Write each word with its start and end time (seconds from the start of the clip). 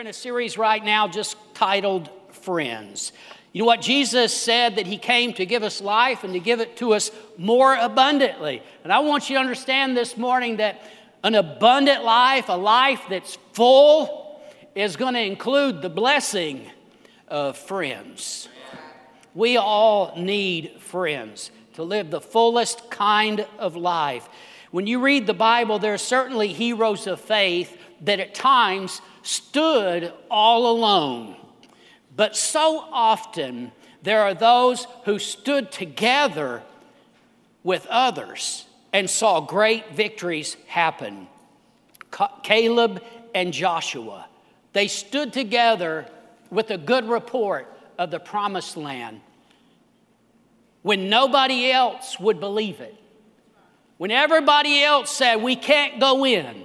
in 0.00 0.06
a 0.06 0.12
series 0.14 0.56
right 0.56 0.82
now 0.82 1.06
just 1.06 1.36
titled 1.52 2.08
Friends. 2.30 3.12
You 3.52 3.60
know 3.60 3.66
what? 3.66 3.82
Jesus 3.82 4.32
said 4.32 4.76
that 4.76 4.86
He 4.86 4.96
came 4.96 5.34
to 5.34 5.44
give 5.44 5.62
us 5.62 5.82
life 5.82 6.24
and 6.24 6.32
to 6.32 6.40
give 6.40 6.60
it 6.60 6.78
to 6.78 6.94
us 6.94 7.10
more 7.36 7.74
abundantly. 7.74 8.62
And 8.82 8.94
I 8.94 9.00
want 9.00 9.28
you 9.28 9.36
to 9.36 9.40
understand 9.40 9.94
this 9.94 10.16
morning 10.16 10.56
that 10.56 10.80
an 11.22 11.34
abundant 11.34 12.02
life, 12.02 12.48
a 12.48 12.56
life 12.56 13.02
that's 13.10 13.36
full, 13.52 14.40
is 14.74 14.96
going 14.96 15.12
to 15.12 15.20
include 15.20 15.82
the 15.82 15.90
blessing 15.90 16.64
of 17.28 17.58
friends. 17.58 18.48
We 19.34 19.58
all 19.58 20.14
need 20.16 20.80
friends 20.80 21.50
to 21.74 21.82
live 21.82 22.10
the 22.10 22.22
fullest 22.22 22.90
kind 22.90 23.46
of 23.58 23.76
life. 23.76 24.26
When 24.70 24.86
you 24.86 25.00
read 25.00 25.26
the 25.26 25.34
Bible, 25.34 25.78
there 25.78 25.92
are 25.92 25.98
certainly 25.98 26.48
heroes 26.48 27.06
of 27.06 27.20
faith 27.20 27.76
that 28.00 28.18
at 28.18 28.34
times 28.34 29.02
stood 29.22 30.12
all 30.30 30.70
alone. 30.70 31.36
But 32.16 32.36
so 32.36 32.84
often, 32.92 33.72
there 34.02 34.22
are 34.22 34.34
those 34.34 34.86
who 35.04 35.18
stood 35.18 35.70
together 35.70 36.62
with 37.62 37.86
others 37.88 38.66
and 38.92 39.08
saw 39.08 39.40
great 39.40 39.92
victories 39.92 40.56
happen. 40.66 41.28
Caleb 42.42 43.02
and 43.34 43.52
Joshua, 43.52 44.26
they 44.72 44.88
stood 44.88 45.32
together 45.32 46.06
with 46.50 46.70
a 46.70 46.78
good 46.78 47.08
report 47.08 47.68
of 47.98 48.10
the 48.10 48.18
promised 48.18 48.76
land 48.76 49.20
when 50.82 51.08
nobody 51.08 51.70
else 51.70 52.18
would 52.18 52.40
believe 52.40 52.80
it. 52.80 52.96
When 53.98 54.10
everybody 54.10 54.82
else 54.82 55.10
said, 55.10 55.36
We 55.36 55.56
can't 55.56 56.00
go 56.00 56.24
in, 56.24 56.64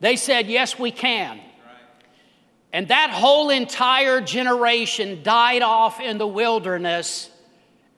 they 0.00 0.16
said, 0.16 0.46
Yes, 0.46 0.78
we 0.78 0.90
can. 0.90 1.40
And 2.74 2.88
that 2.88 3.10
whole 3.10 3.50
entire 3.50 4.20
generation 4.20 5.22
died 5.22 5.62
off 5.62 6.00
in 6.00 6.18
the 6.18 6.26
wilderness, 6.26 7.30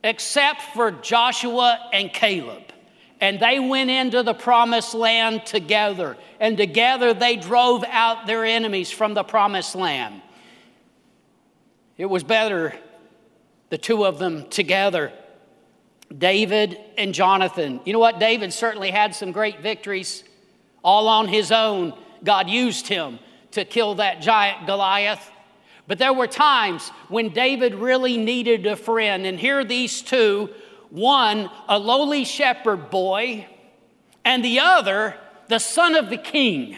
except 0.05 0.61
for 0.75 0.91
Joshua 0.91 1.89
and 1.95 2.13
Caleb. 2.13 2.63
And 3.19 3.41
they 3.41 3.59
went 3.59 3.89
into 3.89 4.23
the 4.23 4.35
promised 4.35 4.93
land 4.93 5.47
together. 5.47 6.19
And 6.39 6.59
together 6.59 7.15
they 7.15 7.37
drove 7.37 7.85
out 7.89 8.27
their 8.27 8.45
enemies 8.45 8.91
from 8.91 9.15
the 9.15 9.23
promised 9.25 9.75
land. 9.75 10.21
It 11.97 12.05
was 12.05 12.23
better, 12.23 12.75
the 13.71 13.79
two 13.79 14.05
of 14.05 14.19
them 14.19 14.47
together. 14.51 15.11
David 16.19 16.79
and 16.99 17.15
Jonathan. 17.15 17.81
You 17.87 17.95
know 17.95 17.99
what? 17.99 18.21
David 18.21 18.53
certainly 18.53 18.91
had 18.91 19.15
some 19.15 19.33
great 19.33 19.61
victories 19.61 20.23
all 20.85 21.09
on 21.09 21.29
his 21.29 21.51
own. 21.51 21.95
God 22.23 22.51
used 22.51 22.89
him 22.89 23.21
to 23.57 23.65
kill 23.65 23.97
that 23.97 24.21
giant 24.21 24.67
Goliath. 24.67 25.31
But 25.89 25.99
there 25.99 26.13
were 26.13 26.27
times 26.27 26.91
when 27.09 27.31
David 27.31 27.75
really 27.75 28.17
needed 28.17 28.67
a 28.67 28.77
friend. 28.77 29.27
And 29.27 29.39
here 29.39 29.61
are 29.61 29.65
these 29.65 30.03
two 30.03 30.51
one, 30.91 31.51
a 31.69 31.79
lowly 31.79 32.25
shepherd 32.25 32.91
boy, 32.91 33.47
and 34.25 34.45
the 34.45 34.61
other, 34.61 35.17
the 35.49 35.59
son 35.59 35.97
of 35.97 36.11
the 36.11 36.17
king. 36.17 36.77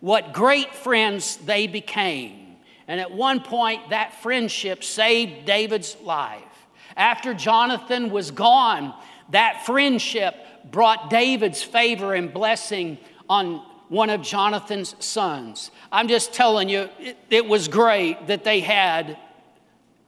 What 0.00 0.32
great 0.32 0.74
friends 0.74 1.36
they 1.36 1.66
became. 1.66 2.56
And 2.86 3.00
at 3.00 3.10
one 3.10 3.40
point, 3.40 3.90
that 3.90 4.22
friendship 4.22 4.82
saved 4.82 5.44
David's 5.44 5.96
life. 6.02 6.42
After 6.96 7.34
Jonathan 7.34 8.10
was 8.10 8.30
gone, 8.30 8.94
that 9.30 9.66
friendship 9.66 10.34
brought 10.70 11.10
David's 11.10 11.62
favor 11.62 12.14
and 12.14 12.32
blessing 12.32 12.98
on 13.28 13.62
one 13.88 14.10
of 14.10 14.22
Jonathan's 14.22 14.94
sons. 14.98 15.70
I'm 15.90 16.08
just 16.08 16.32
telling 16.32 16.68
you, 16.68 16.88
it, 16.98 17.16
it, 17.30 17.46
was 17.46 17.68
great 17.68 18.26
that 18.26 18.44
they 18.44 18.60
had 18.60 19.16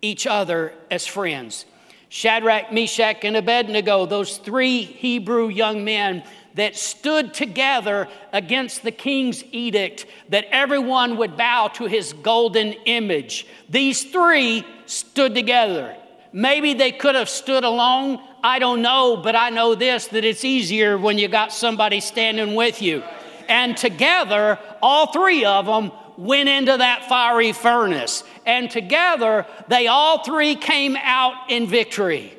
each 0.02 0.26
other 0.26 0.74
as 0.90 1.06
friends. 1.06 1.64
Shadrach, 2.08 2.72
Meshach, 2.72 3.24
and 3.24 3.36
Abednego, 3.36 4.04
those 4.04 4.36
three 4.38 4.82
Hebrew 4.82 5.48
young 5.48 5.84
men 5.84 6.24
that 6.54 6.76
stood 6.76 7.32
together 7.32 8.08
against 8.32 8.82
the 8.82 8.90
king's 8.90 9.44
edict 9.52 10.06
that 10.28 10.44
everyone 10.50 11.16
would 11.16 11.36
bow 11.36 11.68
to 11.68 11.86
his 11.86 12.12
golden 12.12 12.72
image. 12.84 13.46
These 13.68 14.04
three 14.04 14.66
stood 14.86 15.34
together. 15.34 15.96
Maybe 16.32 16.74
they 16.74 16.92
could 16.92 17.14
have 17.14 17.28
stood 17.28 17.64
alone. 17.64 18.18
I 18.42 18.58
don't 18.58 18.82
know, 18.82 19.16
but 19.16 19.36
I 19.36 19.50
know 19.50 19.74
this 19.74 20.08
that 20.08 20.24
it's 20.24 20.44
easier 20.44 20.98
when 20.98 21.18
you 21.18 21.28
got 21.28 21.52
somebody 21.52 22.00
standing 22.00 22.54
with 22.54 22.82
you. 22.82 23.02
And 23.50 23.76
together, 23.76 24.60
all 24.80 25.12
three 25.12 25.44
of 25.44 25.66
them 25.66 25.90
went 26.16 26.48
into 26.48 26.76
that 26.76 27.08
fiery 27.08 27.52
furnace. 27.52 28.22
And 28.46 28.70
together, 28.70 29.44
they 29.66 29.88
all 29.88 30.22
three 30.22 30.54
came 30.54 30.96
out 30.96 31.34
in 31.50 31.66
victory. 31.66 32.32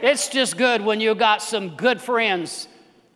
It's 0.00 0.28
just 0.28 0.56
good 0.56 0.80
when 0.80 1.00
you've 1.00 1.18
got 1.18 1.42
some 1.42 1.76
good 1.76 2.00
friends 2.00 2.66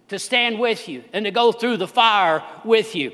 to 0.09 0.19
stand 0.19 0.59
with 0.59 0.89
you 0.89 1.05
and 1.15 1.25
to 1.25 1.31
go 1.31 1.53
through 1.53 1.79
the 1.79 1.89
fire 1.89 2.45
with 2.65 2.95
you. 2.95 3.13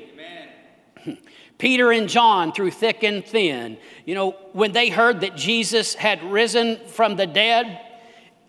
Peter 1.57 1.91
and 1.91 2.09
John 2.09 2.51
through 2.51 2.71
thick 2.71 3.03
and 3.03 3.23
thin. 3.23 3.77
You 4.05 4.15
know, 4.15 4.31
when 4.51 4.73
they 4.73 4.89
heard 4.89 5.21
that 5.21 5.37
Jesus 5.37 5.93
had 5.93 6.21
risen 6.23 6.77
from 6.87 7.15
the 7.15 7.27
dead, 7.27 7.79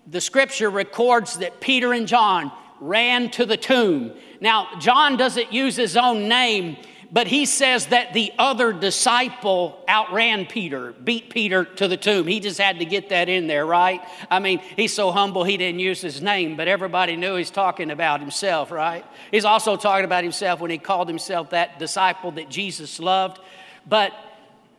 the 0.06 0.20
scripture 0.20 0.70
records 0.70 1.38
that 1.38 1.60
Peter 1.60 1.92
and 1.92 2.09
John 2.09 2.50
ran 2.80 3.30
to 3.30 3.46
the 3.46 3.56
tomb. 3.56 4.12
Now, 4.41 4.68
John 4.78 5.16
doesn't 5.16 5.52
use 5.52 5.76
his 5.76 5.96
own 5.96 6.28
name, 6.28 6.76
but 7.12 7.26
he 7.26 7.44
says 7.44 7.86
that 7.86 8.12
the 8.12 8.32
other 8.38 8.72
disciple 8.72 9.84
outran 9.88 10.46
Peter, 10.46 10.92
beat 10.92 11.30
Peter 11.30 11.64
to 11.64 11.88
the 11.88 11.96
tomb. 11.96 12.26
He 12.26 12.38
just 12.38 12.60
had 12.60 12.78
to 12.78 12.84
get 12.84 13.08
that 13.08 13.28
in 13.28 13.48
there, 13.48 13.66
right? 13.66 14.00
I 14.30 14.38
mean, 14.38 14.60
he's 14.76 14.94
so 14.94 15.10
humble 15.10 15.42
he 15.42 15.56
didn't 15.56 15.80
use 15.80 16.00
his 16.00 16.22
name, 16.22 16.56
but 16.56 16.68
everybody 16.68 17.16
knew 17.16 17.34
he's 17.34 17.50
talking 17.50 17.91
about 17.91 18.20
himself, 18.20 18.70
right? 18.70 19.04
He's 19.32 19.44
also 19.44 19.76
talking 19.76 20.04
about 20.04 20.22
himself 20.22 20.60
when 20.60 20.70
he 20.70 20.78
called 20.78 21.08
himself 21.08 21.50
that 21.50 21.78
disciple 21.80 22.30
that 22.32 22.48
Jesus 22.48 23.00
loved. 23.00 23.41
But 23.88 24.12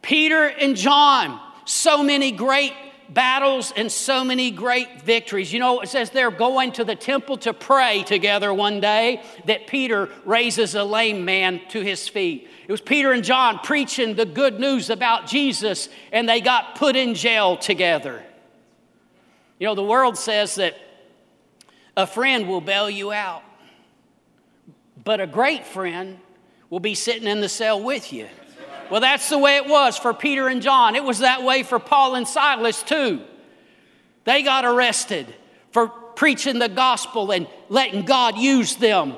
Peter 0.01 0.45
and 0.45 0.75
John, 0.77 1.39
so 1.65 2.01
many 2.01 2.31
great 2.31 2.73
battles 3.13 3.73
and 3.75 3.91
so 3.91 4.23
many 4.23 4.51
great 4.51 5.01
victories. 5.01 5.51
You 5.51 5.59
know, 5.59 5.81
it 5.81 5.89
says 5.89 6.09
they're 6.09 6.31
going 6.31 6.71
to 6.73 6.83
the 6.83 6.95
temple 6.95 7.37
to 7.39 7.53
pray 7.53 8.03
together 8.03 8.53
one 8.53 8.79
day 8.79 9.21
that 9.45 9.67
Peter 9.67 10.09
raises 10.25 10.75
a 10.75 10.83
lame 10.83 11.25
man 11.25 11.61
to 11.69 11.81
his 11.81 12.07
feet. 12.07 12.47
It 12.67 12.71
was 12.71 12.81
Peter 12.81 13.11
and 13.11 13.23
John 13.23 13.59
preaching 13.59 14.15
the 14.15 14.25
good 14.25 14.59
news 14.59 14.89
about 14.89 15.27
Jesus, 15.27 15.89
and 16.11 16.27
they 16.27 16.41
got 16.41 16.75
put 16.75 16.95
in 16.95 17.15
jail 17.15 17.57
together. 17.57 18.23
You 19.59 19.67
know, 19.67 19.75
the 19.75 19.83
world 19.83 20.17
says 20.17 20.55
that 20.55 20.77
a 21.97 22.07
friend 22.07 22.47
will 22.47 22.61
bail 22.61 22.89
you 22.89 23.11
out, 23.11 23.43
but 25.03 25.19
a 25.19 25.27
great 25.27 25.65
friend 25.65 26.19
will 26.69 26.79
be 26.79 26.95
sitting 26.95 27.27
in 27.27 27.41
the 27.41 27.49
cell 27.49 27.83
with 27.83 28.13
you. 28.13 28.27
Well, 28.91 28.99
that's 28.99 29.29
the 29.29 29.37
way 29.37 29.55
it 29.55 29.67
was 29.67 29.97
for 29.97 30.13
Peter 30.13 30.49
and 30.49 30.61
John. 30.61 30.97
It 30.97 31.03
was 31.05 31.19
that 31.19 31.43
way 31.43 31.63
for 31.63 31.79
Paul 31.79 32.15
and 32.15 32.27
Silas, 32.27 32.83
too. 32.83 33.21
They 34.25 34.43
got 34.43 34.65
arrested 34.65 35.33
for 35.71 35.87
preaching 35.87 36.59
the 36.59 36.67
gospel 36.67 37.31
and 37.31 37.47
letting 37.69 38.03
God 38.03 38.37
use 38.37 38.75
them. 38.75 39.15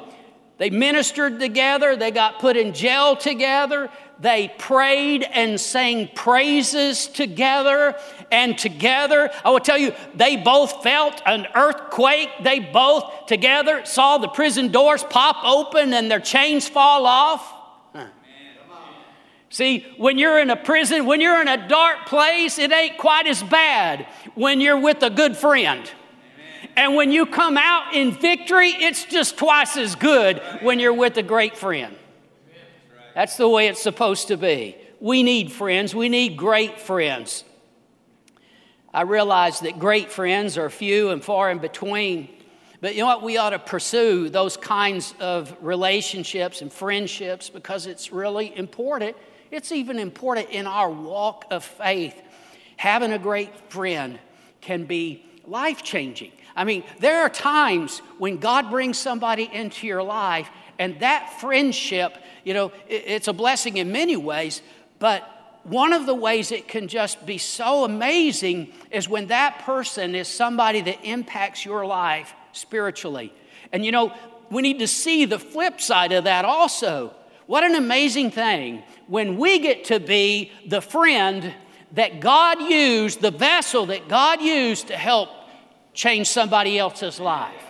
They 0.59 0.69
ministered 0.69 1.39
together, 1.39 1.95
they 1.95 2.11
got 2.11 2.37
put 2.37 2.55
in 2.55 2.75
jail 2.75 3.15
together, 3.15 3.89
they 4.19 4.53
prayed 4.59 5.23
and 5.23 5.59
sang 5.59 6.07
praises 6.13 7.07
together, 7.07 7.95
and 8.31 8.55
together, 8.55 9.31
I 9.43 9.49
will 9.49 9.59
tell 9.59 9.79
you, 9.79 9.93
they 10.13 10.37
both 10.37 10.83
felt 10.83 11.19
an 11.25 11.47
earthquake. 11.55 12.29
They 12.43 12.59
both 12.59 13.25
together 13.25 13.83
saw 13.85 14.19
the 14.19 14.27
prison 14.27 14.71
doors 14.71 15.03
pop 15.03 15.43
open 15.43 15.93
and 15.93 16.11
their 16.11 16.19
chains 16.19 16.69
fall 16.69 17.07
off. 17.07 17.52
See, 19.53 19.85
when 19.97 20.17
you're 20.17 20.39
in 20.39 20.49
a 20.49 20.55
prison, 20.55 21.05
when 21.05 21.21
you're 21.21 21.39
in 21.39 21.47
a 21.47 21.67
dark 21.67 22.07
place, 22.07 22.57
it 22.57 22.71
ain't 22.71 22.97
quite 22.97 23.27
as 23.27 23.43
bad 23.43 24.07
when 24.33 24.59
you're 24.59 24.79
with 24.79 25.03
a 25.03 25.11
good 25.11 25.37
friend. 25.37 25.87
And 26.75 26.95
when 26.95 27.11
you 27.11 27.27
come 27.27 27.55
out 27.55 27.93
in 27.93 28.13
victory, 28.13 28.69
it's 28.69 29.05
just 29.05 29.37
twice 29.37 29.77
as 29.77 29.93
good 29.93 30.41
when 30.63 30.79
you're 30.79 30.91
with 30.91 31.17
a 31.17 31.21
great 31.21 31.55
friend. 31.55 31.95
That's 33.13 33.37
the 33.37 33.47
way 33.47 33.67
it's 33.67 33.79
supposed 33.79 34.29
to 34.29 34.37
be. 34.37 34.75
We 34.99 35.21
need 35.21 35.51
friends, 35.51 35.93
we 35.93 36.09
need 36.09 36.35
great 36.35 36.79
friends. 36.79 37.43
I 38.91 39.03
realize 39.03 39.59
that 39.59 39.77
great 39.77 40.11
friends 40.11 40.57
are 40.57 40.71
few 40.71 41.11
and 41.11 41.23
far 41.23 41.51
in 41.51 41.59
between. 41.59 42.27
But 42.81 42.95
you 42.95 43.01
know 43.01 43.05
what? 43.05 43.21
We 43.21 43.37
ought 43.37 43.51
to 43.51 43.59
pursue 43.59 44.29
those 44.29 44.57
kinds 44.57 45.13
of 45.19 45.55
relationships 45.61 46.63
and 46.63 46.73
friendships 46.73 47.51
because 47.51 47.85
it's 47.85 48.11
really 48.11 48.57
important 48.57 49.15
it's 49.53 49.71
even 49.71 49.99
important 49.99 50.49
in 50.49 50.67
our 50.67 50.89
walk 50.89 51.45
of 51.51 51.63
faith. 51.63 52.19
Having 52.77 53.13
a 53.13 53.19
great 53.19 53.71
friend 53.71 54.19
can 54.61 54.85
be 54.85 55.23
life 55.45 55.83
changing. 55.83 56.31
I 56.55 56.63
mean, 56.63 56.83
there 56.99 57.21
are 57.21 57.29
times 57.29 57.99
when 58.17 58.37
God 58.37 58.69
brings 58.69 58.97
somebody 58.97 59.49
into 59.51 59.87
your 59.87 60.03
life, 60.03 60.49
and 60.79 60.99
that 60.99 61.39
friendship, 61.39 62.17
you 62.43 62.53
know, 62.53 62.71
it's 62.87 63.27
a 63.27 63.33
blessing 63.33 63.77
in 63.77 63.91
many 63.91 64.15
ways, 64.15 64.61
But 65.03 65.59
one 65.63 65.91
of 65.91 66.05
the 66.05 66.15
ways 66.15 66.53
it 66.53 66.69
can 66.69 66.87
just 66.87 67.25
be 67.25 67.37
so 67.37 67.83
amazing 67.83 68.71
is 68.89 69.09
when 69.09 69.27
that 69.27 69.59
person 69.65 70.15
is 70.15 70.29
somebody 70.29 70.79
that 70.79 71.03
impacts 71.03 71.65
your 71.65 71.85
life 71.85 72.33
spiritually. 72.53 73.33
And 73.73 73.83
you 73.83 73.91
know, 73.91 74.13
we 74.49 74.61
need 74.61 74.79
to 74.79 74.87
see 74.87 75.25
the 75.25 75.39
flip 75.39 75.81
side 75.81 76.13
of 76.13 76.23
that 76.23 76.45
also. 76.45 77.13
What 77.47 77.65
an 77.65 77.75
amazing 77.75 78.31
thing 78.31 78.81
when 79.13 79.37
we 79.37 79.59
get 79.59 79.83
to 79.83 79.99
be 79.99 80.51
the 80.65 80.81
friend 80.81 81.53
that 81.91 82.19
God 82.19 82.59
used, 82.59 83.21
the 83.21 83.29
vessel 83.29 83.85
that 83.85 84.07
God 84.07 84.41
used 84.41 84.87
to 84.87 84.97
help 84.97 85.29
change 85.93 86.27
somebody 86.27 86.79
else's 86.79 87.19
life. 87.19 87.63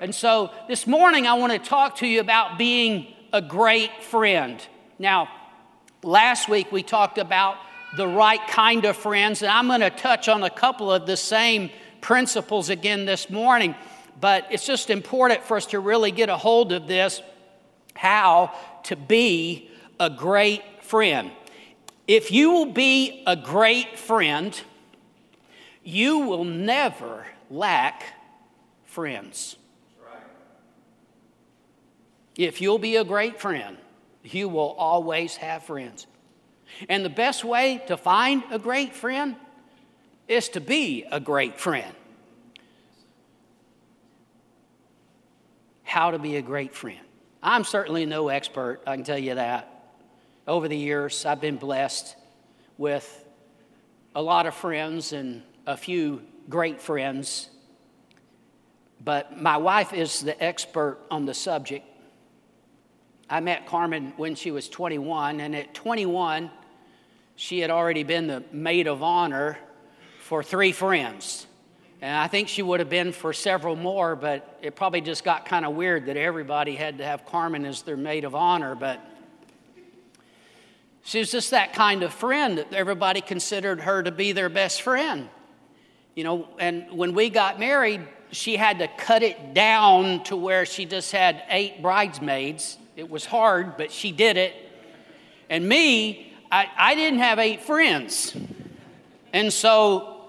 And 0.00 0.14
so 0.14 0.52
this 0.68 0.86
morning, 0.86 1.26
I 1.26 1.34
want 1.34 1.52
to 1.52 1.58
talk 1.58 1.96
to 1.96 2.06
you 2.06 2.20
about 2.20 2.58
being 2.58 3.08
a 3.32 3.42
great 3.42 4.04
friend. 4.04 4.64
Now, 4.96 5.28
last 6.04 6.48
week 6.48 6.70
we 6.70 6.84
talked 6.84 7.18
about 7.18 7.56
the 7.96 8.06
right 8.06 8.46
kind 8.46 8.84
of 8.84 8.96
friends, 8.96 9.42
and 9.42 9.50
I'm 9.50 9.66
going 9.66 9.80
to 9.80 9.90
touch 9.90 10.28
on 10.28 10.44
a 10.44 10.50
couple 10.50 10.92
of 10.92 11.06
the 11.06 11.16
same 11.16 11.70
principles 12.02 12.68
again 12.68 13.04
this 13.04 13.28
morning. 13.28 13.74
But 14.20 14.46
it's 14.48 14.64
just 14.64 14.90
important 14.90 15.42
for 15.42 15.56
us 15.56 15.66
to 15.66 15.80
really 15.80 16.12
get 16.12 16.28
a 16.28 16.36
hold 16.36 16.70
of 16.70 16.86
this 16.86 17.20
how 17.96 18.54
to 18.84 18.94
be 18.94 19.72
a 19.98 20.08
great 20.08 20.62
friend. 20.84 21.30
If 22.06 22.30
you 22.30 22.52
will 22.52 22.72
be 22.72 23.22
a 23.26 23.34
great 23.34 23.98
friend, 23.98 24.58
you 25.82 26.20
will 26.20 26.44
never 26.44 27.26
lack 27.50 28.02
friends. 28.84 29.56
If 32.36 32.60
you'll 32.60 32.78
be 32.78 32.96
a 32.96 33.04
great 33.04 33.40
friend, 33.40 33.76
you 34.22 34.48
will 34.48 34.72
always 34.72 35.36
have 35.36 35.62
friends. 35.64 36.06
And 36.88 37.04
the 37.04 37.10
best 37.10 37.44
way 37.44 37.82
to 37.86 37.96
find 37.96 38.42
a 38.50 38.58
great 38.58 38.94
friend 38.94 39.36
is 40.26 40.48
to 40.50 40.60
be 40.60 41.04
a 41.10 41.20
great 41.20 41.60
friend. 41.60 41.94
How 45.84 46.10
to 46.10 46.18
be 46.18 46.36
a 46.36 46.42
great 46.42 46.74
friend. 46.74 46.98
I'm 47.42 47.62
certainly 47.62 48.06
no 48.06 48.28
expert, 48.28 48.80
I 48.86 48.96
can 48.96 49.04
tell 49.04 49.18
you 49.18 49.36
that. 49.36 49.73
Over 50.46 50.68
the 50.68 50.76
years, 50.76 51.24
I've 51.24 51.40
been 51.40 51.56
blessed 51.56 52.16
with 52.76 53.24
a 54.14 54.20
lot 54.20 54.44
of 54.44 54.54
friends 54.54 55.14
and 55.14 55.42
a 55.66 55.74
few 55.74 56.20
great 56.50 56.82
friends. 56.82 57.48
But 59.02 59.40
my 59.40 59.56
wife 59.56 59.94
is 59.94 60.20
the 60.20 60.42
expert 60.42 60.98
on 61.10 61.24
the 61.24 61.32
subject. 61.32 61.86
I 63.30 63.40
met 63.40 63.66
Carmen 63.66 64.12
when 64.18 64.34
she 64.34 64.50
was 64.50 64.68
21, 64.68 65.40
and 65.40 65.56
at 65.56 65.72
21, 65.72 66.50
she 67.36 67.60
had 67.60 67.70
already 67.70 68.02
been 68.02 68.26
the 68.26 68.44
maid 68.52 68.86
of 68.86 69.02
honor 69.02 69.58
for 70.20 70.42
three 70.42 70.72
friends. 70.72 71.46
And 72.02 72.14
I 72.14 72.28
think 72.28 72.48
she 72.48 72.60
would 72.60 72.80
have 72.80 72.90
been 72.90 73.12
for 73.12 73.32
several 73.32 73.76
more, 73.76 74.14
but 74.14 74.58
it 74.60 74.76
probably 74.76 75.00
just 75.00 75.24
got 75.24 75.46
kind 75.46 75.64
of 75.64 75.74
weird 75.74 76.04
that 76.04 76.18
everybody 76.18 76.76
had 76.76 76.98
to 76.98 77.04
have 77.04 77.24
Carmen 77.24 77.64
as 77.64 77.80
their 77.80 77.96
maid 77.96 78.24
of 78.26 78.34
honor. 78.34 78.74
But 78.74 79.00
she 81.04 81.18
was 81.18 81.30
just 81.30 81.50
that 81.50 81.74
kind 81.74 82.02
of 82.02 82.12
friend 82.12 82.56
that 82.56 82.72
everybody 82.72 83.20
considered 83.20 83.82
her 83.82 84.02
to 84.02 84.10
be 84.10 84.32
their 84.32 84.48
best 84.48 84.80
friend. 84.80 85.28
You 86.14 86.24
know, 86.24 86.48
and 86.58 86.90
when 86.90 87.12
we 87.12 87.28
got 87.28 87.60
married, 87.60 88.00
she 88.30 88.56
had 88.56 88.78
to 88.78 88.88
cut 88.88 89.22
it 89.22 89.52
down 89.52 90.24
to 90.24 90.36
where 90.36 90.64
she 90.64 90.86
just 90.86 91.12
had 91.12 91.42
eight 91.50 91.82
bridesmaids. 91.82 92.78
It 92.96 93.10
was 93.10 93.26
hard, 93.26 93.76
but 93.76 93.92
she 93.92 94.12
did 94.12 94.38
it. 94.38 94.54
And 95.50 95.68
me, 95.68 96.32
I, 96.50 96.68
I 96.74 96.94
didn't 96.94 97.18
have 97.18 97.38
eight 97.38 97.62
friends. 97.62 98.34
And 99.34 99.52
so 99.52 100.24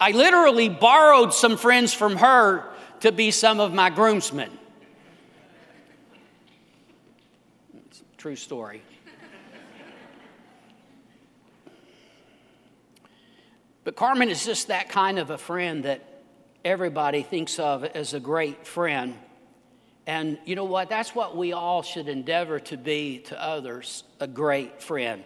I 0.00 0.12
literally 0.12 0.68
borrowed 0.68 1.34
some 1.34 1.56
friends 1.56 1.92
from 1.92 2.16
her 2.16 2.70
to 3.00 3.10
be 3.10 3.32
some 3.32 3.58
of 3.58 3.74
my 3.74 3.90
groomsmen. 3.90 4.50
It's 7.86 8.00
a 8.00 8.16
true 8.16 8.36
story. 8.36 8.82
But 13.88 13.96
Carmen 13.96 14.28
is 14.28 14.44
just 14.44 14.68
that 14.68 14.90
kind 14.90 15.18
of 15.18 15.30
a 15.30 15.38
friend 15.38 15.84
that 15.84 16.02
everybody 16.62 17.22
thinks 17.22 17.58
of 17.58 17.84
as 17.84 18.12
a 18.12 18.20
great 18.20 18.66
friend. 18.66 19.14
And 20.06 20.36
you 20.44 20.56
know 20.56 20.66
what? 20.66 20.90
That's 20.90 21.14
what 21.14 21.38
we 21.38 21.54
all 21.54 21.80
should 21.80 22.06
endeavor 22.06 22.60
to 22.60 22.76
be 22.76 23.20
to 23.28 23.42
others 23.42 24.04
a 24.20 24.26
great 24.26 24.82
friend. 24.82 25.24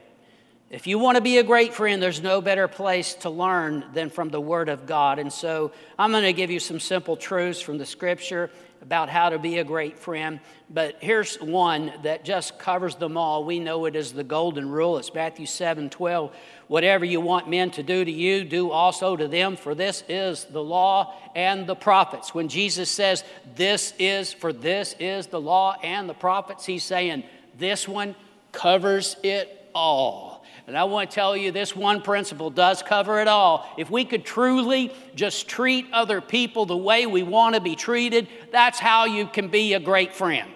If 0.71 0.87
you 0.87 1.01
want 1.01 1.17
to 1.17 1.21
be 1.21 1.39
a 1.39 1.43
great 1.43 1.75
friend, 1.75 2.01
there's 2.01 2.23
no 2.23 2.41
better 2.41 2.69
place 2.69 3.15
to 3.15 3.31
learn 3.31 3.85
than 3.95 4.11
from 4.11 4.29
the 4.29 4.41
Word 4.41 4.69
of 4.69 4.87
God. 4.87 5.19
And 5.19 5.33
so 5.33 5.73
I'm 5.99 6.13
going 6.13 6.23
to 6.23 6.33
give 6.33 6.53
you 6.53 6.61
some 6.61 6.79
simple 6.79 7.17
truths 7.17 7.61
from 7.61 7.79
the 7.79 7.85
Scripture 7.85 8.49
about 8.83 9.09
how 9.09 9.31
to 9.31 9.39
be 9.39 9.59
a 9.59 9.65
great 9.65 9.99
friend. 9.99 10.41
But 10.69 10.97
here's 11.01 11.37
one 11.37 11.93
that 12.03 12.25
just 12.25 12.59
covers 12.59 12.97
them 12.97 13.17
all. 13.17 13.45
We 13.45 13.61
know 13.61 13.85
it 13.85 13.95
as 13.95 14.13
the 14.13 14.25
golden 14.25 14.69
rule. 14.69 14.99
It's 14.99 15.15
Matthew 15.15 15.47
7 15.47 15.89
12. 15.89 16.35
Whatever 16.67 17.05
you 17.05 17.21
want 17.21 17.49
men 17.49 17.71
to 17.73 17.83
do 17.83 18.05
to 18.05 18.11
you, 18.11 18.45
do 18.45 18.71
also 18.71 19.17
to 19.17 19.29
them, 19.29 19.57
for 19.57 19.75
this 19.75 20.03
is 20.09 20.45
the 20.45 20.63
law 20.63 21.15
and 21.35 21.67
the 21.67 21.77
prophets. 21.77 22.35
When 22.35 22.49
Jesus 22.49 22.91
says, 22.91 23.25
This 23.55 23.95
is, 23.99 24.33
for 24.33 24.53
this 24.53 24.97
is 24.99 25.29
the 25.29 25.41
law 25.41 25.77
and 25.83 26.09
the 26.09 26.15
prophets, 26.15 26.67
he's 26.67 26.85
saying, 26.85 27.25
This 27.57 27.87
one 27.87 28.15
covers 28.53 29.17
it 29.23 29.71
all. 29.75 30.32
And 30.67 30.79
I 30.79 30.85
want 30.85 31.11
to 31.11 31.15
tell 31.15 31.37
you 31.37 31.51
this 31.51 31.75
one 31.75 32.03
principle 32.03 32.49
does 32.49 32.83
cover 32.83 33.21
it 33.21 33.29
all. 33.29 33.69
If 33.77 33.91
we 33.91 34.05
could 34.05 34.25
truly 34.25 34.93
just 35.15 35.49
treat 35.49 35.87
other 35.93 36.21
people 36.21 36.67
the 36.67 36.77
way 36.77 37.07
we 37.07 37.23
want 37.23 37.57
to 37.57 37.61
be 37.61 37.75
treated, 37.75 38.29
that's 38.53 38.79
how 38.79 39.07
you 39.07 39.27
can 39.27 39.49
be 39.49 39.75
a 39.75 39.81
great 39.81 40.15
friend. 40.15 40.49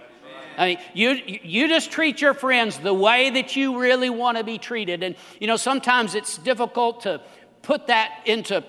I 0.59 0.69
mean, 0.69 0.79
you, 0.95 1.21
you 1.27 1.69
just 1.69 1.91
treat 1.91 2.21
your 2.21 2.35
friends 2.35 2.79
the 2.79 2.95
way 2.95 3.31
that 3.31 3.57
you 3.57 3.79
really 3.79 4.09
want 4.09 4.39
to 4.39 4.45
be 4.45 4.59
treated. 4.59 5.03
And, 5.03 5.17
you 5.41 5.47
know, 5.47 5.57
sometimes 5.57 6.15
it's 6.15 6.39
difficult 6.39 7.03
to 7.03 7.21
put 7.63 7.89
that 7.89 8.23
into 8.25 8.65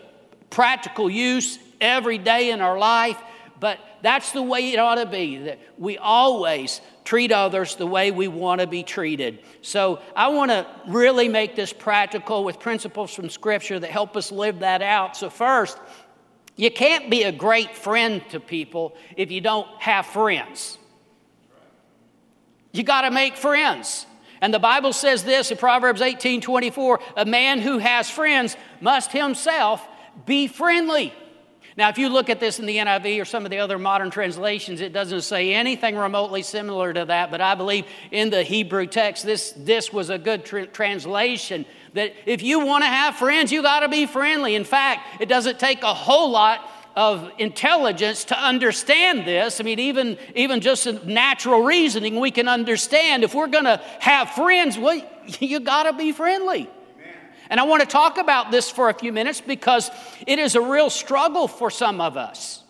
practical 0.50 1.10
use 1.10 1.60
every 1.80 2.18
day 2.18 2.52
in 2.52 2.62
our 2.62 2.78
life, 2.78 3.18
but 3.60 3.80
that's 4.02 4.32
the 4.32 4.44
way 4.44 4.72
it 4.72 4.78
ought 4.78 4.96
to 4.96 5.06
be, 5.06 5.38
that 5.38 5.60
we 5.78 5.98
always 5.98 6.82
treat 7.04 7.32
others 7.32 7.76
the 7.76 7.88
way 7.88 8.12
we 8.12 8.28
want 8.28 8.62
to 8.62 8.68
be 8.68 8.84
treated. 8.84 9.40
So 9.62 10.00
I 10.16 10.28
want 10.28 10.52
to 10.52 10.68
really 10.88 11.28
make 11.28 11.56
this 11.56 11.74
practical 11.74 12.44
with 12.44 12.60
principles 12.60 13.14
from 13.14 13.30
Scripture 13.30 13.80
that 13.80 13.90
help 13.90 14.16
us 14.16 14.32
live 14.32 14.60
that 14.60 14.82
out. 14.82 15.18
So, 15.18 15.30
first, 15.30 15.78
you 16.56 16.70
can't 16.72 17.10
be 17.10 17.24
a 17.24 17.32
great 17.32 17.76
friend 17.76 18.22
to 18.30 18.40
people 18.40 18.96
if 19.16 19.32
you 19.32 19.42
don't 19.42 19.68
have 19.82 20.06
friends. 20.06 20.78
You 22.72 22.84
got 22.84 23.02
to 23.02 23.12
make 23.12 23.38
friends. 23.38 24.06
And 24.42 24.54
the 24.54 24.60
Bible 24.60 24.94
says 24.94 25.24
this 25.24 25.50
in 25.50 25.58
Proverbs 25.58 26.02
18 26.02 26.42
24 26.42 27.00
a 27.16 27.26
man 27.26 27.60
who 27.60 27.80
has 27.80 28.10
friends 28.10 28.56
must 28.82 29.12
himself 29.12 29.88
be 30.26 30.48
friendly. 30.48 31.14
Now, 31.78 31.90
if 31.90 32.00
you 32.00 32.10
look 32.10 32.32
at 32.32 32.40
this 32.40 32.58
in 32.58 32.66
the 32.66 32.78
NIV 32.78 33.22
or 33.22 33.26
some 33.26 33.46
of 33.46 33.52
the 33.52 33.60
other 33.60 33.78
modern 33.78 34.10
translations, 34.10 34.82
it 34.82 34.94
doesn't 34.94 35.22
say 35.22 35.54
anything 35.54 35.96
remotely 35.96 36.42
similar 36.42 36.92
to 36.92 37.06
that, 37.06 37.30
but 37.30 37.40
I 37.40 37.54
believe 37.54 37.86
in 38.10 38.32
the 38.32 38.42
Hebrew 38.42 38.88
text, 38.88 39.24
this, 39.24 39.52
this 39.56 39.94
was 39.94 40.10
a 40.10 40.18
good 40.18 40.44
tr- 40.44 40.62
translation. 40.62 41.68
That 41.94 42.14
if 42.26 42.42
you 42.42 42.66
want 42.66 42.84
to 42.84 42.88
have 42.88 43.16
friends, 43.16 43.52
you 43.52 43.62
got 43.62 43.82
to 43.82 43.90
be 43.90 44.08
friendly. 44.08 44.56
In 44.56 44.64
fact, 44.64 45.22
it 45.22 45.30
doesn't 45.30 45.60
take 45.60 45.84
a 45.84 45.94
whole 45.94 46.32
lot 46.32 46.68
of 46.96 47.32
intelligence 47.38 48.24
to 48.26 48.40
understand 48.40 49.28
this. 49.28 49.62
I 49.62 49.64
mean, 49.64 49.78
even, 49.78 50.18
even 50.34 50.62
just 50.62 51.06
natural 51.06 51.62
reasoning, 51.62 52.20
we 52.20 52.32
can 52.32 52.48
understand 52.48 53.24
if 53.24 53.36
we're 53.36 53.46
going 53.46 53.66
to 53.66 53.80
have 54.00 54.32
friends, 54.32 54.80
well, 54.80 55.00
you 55.40 55.60
got 55.60 55.84
to 55.84 55.94
be 55.94 56.12
friendly. 56.12 56.68
And 57.50 57.60
I 57.60 57.64
want 57.64 57.82
to 57.82 57.88
talk 57.88 58.18
about 58.18 58.52
this 58.52 58.70
for 58.70 58.90
a 58.90 58.94
few 58.94 59.14
minutes 59.14 59.42
because 59.42 59.90
it 60.26 60.40
is 60.40 60.56
a 60.56 60.62
real 60.62 60.90
struggle 60.90 61.48
for 61.48 61.72
some 61.72 62.02
of 62.02 62.18
us. 62.18 62.64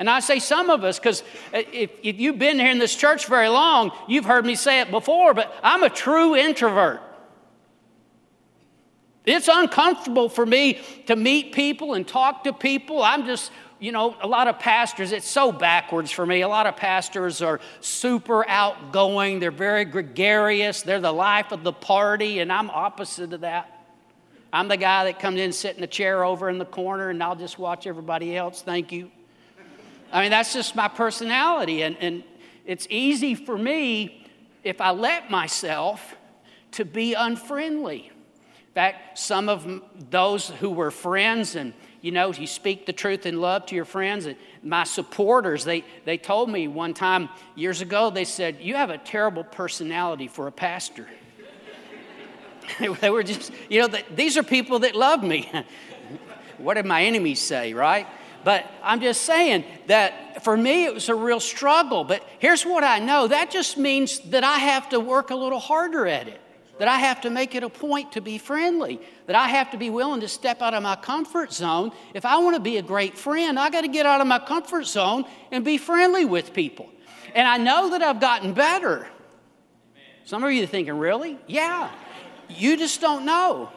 And 0.00 0.08
I 0.08 0.20
say 0.20 0.38
some 0.38 0.70
of 0.70 0.82
us 0.82 0.98
because 0.98 1.22
if, 1.52 1.90
if, 2.02 2.18
you've 2.18 2.38
been 2.38 2.58
here 2.58 2.70
in 2.70 2.78
this 2.78 2.96
church 2.96 3.26
very 3.26 3.48
long, 3.48 3.92
you've 4.08 4.24
heard 4.24 4.46
me 4.46 4.54
say 4.54 4.80
it 4.80 4.90
before, 4.90 5.34
but 5.34 5.54
I'm 5.62 5.82
a 5.82 5.90
true 5.90 6.34
introvert. 6.34 7.02
It's 9.26 9.48
uncomfortable 9.52 10.30
for 10.30 10.46
me 10.46 10.80
to 11.06 11.16
meet 11.16 11.52
people 11.52 11.92
and 11.92 12.08
talk 12.08 12.44
to 12.44 12.54
people. 12.54 13.02
I'm 13.02 13.26
just, 13.26 13.52
you 13.78 13.92
know, 13.92 14.16
a 14.22 14.26
lot 14.26 14.48
of 14.48 14.58
pastors, 14.58 15.12
it's 15.12 15.28
so 15.28 15.52
backwards 15.52 16.10
for 16.10 16.24
me. 16.24 16.40
A 16.40 16.48
lot 16.48 16.66
of 16.66 16.76
pastors 16.76 17.42
are 17.42 17.60
super 17.82 18.48
outgoing, 18.48 19.38
they're 19.38 19.50
very 19.50 19.84
gregarious, 19.84 20.80
they're 20.80 21.00
the 21.00 21.12
life 21.12 21.52
of 21.52 21.62
the 21.62 21.74
party, 21.74 22.38
and 22.38 22.50
I'm 22.50 22.70
opposite 22.70 23.34
of 23.34 23.42
that. 23.42 23.79
I'm 24.52 24.68
the 24.68 24.76
guy 24.76 25.04
that 25.04 25.20
comes 25.20 25.40
in, 25.40 25.52
sit 25.52 25.76
in 25.76 25.84
a 25.84 25.86
chair 25.86 26.24
over 26.24 26.48
in 26.48 26.58
the 26.58 26.64
corner, 26.64 27.10
and 27.10 27.22
I'll 27.22 27.36
just 27.36 27.58
watch 27.58 27.86
everybody 27.86 28.36
else. 28.36 28.62
Thank 28.62 28.90
you. 28.92 29.10
I 30.12 30.22
mean, 30.22 30.30
that's 30.30 30.52
just 30.52 30.74
my 30.74 30.88
personality. 30.88 31.82
And, 31.82 31.96
and 32.00 32.24
it's 32.66 32.86
easy 32.90 33.34
for 33.34 33.56
me, 33.56 34.26
if 34.64 34.80
I 34.80 34.90
let 34.90 35.30
myself, 35.30 36.16
to 36.72 36.84
be 36.84 37.14
unfriendly. 37.14 38.08
In 38.08 38.74
fact, 38.74 39.18
some 39.18 39.48
of 39.48 39.82
those 40.10 40.48
who 40.48 40.70
were 40.70 40.90
friends 40.90 41.54
and 41.54 41.72
you 42.02 42.12
know, 42.12 42.32
you 42.32 42.46
speak 42.46 42.86
the 42.86 42.92
truth 42.92 43.26
in 43.26 43.40
love 43.40 43.66
to 43.66 43.74
your 43.74 43.84
friends. 43.84 44.26
And 44.26 44.36
my 44.62 44.84
supporters, 44.84 45.64
they, 45.64 45.84
they 46.04 46.16
told 46.16 46.48
me 46.48 46.66
one 46.66 46.94
time 46.94 47.28
years 47.54 47.82
ago, 47.82 48.10
they 48.10 48.24
said, 48.24 48.58
You 48.60 48.74
have 48.74 48.90
a 48.90 48.98
terrible 48.98 49.44
personality 49.44 50.26
for 50.26 50.46
a 50.46 50.52
pastor. 50.52 51.08
they 53.00 53.10
were 53.10 53.22
just, 53.22 53.52
you 53.68 53.80
know, 53.80 53.98
these 54.14 54.36
are 54.36 54.42
people 54.42 54.80
that 54.80 54.94
love 54.94 55.22
me. 55.22 55.50
what 56.58 56.74
did 56.74 56.86
my 56.86 57.04
enemies 57.04 57.40
say, 57.40 57.72
right? 57.72 58.06
But 58.42 58.70
I'm 58.82 59.00
just 59.00 59.22
saying 59.22 59.64
that 59.86 60.44
for 60.44 60.56
me 60.56 60.84
it 60.86 60.94
was 60.94 61.08
a 61.08 61.14
real 61.14 61.40
struggle. 61.40 62.04
But 62.04 62.24
here's 62.38 62.64
what 62.64 62.84
I 62.84 62.98
know 62.98 63.28
that 63.28 63.50
just 63.50 63.76
means 63.76 64.20
that 64.30 64.44
I 64.44 64.58
have 64.58 64.88
to 64.90 65.00
work 65.00 65.30
a 65.30 65.36
little 65.36 65.58
harder 65.58 66.06
at 66.06 66.28
it, 66.28 66.40
that 66.78 66.88
I 66.88 66.98
have 66.98 67.20
to 67.22 67.30
make 67.30 67.54
it 67.54 67.62
a 67.62 67.68
point 67.68 68.12
to 68.12 68.20
be 68.20 68.38
friendly, 68.38 69.00
that 69.26 69.36
I 69.36 69.48
have 69.48 69.70
to 69.72 69.76
be 69.76 69.90
willing 69.90 70.20
to 70.22 70.28
step 70.28 70.62
out 70.62 70.72
of 70.72 70.82
my 70.82 70.96
comfort 70.96 71.52
zone. 71.52 71.92
If 72.14 72.24
I 72.24 72.38
want 72.38 72.56
to 72.56 72.62
be 72.62 72.78
a 72.78 72.82
great 72.82 73.18
friend, 73.18 73.58
I 73.58 73.68
got 73.68 73.82
to 73.82 73.88
get 73.88 74.06
out 74.06 74.20
of 74.20 74.26
my 74.26 74.38
comfort 74.38 74.86
zone 74.86 75.24
and 75.50 75.64
be 75.64 75.76
friendly 75.76 76.24
with 76.24 76.54
people. 76.54 76.88
And 77.34 77.46
I 77.46 77.58
know 77.58 77.90
that 77.90 78.02
I've 78.02 78.20
gotten 78.20 78.54
better. 78.54 79.06
Some 80.24 80.44
of 80.44 80.52
you 80.52 80.64
are 80.64 80.66
thinking, 80.66 80.96
really? 80.96 81.38
Yeah. 81.46 81.90
You 82.56 82.76
just 82.76 83.00
don't 83.00 83.24
know. 83.24 83.70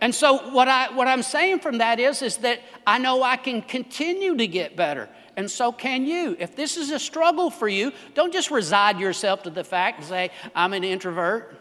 And 0.00 0.14
so 0.14 0.50
what 0.50 0.68
I 0.68 0.92
what 0.94 1.08
I'm 1.08 1.22
saying 1.22 1.60
from 1.60 1.78
that 1.78 1.98
is 1.98 2.22
is 2.22 2.38
that 2.38 2.60
I 2.86 2.98
know 2.98 3.22
I 3.22 3.36
can 3.36 3.62
continue 3.62 4.36
to 4.36 4.46
get 4.46 4.76
better. 4.76 5.08
And 5.36 5.50
so 5.50 5.70
can 5.70 6.04
you. 6.04 6.36
If 6.38 6.56
this 6.56 6.76
is 6.76 6.90
a 6.90 6.98
struggle 6.98 7.50
for 7.50 7.68
you, 7.68 7.92
don't 8.14 8.32
just 8.32 8.50
reside 8.50 8.98
yourself 8.98 9.44
to 9.44 9.50
the 9.50 9.62
fact 9.62 9.98
and 9.98 10.06
say, 10.08 10.30
I'm 10.54 10.72
an 10.72 10.82
introvert. 10.82 11.56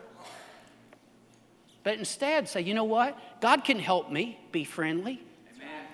But 1.83 1.99
instead 1.99 2.49
say, 2.49 2.61
you 2.61 2.73
know 2.73 2.83
what? 2.83 3.17
God 3.39 3.63
can 3.63 3.79
help 3.79 4.11
me 4.11 4.39
be 4.51 4.63
friendly. 4.63 5.21
Amen. 5.55 5.85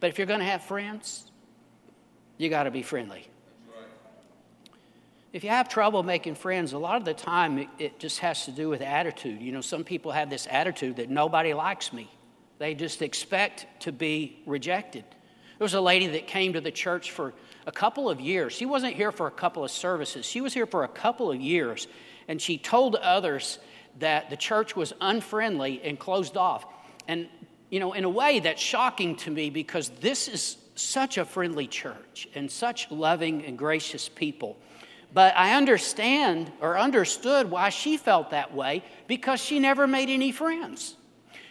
But 0.00 0.08
if 0.08 0.18
you're 0.18 0.26
going 0.26 0.40
to 0.40 0.46
have 0.46 0.64
friends, 0.64 1.30
you 2.38 2.48
got 2.48 2.64
to 2.64 2.70
be 2.70 2.82
friendly. 2.82 3.28
If 5.32 5.44
you 5.44 5.50
have 5.50 5.68
trouble 5.68 6.02
making 6.02 6.34
friends, 6.34 6.72
a 6.72 6.78
lot 6.78 6.96
of 6.96 7.04
the 7.04 7.14
time 7.14 7.58
it, 7.58 7.68
it, 7.78 7.98
just 8.00 8.18
has 8.18 8.46
to 8.46 8.50
do 8.50 8.68
with 8.68 8.82
attitude. 8.82 9.40
You 9.40 9.52
know, 9.52 9.60
some 9.60 9.84
people 9.84 10.10
have 10.10 10.28
this 10.28 10.48
attitude 10.50 10.96
that 10.96 11.08
nobody 11.08 11.54
likes 11.54 11.92
me, 11.92 12.10
they 12.58 12.74
just 12.74 13.00
expect 13.00 13.66
to 13.82 13.92
be 13.92 14.42
rejected. 14.44 15.04
There 15.58 15.64
was 15.64 15.74
a 15.74 15.80
lady 15.80 16.06
that 16.08 16.26
came 16.26 16.54
to 16.54 16.60
the 16.60 16.70
church 16.70 17.10
for 17.10 17.34
a 17.66 17.72
couple 17.72 18.08
of 18.08 18.18
years. 18.18 18.54
She 18.54 18.64
wasn't 18.64 18.94
here 18.94 19.12
for 19.12 19.26
a 19.26 19.30
couple 19.30 19.62
of 19.62 19.70
services, 19.70 20.26
she 20.26 20.40
was 20.40 20.52
here 20.52 20.66
for 20.66 20.84
a 20.84 20.88
couple 20.88 21.30
of 21.30 21.40
years. 21.40 21.86
And 22.28 22.40
she 22.40 22.58
told 22.58 22.94
others 22.96 23.58
that 23.98 24.30
the 24.30 24.36
church 24.36 24.76
was 24.76 24.92
unfriendly 25.00 25.80
and 25.82 25.98
closed 25.98 26.36
off. 26.36 26.64
And, 27.08 27.28
you 27.70 27.80
know, 27.80 27.92
in 27.92 28.04
a 28.04 28.08
way 28.08 28.38
that's 28.40 28.62
shocking 28.62 29.16
to 29.16 29.30
me 29.30 29.50
because 29.50 29.88
this 30.00 30.28
is 30.28 30.56
such 30.76 31.18
a 31.18 31.24
friendly 31.24 31.66
church 31.66 32.28
and 32.34 32.50
such 32.50 32.90
loving 32.90 33.44
and 33.44 33.58
gracious 33.58 34.08
people. 34.08 34.56
But 35.12 35.36
I 35.36 35.54
understand 35.54 36.52
or 36.60 36.78
understood 36.78 37.50
why 37.50 37.70
she 37.70 37.96
felt 37.96 38.30
that 38.30 38.54
way 38.54 38.84
because 39.08 39.40
she 39.40 39.58
never 39.58 39.86
made 39.86 40.08
any 40.08 40.30
friends. 40.30 40.96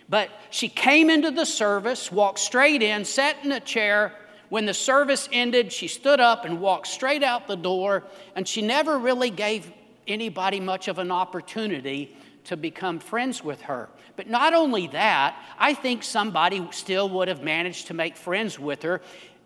But 0.07 0.29
she 0.49 0.69
came 0.69 1.09
into 1.09 1.29
the 1.29 1.45
service, 1.45 2.11
walked 2.11 2.39
straight 2.39 2.81
in, 2.81 3.05
sat 3.05 3.37
in 3.43 3.51
a 3.51 3.59
chair. 3.59 4.13
When 4.49 4.65
the 4.65 4.73
service 4.73 5.29
ended, 5.31 5.71
she 5.71 5.87
stood 5.87 6.19
up 6.19 6.45
and 6.45 6.59
walked 6.59 6.87
straight 6.87 7.21
out 7.21 7.47
the 7.47 7.55
door, 7.55 8.05
and 8.35 8.47
she 8.47 8.61
never 8.61 8.97
really 8.97 9.29
gave 9.29 9.71
anybody 10.07 10.59
much 10.59 10.87
of 10.87 10.97
an 10.97 11.11
opportunity 11.11 12.15
to 12.45 12.57
become 12.57 12.97
friends 12.99 13.43
with 13.43 13.61
her. 13.61 13.89
But 14.15 14.27
not 14.27 14.55
only 14.55 14.87
that, 14.87 15.37
I 15.59 15.75
think 15.75 16.03
somebody 16.03 16.67
still 16.71 17.07
would 17.09 17.27
have 17.27 17.43
managed 17.43 17.87
to 17.87 17.93
make 17.93 18.17
friends 18.17 18.57
with 18.57 18.81
her, 18.81 19.01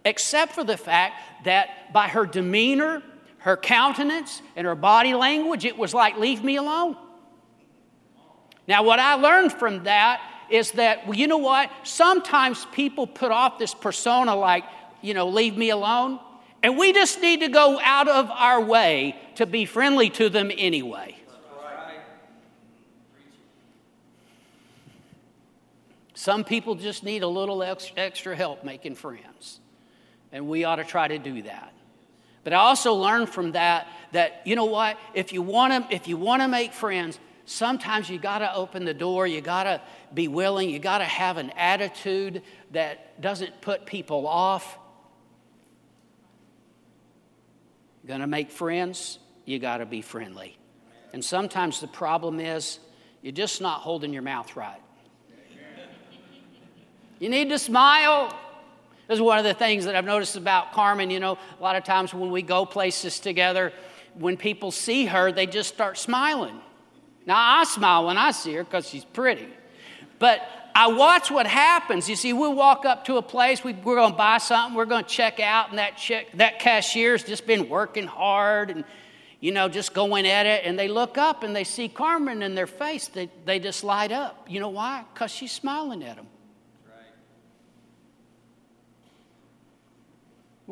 except 0.06 0.54
for 0.54 0.64
the 0.64 0.78
fact 0.78 1.44
that 1.44 1.92
by 1.92 2.08
her 2.08 2.26
demeanor 2.26 3.04
her 3.44 3.58
countenance 3.58 4.42
and 4.56 4.66
her 4.66 4.76
body 4.76 5.14
language, 5.14 5.66
it 5.66 5.78
was 5.78 5.94
like, 5.94 6.18
leave 6.18 6.42
me 6.44 6.56
alone. 6.56 6.96
Now, 8.70 8.84
what 8.84 9.00
I 9.00 9.16
learned 9.16 9.52
from 9.52 9.84
that 9.84 10.22
is 10.50 10.72
that, 10.72 11.06
well, 11.06 11.18
you 11.18 11.28
know 11.28 11.40
what? 11.40 11.70
Sometimes 11.84 12.66
people 12.72 13.06
put 13.06 13.32
off 13.32 13.60
this 13.60 13.74
persona 13.74 14.34
like, 14.34 14.64
you 15.02 15.14
know, 15.14 15.28
leave 15.28 15.58
me 15.58 15.72
alone. 15.72 16.22
And 16.62 16.78
we 16.78 16.94
just 16.94 17.20
need 17.22 17.42
to 17.42 17.50
go 17.50 17.82
out 17.84 18.08
of 18.08 18.32
our 18.32 18.62
way 18.62 19.18
to 19.36 19.46
be 19.46 19.66
friendly 19.66 20.10
to 20.12 20.30
them 20.30 20.50
anyway. 20.58 21.18
Some 26.14 26.46
people 26.46 26.76
just 26.76 27.04
need 27.04 27.24
a 27.24 27.28
little 27.28 27.62
extra 27.62 28.38
help 28.38 28.64
making 28.64 28.96
friends. 28.96 29.60
And 30.32 30.48
we 30.48 30.64
ought 30.64 30.78
to 30.78 30.86
try 30.86 31.10
to 31.10 31.18
do 31.18 31.42
that. 31.42 31.74
But 32.44 32.54
I 32.54 32.58
also 32.58 32.94
learned 32.94 33.30
from 33.30 33.54
that 33.54 33.88
that 34.12 34.42
you 34.46 34.56
know 34.56 34.66
what? 34.66 34.98
If 35.14 35.34
you 35.34 35.42
want 35.42 35.90
to 35.90 35.96
if 35.96 36.08
you 36.08 36.18
want 36.18 36.42
to 36.42 36.48
make 36.48 36.74
friends, 36.74 37.20
sometimes 37.46 38.10
you 38.10 38.20
got 38.20 38.40
to 38.40 38.54
open 38.54 38.86
the 38.86 38.94
door, 38.94 39.28
you 39.28 39.42
got 39.42 39.64
to 39.64 39.82
be 40.14 40.28
willing, 40.28 40.70
you 40.70 40.80
got 40.80 41.00
to 41.00 41.06
have 41.06 41.38
an 41.38 41.52
attitude 41.52 42.42
that 42.72 43.22
doesn't 43.22 43.62
put 43.62 43.86
people 43.86 44.28
off. 44.28 44.78
Going 48.06 48.20
to 48.20 48.28
make 48.28 48.52
friends, 48.52 49.20
you 49.46 49.60
got 49.60 49.78
to 49.78 49.86
be 49.86 50.02
friendly. 50.02 50.58
And 51.14 51.24
sometimes 51.24 51.80
the 51.80 51.88
problem 51.88 52.40
is 52.40 52.80
you're 53.22 53.32
just 53.32 53.62
not 53.62 53.80
holding 53.80 54.12
your 54.12 54.24
mouth 54.24 54.56
right. 54.56 54.82
You 57.20 57.30
need 57.30 57.50
to 57.50 57.60
smile. 57.60 58.38
This 59.08 59.18
is 59.18 59.22
one 59.22 59.38
of 59.38 59.44
the 59.44 59.54
things 59.54 59.86
that 59.86 59.96
I've 59.96 60.06
noticed 60.06 60.38
about 60.38 60.72
Carmen. 60.72 61.10
You 61.10 61.20
know, 61.20 61.38
a 61.60 61.64
lot 61.64 61.76
of 61.76 61.84
times 61.84 62.14
when 62.14 62.32
we 62.32 62.42
go 62.42 62.66
places 62.66 63.20
together, 63.20 63.74
when 64.16 64.38
people 64.38 64.72
see 64.72 65.06
her, 65.06 65.32
they 65.32 65.46
just 65.46 65.74
start 65.74 65.98
smiling. 65.98 66.60
Now, 67.26 67.60
I 67.60 67.64
smile 67.64 68.08
when 68.08 68.18
I 68.18 68.32
see 68.32 68.54
her 68.54 68.64
because 68.64 68.88
she's 68.88 69.06
pretty. 69.06 69.48
But 70.20 70.42
I 70.76 70.88
watch 70.88 71.30
what 71.30 71.46
happens. 71.46 72.10
You 72.10 72.16
see, 72.16 72.34
we 72.34 72.48
walk 72.48 72.86
up 72.86 73.06
to 73.06 73.18
a 73.18 73.22
place, 73.22 73.64
we, 73.64 73.72
are 73.72 73.76
going 73.76 74.12
to 74.12 74.18
buy 74.18 74.40
something, 74.40 74.76
we're 74.76 74.86
going 74.86 75.04
to 75.04 75.10
check 75.10 75.40
out, 75.40 75.70
and 75.70 75.78
that, 75.78 75.98
check, 75.98 76.28
that 76.36 76.60
cashier's 76.60 77.24
just 77.24 77.46
been 77.46 77.70
working 77.70 78.08
hard 78.08 78.72
and, 78.72 78.84
you 79.40 79.52
know, 79.52 79.70
just 79.70 79.94
going 79.94 80.26
at 80.26 80.46
it. 80.46 80.64
And 80.66 80.78
they 80.78 80.88
look 80.88 81.18
up 81.18 81.44
and 81.44 81.56
they 81.56 81.64
see 81.64 81.88
Carmen 81.90 82.42
in 82.42 82.56
their 82.56 82.68
face, 82.68 83.08
they, 83.08 83.30
they 83.46 83.60
just 83.60 83.84
light 83.84 84.12
up. 84.12 84.48
You 84.50 84.60
know 84.60 84.70
why? 84.70 85.04
Because 85.14 85.32
she's 85.32 85.52
smiling 85.52 86.04
at 86.04 86.16
them. 86.16 86.28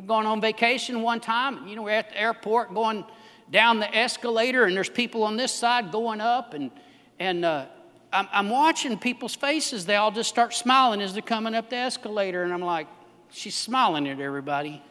We're 0.01 0.07
going 0.07 0.25
on 0.25 0.41
vacation 0.41 1.03
one 1.03 1.19
time, 1.19 1.67
you 1.67 1.75
know, 1.75 1.83
we're 1.83 1.91
at 1.91 2.09
the 2.09 2.19
airport 2.19 2.73
going 2.73 3.05
down 3.51 3.79
the 3.79 3.95
escalator, 3.95 4.63
and 4.63 4.75
there's 4.75 4.89
people 4.89 5.21
on 5.21 5.37
this 5.37 5.53
side 5.53 5.91
going 5.91 6.19
up, 6.19 6.55
and, 6.55 6.71
and 7.19 7.45
uh, 7.45 7.67
I'm, 8.11 8.27
I'm 8.31 8.49
watching 8.49 8.97
people's 8.97 9.35
faces. 9.35 9.85
They 9.85 9.97
all 9.97 10.09
just 10.09 10.27
start 10.27 10.55
smiling 10.55 11.01
as 11.01 11.13
they're 11.13 11.21
coming 11.21 11.53
up 11.53 11.69
the 11.69 11.75
escalator, 11.75 12.41
and 12.41 12.51
I'm 12.51 12.63
like, 12.63 12.87
she's 13.29 13.53
smiling 13.53 14.07
at 14.07 14.19
everybody. 14.19 14.81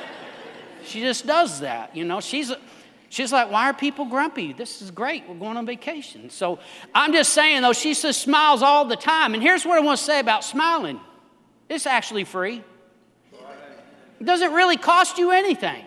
she 0.86 1.02
just 1.02 1.26
does 1.26 1.60
that, 1.60 1.94
you 1.94 2.04
know. 2.06 2.22
She's, 2.22 2.50
she's 3.10 3.32
like, 3.32 3.50
why 3.50 3.68
are 3.68 3.74
people 3.74 4.06
grumpy? 4.06 4.54
This 4.54 4.80
is 4.80 4.90
great. 4.90 5.28
We're 5.28 5.34
going 5.34 5.58
on 5.58 5.66
vacation. 5.66 6.30
So 6.30 6.58
I'm 6.94 7.12
just 7.12 7.34
saying, 7.34 7.60
though, 7.60 7.74
she 7.74 7.92
says 7.92 8.16
smiles 8.16 8.62
all 8.62 8.86
the 8.86 8.96
time. 8.96 9.34
And 9.34 9.42
here's 9.42 9.66
what 9.66 9.76
I 9.76 9.82
want 9.82 9.98
to 9.98 10.04
say 10.04 10.20
about 10.20 10.42
smiling 10.42 11.00
it's 11.68 11.84
actually 11.86 12.24
free. 12.24 12.64
It 14.22 14.26
doesn't 14.26 14.52
really 14.52 14.76
cost 14.76 15.18
you 15.18 15.32
anything. 15.32 15.84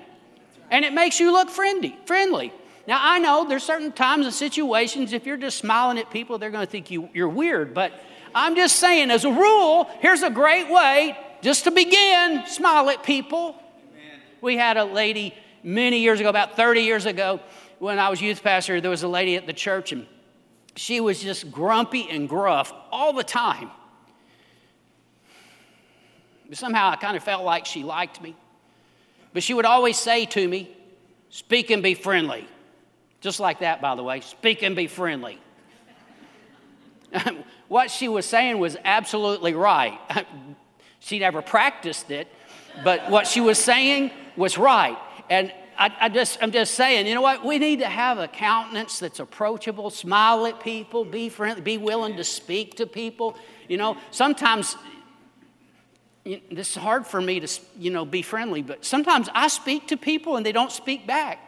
And 0.69 0.83
it 0.83 0.91
makes 0.91 1.21
you 1.21 1.31
look 1.31 1.49
friendly. 1.49 1.97
friendly. 2.05 2.51
Now, 2.85 2.99
I 3.01 3.17
know 3.17 3.47
there's 3.47 3.63
certain 3.63 3.93
times 3.93 4.25
and 4.25 4.35
situations, 4.35 5.13
if 5.13 5.25
you're 5.25 5.37
just 5.37 5.57
smiling 5.57 5.97
at 5.99 6.11
people, 6.11 6.37
they're 6.37 6.51
going 6.51 6.65
to 6.65 6.69
think 6.69 6.91
you, 6.91 7.07
you're 7.13 7.29
weird. 7.29 7.73
But 7.73 7.93
I'm 8.35 8.57
just 8.57 8.75
saying, 8.75 9.09
as 9.09 9.23
a 9.23 9.31
rule, 9.31 9.89
here's 10.01 10.21
a 10.21 10.29
great 10.29 10.69
way 10.69 11.17
just 11.41 11.63
to 11.63 11.71
begin 11.71 12.45
smile 12.45 12.89
at 12.89 13.03
people. 13.03 13.55
Amen. 13.93 14.19
We 14.41 14.57
had 14.57 14.75
a 14.75 14.83
lady 14.83 15.33
many 15.63 15.99
years 15.99 16.19
ago, 16.19 16.27
about 16.27 16.57
30 16.57 16.81
years 16.81 17.05
ago, 17.05 17.39
when 17.79 17.99
I 17.99 18.09
was 18.09 18.21
youth 18.21 18.43
pastor, 18.43 18.81
there 18.81 18.91
was 18.91 19.03
a 19.03 19.07
lady 19.07 19.37
at 19.37 19.47
the 19.47 19.53
church, 19.53 19.93
and 19.93 20.07
she 20.75 20.99
was 20.99 21.21
just 21.21 21.53
grumpy 21.53 22.09
and 22.09 22.27
gruff 22.27 22.73
all 22.91 23.13
the 23.13 23.23
time. 23.23 23.71
But 26.47 26.57
somehow 26.57 26.89
I 26.89 26.95
kind 26.95 27.17
of 27.17 27.23
felt 27.23 27.43
like 27.43 27.65
she 27.65 27.83
liked 27.83 28.21
me. 28.21 28.35
But 29.33 29.43
she 29.43 29.53
would 29.53 29.65
always 29.65 29.97
say 29.97 30.25
to 30.25 30.47
me, 30.47 30.71
Speak 31.29 31.69
and 31.69 31.83
be 31.83 31.95
friendly. 31.95 32.47
Just 33.19 33.41
like 33.41 33.59
that, 33.59 33.81
by 33.81 33.95
the 33.95 34.03
way. 34.03 34.21
Speak 34.21 34.63
and 34.63 34.73
be 34.75 34.87
friendly. 34.87 35.37
what 37.67 37.91
she 37.91 38.07
was 38.07 38.25
saying 38.25 38.59
was 38.59 38.77
absolutely 38.85 39.53
right. 39.53 39.99
she 40.99 41.19
never 41.19 41.41
practiced 41.41 42.09
it, 42.09 42.27
but 42.83 43.09
what 43.09 43.27
she 43.27 43.41
was 43.41 43.57
saying 43.57 44.11
was 44.37 44.57
right. 44.57 44.97
And 45.29 45.51
I, 45.77 45.93
I, 45.99 46.09
just, 46.09 46.37
I'm 46.41 46.51
just 46.51 46.75
saying, 46.75 47.07
you 47.07 47.15
know 47.15 47.21
what? 47.21 47.43
We 47.43 47.59
need 47.59 47.79
to 47.79 47.89
have 47.89 48.17
a 48.17 48.27
countenance 48.27 48.99
that's 48.99 49.19
approachable, 49.19 49.89
smile 49.89 50.45
at 50.45 50.61
people, 50.61 51.03
be 51.03 51.29
friendly, 51.29 51.61
be 51.61 51.77
willing 51.77 52.15
to 52.15 52.23
speak 52.23 52.77
to 52.77 52.85
people. 52.85 53.37
You 53.67 53.77
know, 53.77 53.97
sometimes 54.11 54.77
this 56.25 56.71
is 56.71 56.75
hard 56.75 57.05
for 57.05 57.21
me 57.21 57.39
to, 57.39 57.61
you 57.77 57.91
know, 57.91 58.03
be 58.03 58.23
friendly, 58.23 58.63
but 58.63 58.83
sometimes 58.83 59.29
I 59.33 59.47
speak 59.47 59.87
to 59.89 59.97
people 59.97 60.37
and 60.37 60.45
they 60.45 60.51
don't 60.51 60.71
speak 60.71 61.05
back. 61.05 61.39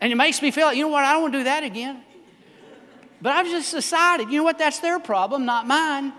And 0.00 0.10
it 0.10 0.16
makes 0.16 0.40
me 0.40 0.50
feel 0.50 0.72
you 0.72 0.84
know 0.84 0.88
what, 0.88 1.04
I 1.04 1.12
don't 1.12 1.22
want 1.22 1.34
to 1.34 1.40
do 1.40 1.44
that 1.44 1.62
again. 1.62 2.02
But 3.20 3.32
I've 3.32 3.46
just 3.46 3.72
decided, 3.72 4.30
you 4.30 4.38
know 4.38 4.44
what, 4.44 4.56
that's 4.56 4.78
their 4.78 4.98
problem, 4.98 5.44
not 5.44 5.66
mine. 5.66 6.14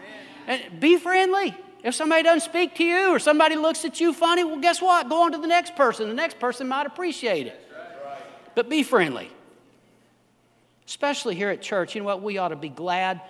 And 0.46 0.80
be 0.80 0.98
friendly. 0.98 1.56
If 1.84 1.96
somebody 1.96 2.22
doesn't 2.22 2.48
speak 2.48 2.76
to 2.76 2.84
you 2.84 3.10
or 3.10 3.18
somebody 3.18 3.56
looks 3.56 3.84
at 3.86 4.00
you 4.00 4.14
funny, 4.14 4.44
well, 4.44 4.60
guess 4.60 4.80
what? 4.80 5.10
Go 5.10 5.24
on 5.24 5.32
to 5.32 5.40
the 5.40 5.48
next 5.48 5.76
person. 5.76 6.08
The 6.08 6.14
next 6.14 6.40
person 6.40 6.68
might 6.68 6.86
appreciate 6.86 7.48
it. 7.48 7.60
But 8.54 8.70
be 8.70 8.84
friendly. 8.84 9.32
Especially 10.86 11.34
here 11.34 11.50
at 11.50 11.64
church, 11.64 11.96
you 11.96 12.02
know 12.02 12.06
what? 12.06 12.22
We 12.22 12.38
ought 12.38 12.50
to 12.50 12.56
be 12.56 12.70
glad 12.70 13.22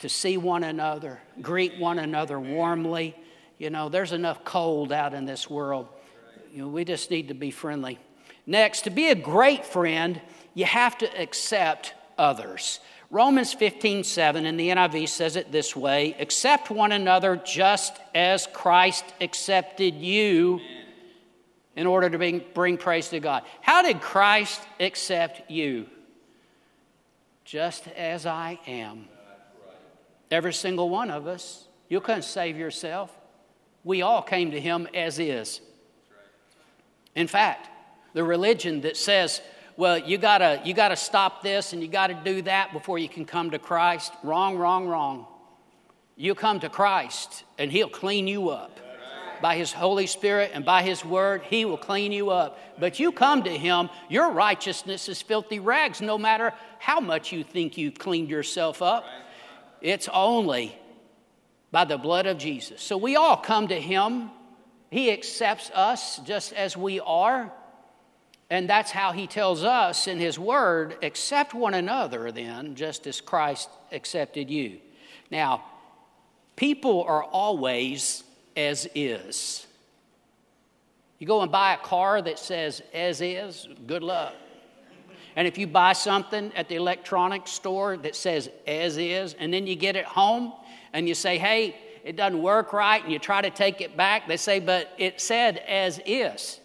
to 0.00 0.08
see 0.08 0.36
one 0.36 0.64
another, 0.64 1.20
greet 1.40 1.78
one 1.78 1.98
another 1.98 2.38
warmly. 2.38 3.16
You 3.58 3.70
know, 3.70 3.88
there's 3.88 4.12
enough 4.12 4.44
cold 4.44 4.92
out 4.92 5.14
in 5.14 5.24
this 5.24 5.48
world. 5.48 5.88
You 6.52 6.62
know, 6.62 6.68
we 6.68 6.84
just 6.84 7.10
need 7.10 7.28
to 7.28 7.34
be 7.34 7.50
friendly. 7.50 7.98
Next, 8.46 8.82
to 8.82 8.90
be 8.90 9.08
a 9.08 9.14
great 9.14 9.64
friend, 9.64 10.20
you 10.54 10.64
have 10.66 10.98
to 10.98 11.20
accept 11.20 11.94
others. 12.16 12.80
Romans 13.10 13.52
15, 13.52 14.04
7 14.04 14.46
in 14.46 14.56
the 14.56 14.68
NIV 14.68 15.08
says 15.08 15.36
it 15.36 15.52
this 15.52 15.76
way 15.76 16.16
accept 16.18 16.70
one 16.70 16.92
another 16.92 17.36
just 17.36 17.96
as 18.14 18.48
Christ 18.52 19.04
accepted 19.20 19.94
you 19.94 20.60
in 21.76 21.86
order 21.86 22.10
to 22.10 22.18
bring, 22.18 22.42
bring 22.54 22.76
praise 22.78 23.08
to 23.10 23.20
God. 23.20 23.44
How 23.60 23.82
did 23.82 24.00
Christ 24.00 24.60
accept 24.80 25.50
you? 25.50 25.86
Just 27.44 27.86
as 27.88 28.26
I 28.26 28.58
am. 28.66 29.06
Every 30.30 30.52
single 30.52 30.88
one 30.88 31.10
of 31.10 31.26
us. 31.26 31.68
You 31.88 32.00
couldn't 32.00 32.22
save 32.22 32.56
yourself. 32.56 33.16
We 33.84 34.02
all 34.02 34.22
came 34.22 34.50
to 34.50 34.60
Him 34.60 34.88
as 34.94 35.18
is. 35.18 35.60
In 37.14 37.28
fact, 37.28 37.68
the 38.12 38.24
religion 38.24 38.80
that 38.82 38.96
says 38.96 39.40
well, 39.78 39.98
you 39.98 40.16
gotta, 40.16 40.62
you 40.64 40.72
gotta 40.72 40.96
stop 40.96 41.42
this 41.42 41.74
and 41.74 41.82
you 41.82 41.88
gotta 41.88 42.18
do 42.24 42.40
that 42.42 42.72
before 42.72 42.98
you 42.98 43.10
can 43.10 43.26
come 43.26 43.50
to 43.50 43.58
Christ. 43.58 44.12
Wrong, 44.22 44.56
wrong, 44.56 44.88
wrong. 44.88 45.26
You 46.16 46.34
come 46.34 46.60
to 46.60 46.70
Christ 46.70 47.44
and 47.58 47.70
He'll 47.70 47.90
clean 47.90 48.26
you 48.26 48.48
up. 48.48 48.80
By 49.42 49.56
His 49.56 49.70
Holy 49.70 50.06
Spirit 50.06 50.52
and 50.54 50.64
by 50.64 50.82
His 50.82 51.04
Word, 51.04 51.42
He 51.42 51.66
will 51.66 51.76
clean 51.76 52.10
you 52.10 52.30
up. 52.30 52.58
But 52.80 52.98
you 52.98 53.12
come 53.12 53.42
to 53.42 53.50
Him, 53.50 53.90
your 54.08 54.30
righteousness 54.30 55.10
is 55.10 55.20
filthy 55.20 55.60
rags, 55.60 56.00
no 56.00 56.16
matter 56.16 56.54
how 56.78 57.00
much 57.00 57.32
you 57.32 57.44
think 57.44 57.76
you've 57.76 57.98
cleaned 57.98 58.30
yourself 58.30 58.80
up. 58.80 59.04
It's 59.80 60.08
only 60.12 60.76
by 61.70 61.84
the 61.84 61.98
blood 61.98 62.26
of 62.26 62.38
Jesus. 62.38 62.82
So 62.82 62.96
we 62.96 63.16
all 63.16 63.36
come 63.36 63.68
to 63.68 63.80
Him. 63.80 64.30
He 64.90 65.10
accepts 65.10 65.70
us 65.70 66.18
just 66.18 66.52
as 66.52 66.76
we 66.76 67.00
are. 67.00 67.52
And 68.48 68.70
that's 68.70 68.92
how 68.92 69.12
he 69.12 69.26
tells 69.26 69.64
us 69.64 70.06
in 70.06 70.18
his 70.18 70.38
word 70.38 70.96
accept 71.02 71.52
one 71.52 71.74
another, 71.74 72.30
then, 72.30 72.76
just 72.76 73.06
as 73.06 73.20
Christ 73.20 73.68
accepted 73.90 74.50
you. 74.50 74.78
Now, 75.30 75.64
people 76.54 77.02
are 77.02 77.24
always 77.24 78.22
as 78.56 78.88
is. 78.94 79.66
You 81.18 81.26
go 81.26 81.42
and 81.42 81.50
buy 81.50 81.74
a 81.74 81.78
car 81.78 82.22
that 82.22 82.38
says 82.38 82.82
as 82.94 83.20
is, 83.20 83.66
good 83.86 84.02
luck. 84.02 84.34
And 85.36 85.46
if 85.46 85.58
you 85.58 85.66
buy 85.66 85.92
something 85.92 86.50
at 86.56 86.68
the 86.68 86.76
electronics 86.76 87.50
store 87.50 87.98
that 87.98 88.16
says 88.16 88.50
as 88.66 88.96
is, 88.96 89.34
and 89.34 89.52
then 89.52 89.66
you 89.66 89.76
get 89.76 89.94
it 89.94 90.06
home 90.06 90.54
and 90.94 91.06
you 91.06 91.14
say, 91.14 91.36
hey, 91.36 91.76
it 92.02 92.16
doesn't 92.16 92.40
work 92.40 92.72
right, 92.72 93.02
and 93.02 93.12
you 93.12 93.18
try 93.18 93.42
to 93.42 93.50
take 93.50 93.80
it 93.80 93.96
back, 93.96 94.28
they 94.28 94.36
say, 94.36 94.60
but 94.60 94.92
it 94.96 95.20
said 95.20 95.58
as 95.58 96.00
is. 96.06 96.60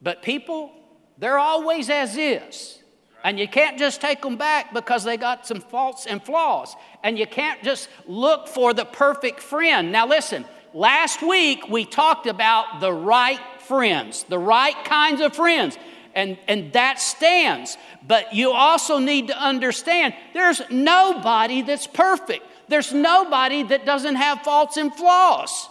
But 0.00 0.22
people, 0.22 0.70
they're 1.18 1.38
always 1.38 1.90
as 1.90 2.16
is. 2.16 2.78
And 3.24 3.40
you 3.40 3.48
can't 3.48 3.78
just 3.78 4.02
take 4.02 4.20
them 4.20 4.36
back 4.36 4.74
because 4.74 5.02
they 5.02 5.16
got 5.16 5.46
some 5.46 5.62
faults 5.62 6.06
and 6.06 6.22
flaws. 6.22 6.76
And 7.02 7.18
you 7.18 7.26
can't 7.26 7.62
just 7.64 7.88
look 8.06 8.46
for 8.46 8.74
the 8.74 8.84
perfect 8.84 9.40
friend. 9.40 9.90
Now, 9.90 10.06
listen, 10.06 10.44
last 10.74 11.22
week 11.22 11.66
we 11.70 11.86
talked 11.86 12.26
about 12.26 12.80
the 12.80 12.92
right 12.92 13.40
friends, 13.60 14.24
the 14.24 14.38
right 14.38 14.76
kinds 14.84 15.22
of 15.22 15.34
friends. 15.34 15.78
And, 16.14 16.38
and 16.46 16.72
that 16.72 17.00
stands. 17.00 17.76
But 18.06 18.34
you 18.34 18.52
also 18.52 18.98
need 18.98 19.28
to 19.28 19.38
understand 19.38 20.14
there's 20.32 20.62
nobody 20.70 21.62
that's 21.62 21.86
perfect, 21.86 22.44
there's 22.68 22.92
nobody 22.92 23.62
that 23.64 23.84
doesn't 23.84 24.16
have 24.16 24.42
faults 24.42 24.76
and 24.76 24.94
flaws. 24.94 25.68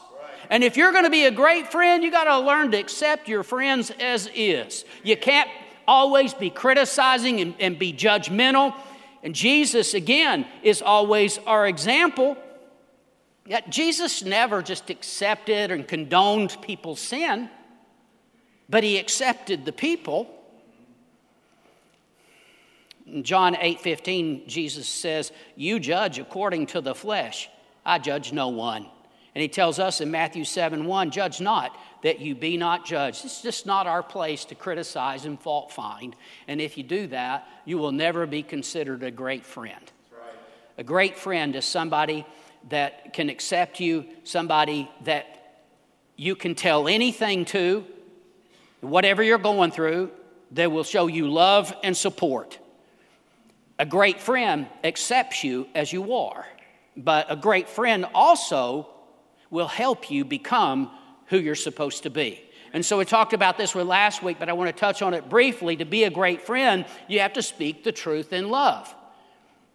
And 0.49 0.63
if 0.63 0.77
you're 0.77 0.91
going 0.91 1.06
to 1.06 1.10
be 1.10 1.25
a 1.25 1.32
great 1.32 1.71
friend, 1.71 2.03
you 2.03 2.12
got 2.12 2.25
to 2.25 2.39
learn 2.39 2.71
to 2.71 2.77
accept 2.77 3.27
your 3.27 3.43
friends 3.43 3.91
as 3.99 4.29
is. 4.36 4.86
You 5.03 5.17
can't 5.17 5.49
always 5.88 6.34
be 6.34 6.49
criticizing 6.49 7.41
and, 7.41 7.56
and 7.60 7.79
be 7.79 7.93
judgmental. 7.93 8.75
And 9.23 9.34
Jesus, 9.34 9.93
again, 9.93 10.45
is 10.62 10.82
always 10.82 11.38
our 11.39 11.67
example. 11.67 12.38
Yet 13.45 13.69
Jesus 13.69 14.23
never 14.23 14.62
just 14.62 14.89
accepted 14.89 15.71
and 15.71 15.88
condoned 15.88 16.58
people's 16.62 16.99
sin, 16.99 17.49
but 18.69 18.84
he 18.84 18.97
accepted 18.97 19.65
the 19.65 19.73
people. 19.73 20.33
In 23.06 23.24
John 23.24 23.56
8 23.60 23.82
15, 23.82 24.48
Jesus 24.48 24.88
says, 24.88 25.32
You 25.56 25.80
judge 25.80 26.20
according 26.20 26.68
to 26.68 26.82
the 26.82 26.96
flesh. 26.96 27.50
I 27.86 28.00
judge 28.00 28.32
no 28.32 28.50
one. 28.50 28.88
And 29.36 29.42
he 29.42 29.48
tells 29.48 29.80
us 29.80 30.00
in 30.00 30.12
Matthew 30.12 30.46
7 30.46 30.86
1, 30.86 31.12
judge 31.12 31.42
not 31.42 31.78
that 32.04 32.20
you 32.20 32.36
be 32.36 32.58
not 32.58 32.86
judged. 32.86 33.26
It's 33.26 33.42
just 33.42 33.66
not 33.66 33.88
our 33.88 34.04
place 34.04 34.46
to 34.46 34.56
criticize 34.56 35.26
and 35.26 35.39
fault 35.39 35.72
find. 35.72 36.16
And 36.48 36.62
if 36.62 36.78
you 36.78 36.84
do 36.84 37.08
that, 37.08 37.48
you 37.66 37.78
will 37.78 37.92
never 37.92 38.28
be 38.28 38.44
considered 38.44 39.04
a 39.04 39.12
great 39.12 39.46
friend. 39.46 39.92
Right. 40.12 40.34
A 40.78 40.84
great 40.84 41.18
friend 41.18 41.56
is 41.56 41.66
somebody 41.66 42.26
that 42.70 43.13
can 43.13 43.30
accept 43.30 43.80
you, 43.80 44.06
somebody 44.24 44.89
that 45.06 45.63
you 46.16 46.36
can 46.36 46.56
tell 46.56 46.88
anything 46.88 47.46
to, 47.46 47.86
whatever 48.82 49.24
you're 49.24 49.38
going 49.38 49.72
through, 49.72 50.12
they 50.52 50.68
will 50.68 50.84
show 50.84 51.08
you 51.08 51.30
love 51.30 51.74
and 51.84 51.98
support. 51.98 52.60
A 53.84 53.86
great 53.86 54.22
friend 54.22 54.67
accepts 54.86 55.43
you 55.43 55.67
as 55.76 55.91
you 55.91 56.13
are, 56.13 56.46
but 56.96 57.26
a 57.30 57.36
great 57.36 57.67
friend 57.67 58.06
also 58.13 58.88
will 59.50 59.67
help 59.67 60.10
you 60.10 60.24
become 60.24 60.89
who 61.26 61.38
you're 61.38 61.54
supposed 61.54 62.04
to 62.04 62.10
be. 62.10 62.41
And 62.72 62.86
so 62.86 62.98
we 62.98 63.04
talked 63.04 63.34
about 63.34 63.58
this 63.58 63.76
with 63.76 63.86
last 63.86 64.24
week, 64.24 64.39
but 64.39 64.48
I 64.48 64.54
want 64.54 64.74
to 64.74 64.80
touch 64.80 65.02
on 65.02 65.13
it 65.13 65.28
briefly. 65.28 65.76
To 65.76 65.84
be 65.84 66.06
a 66.06 66.10
great 66.10 66.41
friend, 66.43 66.86
you 67.10 67.19
have 67.19 67.34
to 67.34 67.41
speak 67.41 67.84
the 67.84 67.91
truth 67.91 68.32
in 68.32 68.50
love. 68.50 68.96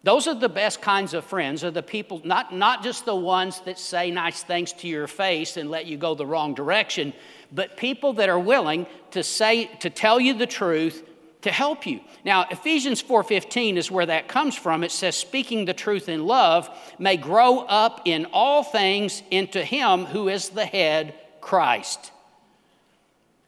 Those 0.01 0.25
are 0.25 0.33
the 0.33 0.49
best 0.49 0.81
kinds 0.81 1.13
of 1.13 1.23
friends, 1.23 1.63
are 1.63 1.69
the 1.69 1.83
people, 1.83 2.19
not, 2.25 2.51
not 2.51 2.81
just 2.81 3.05
the 3.05 3.15
ones 3.15 3.61
that 3.65 3.77
say 3.77 4.09
nice 4.09 4.41
things 4.41 4.73
to 4.73 4.87
your 4.87 5.05
face 5.05 5.55
and 5.55 5.69
let 5.69 5.85
you 5.85 5.97
go 5.97 6.15
the 6.15 6.25
wrong 6.25 6.55
direction, 6.55 7.13
but 7.51 7.77
people 7.77 8.13
that 8.13 8.27
are 8.27 8.39
willing 8.39 8.87
to 9.11 9.21
say, 9.21 9.65
to 9.81 9.91
tell 9.91 10.19
you 10.19 10.33
the 10.33 10.47
truth 10.47 11.03
to 11.41 11.51
help 11.51 11.85
you. 11.85 12.01
Now, 12.25 12.45
Ephesians 12.51 13.01
4:15 13.01 13.77
is 13.77 13.89
where 13.89 14.05
that 14.05 14.27
comes 14.27 14.55
from. 14.55 14.83
It 14.83 14.91
says 14.91 15.15
speaking 15.15 15.65
the 15.65 15.73
truth 15.73 16.09
in 16.09 16.25
love 16.25 16.69
may 16.97 17.15
grow 17.15 17.59
up 17.59 18.01
in 18.05 18.25
all 18.33 18.63
things 18.63 19.23
into 19.31 19.63
him 19.63 20.05
who 20.05 20.27
is 20.27 20.49
the 20.49 20.65
head, 20.65 21.13
Christ. 21.39 22.11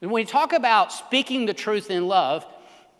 And 0.01 0.09
when 0.09 0.23
we 0.23 0.25
talk 0.25 0.53
about 0.53 0.93
speaking 0.93 1.45
the 1.45 1.53
truth 1.53 1.91
in 1.91 2.07
love, 2.07 2.45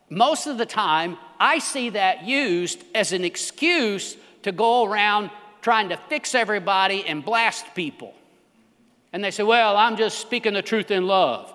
most 0.10 0.46
of 0.46 0.58
the 0.58 0.66
time 0.66 1.18
I 1.40 1.60
see 1.60 1.90
that 1.90 2.26
used 2.26 2.84
as 2.94 3.14
an 3.14 3.24
excuse 3.24 4.18
to 4.44 4.52
go 4.52 4.84
around 4.86 5.32
trying 5.62 5.90
to 5.90 5.98
fix 6.10 6.36
everybody 6.36 7.06
and 7.08 7.24
blast 7.24 7.66
people. 7.76 8.14
And 9.14 9.24
they 9.24 9.32
say, 9.32 9.44
"Well, 9.44 9.78
I'm 9.78 9.96
just 9.96 10.20
speaking 10.20 10.54
the 10.54 10.62
truth 10.62 10.92
in 10.92 11.08
love." 11.08 11.54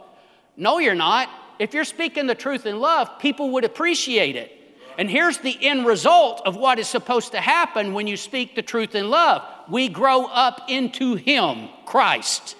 No, 0.56 0.78
you're 0.78 0.94
not 0.94 1.28
if 1.58 1.74
you're 1.74 1.84
speaking 1.84 2.26
the 2.26 2.34
truth 2.34 2.66
in 2.66 2.80
love, 2.80 3.18
people 3.18 3.50
would 3.50 3.64
appreciate 3.64 4.36
it. 4.36 4.52
And 4.98 5.10
here's 5.10 5.38
the 5.38 5.56
end 5.60 5.86
result 5.86 6.42
of 6.46 6.56
what 6.56 6.78
is 6.78 6.88
supposed 6.88 7.32
to 7.32 7.40
happen 7.40 7.92
when 7.92 8.06
you 8.06 8.16
speak 8.16 8.54
the 8.54 8.62
truth 8.62 8.94
in 8.94 9.10
love 9.10 9.42
we 9.68 9.88
grow 9.88 10.26
up 10.26 10.62
into 10.68 11.16
Him, 11.16 11.68
Christ. 11.86 12.56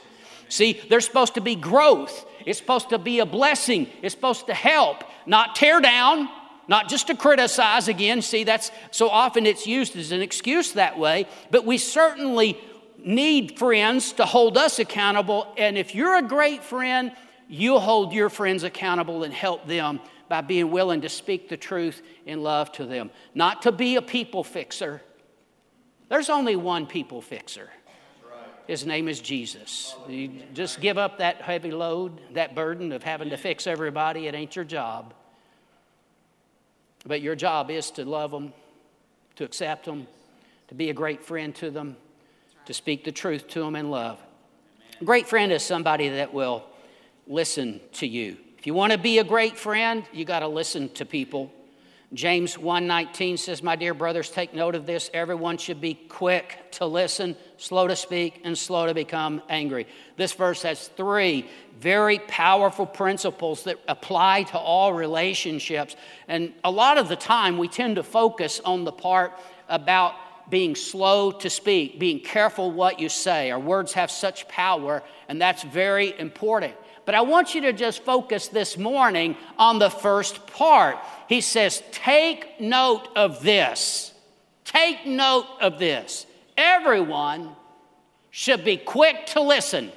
See, 0.49 0.81
there's 0.89 1.05
supposed 1.05 1.35
to 1.35 1.41
be 1.41 1.55
growth, 1.55 2.27
it's 2.45 2.59
supposed 2.59 2.91
to 2.91 2.99
be 2.99 3.21
a 3.21 3.27
blessing, 3.27 3.89
it's 4.03 4.15
supposed 4.15 4.47
to 4.47 4.55
help, 4.55 5.05
not 5.27 5.55
tear 5.57 5.81
down. 5.81 6.29
Not 6.69 6.89
just 6.89 7.07
to 7.07 7.15
criticize 7.15 7.87
again, 7.87 8.23
see, 8.23 8.43
that's 8.43 8.73
so 8.91 9.09
often 9.09 9.47
it's 9.47 9.69
used 9.69 9.95
as 9.95 10.11
an 10.11 10.21
excuse 10.21 10.73
that 10.73 10.99
way, 10.99 11.29
but 11.53 11.65
we 11.65 11.79
certainly 11.79 12.59
need 12.99 13.57
friends 13.57 14.13
to 14.15 14.25
hold 14.25 14.59
us 14.59 14.81
accountable. 14.81 15.55
And 15.57 15.79
if 15.79 15.95
you're 15.95 16.17
a 16.17 16.23
great 16.23 16.65
friend, 16.65 17.13
you'll 17.49 17.81
hold 17.81 18.13
your 18.13 18.29
friends 18.29 18.63
accountable 18.63 19.25
and 19.25 19.33
help 19.33 19.67
them 19.67 20.01
by 20.29 20.41
being 20.41 20.71
willing 20.71 21.03
to 21.03 21.09
speak 21.09 21.49
the 21.49 21.57
truth 21.57 22.03
in 22.25 22.43
love 22.43 22.73
to 22.73 22.85
them. 22.85 23.11
Not 23.35 23.63
to 23.63 23.73
be 23.73 23.97
a 23.97 24.03
people 24.03 24.43
fixer. 24.43 25.03
There's 26.09 26.31
only 26.31 26.57
one 26.57 26.87
people 26.87 27.21
fixer. 27.21 27.71
His 28.67 28.85
name 28.85 29.09
is 29.09 29.21
Jesus. 29.21 29.95
You 30.09 30.31
just 30.53 30.81
give 30.81 30.99
up 30.99 31.19
that 31.19 31.41
heavy 31.41 31.71
load, 31.71 32.21
that 32.35 32.57
burden 32.57 32.91
of 32.91 33.05
having 33.05 33.31
to 33.31 33.37
fix 33.37 33.67
everybody. 33.69 34.27
It 34.27 34.35
ain't 34.35 34.57
your 34.57 34.65
job. 34.65 35.15
But 37.07 37.21
your 37.21 37.37
job 37.37 37.71
is 37.71 37.93
to 37.93 38.05
love 38.05 38.33
them, 38.33 38.53
to 39.37 39.45
accept 39.45 39.85
them, 39.85 40.09
to 40.67 40.75
be 40.75 40.91
a 40.91 40.95
great 40.95 41.23
friend 41.23 41.55
to 41.57 41.71
them, 41.71 41.97
to 42.65 42.75
speak 42.75 43.05
the 43.05 43.13
truth 43.13 43.47
to 43.49 43.61
them 43.61 43.77
in 43.77 43.91
love. 43.91 44.21
A 45.01 45.05
great 45.05 45.29
friend 45.29 45.53
is 45.53 45.63
somebody 45.63 46.09
that 46.09 46.35
will 46.35 46.65
listen 47.27 47.81
to 47.95 48.07
you. 48.07 48.37
If 48.59 48.67
you 48.67 48.75
want 48.75 48.93
to 48.93 48.99
be 48.99 49.19
a 49.19 49.25
great 49.25 49.57
friend, 49.59 50.05
you 50.13 50.25
got 50.25 50.41
to 50.41 50.49
listen 50.49 50.89
to 50.91 51.05
people. 51.05 51.53
James 52.15 52.57
1:19 52.57 53.37
says, 53.37 53.65
"My 53.65 53.75
dear 53.75 53.93
brothers, 53.93 54.31
take 54.31 54.55
note 54.55 54.77
of 54.77 54.87
this. 54.87 55.11
Everyone 55.13 55.59
should 55.59 55.81
be 55.81 55.95
quick 55.95 56.71
to 56.73 56.87
listen, 56.87 57.37
slow 57.57 57.89
to 57.89 57.97
speak, 57.97 58.41
and 58.45 58.57
slow 58.57 58.87
to 58.87 58.95
become 58.95 59.43
angry." 59.49 59.87
This 60.17 60.33
verse 60.33 60.63
has 60.63 60.87
three 60.89 61.47
very 61.79 62.21
powerful 62.21 62.87
principles 62.87 63.65
that 63.65 63.79
apply 63.89 64.45
to 64.45 64.59
all 64.59 64.93
relationships. 64.93 65.97
And 66.29 66.55
a 66.63 66.71
lot 66.71 66.97
of 66.97 67.09
the 67.09 67.17
time 67.17 67.59
we 67.59 67.67
tend 67.67 67.97
to 67.97 68.05
focus 68.05 68.61
on 68.65 68.85
the 68.85 68.93
part 68.93 69.33
about 69.69 70.15
being 70.49 70.77
slow 70.77 71.33
to 71.33 71.51
speak, 71.51 71.99
being 71.99 72.21
careful 72.21 72.71
what 72.71 73.01
you 73.01 73.09
say. 73.09 73.51
Our 73.51 73.59
words 73.59 73.95
have 73.95 74.13
such 74.13 74.47
power, 74.47 75.03
and 75.29 75.43
that's 75.43 75.65
very 75.65 76.17
important. 76.19 76.75
But 77.07 77.15
I 77.15 77.21
want 77.21 77.55
you 77.55 77.61
to 77.63 77.73
just 77.73 78.03
focus 78.03 78.49
this 78.49 78.77
morning 78.77 79.37
on 79.57 79.79
the 79.79 79.89
first 79.89 80.47
part. 80.49 80.99
He 81.29 81.41
says, 81.41 81.83
Take 81.93 82.61
note 82.61 83.09
of 83.15 83.43
this. 83.43 84.13
Take 84.65 85.07
note 85.07 85.47
of 85.61 85.79
this. 85.79 86.27
Everyone 86.59 87.55
should 88.31 88.65
be 88.65 88.77
quick 88.77 89.27
to 89.27 89.41
listen. 89.41 89.93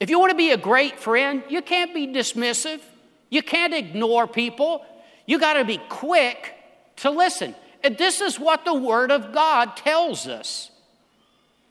If 0.00 0.10
you 0.10 0.18
want 0.18 0.30
to 0.30 0.36
be 0.36 0.50
a 0.50 0.58
great 0.58 0.98
friend, 0.98 1.44
you 1.48 1.62
can't 1.62 1.94
be 1.94 2.08
dismissive. 2.08 2.80
You 3.30 3.42
can't 3.42 3.72
ignore 3.72 4.26
people. 4.26 4.84
You 5.26 5.38
got 5.38 5.54
to 5.54 5.64
be 5.64 5.78
quick 5.88 6.54
to 6.96 7.10
listen. 7.10 7.54
And 7.84 7.96
this 7.96 8.20
is 8.20 8.38
what 8.38 8.64
the 8.64 8.74
Word 8.74 9.12
of 9.12 9.32
God 9.32 9.76
tells 9.76 10.26
us 10.26 10.72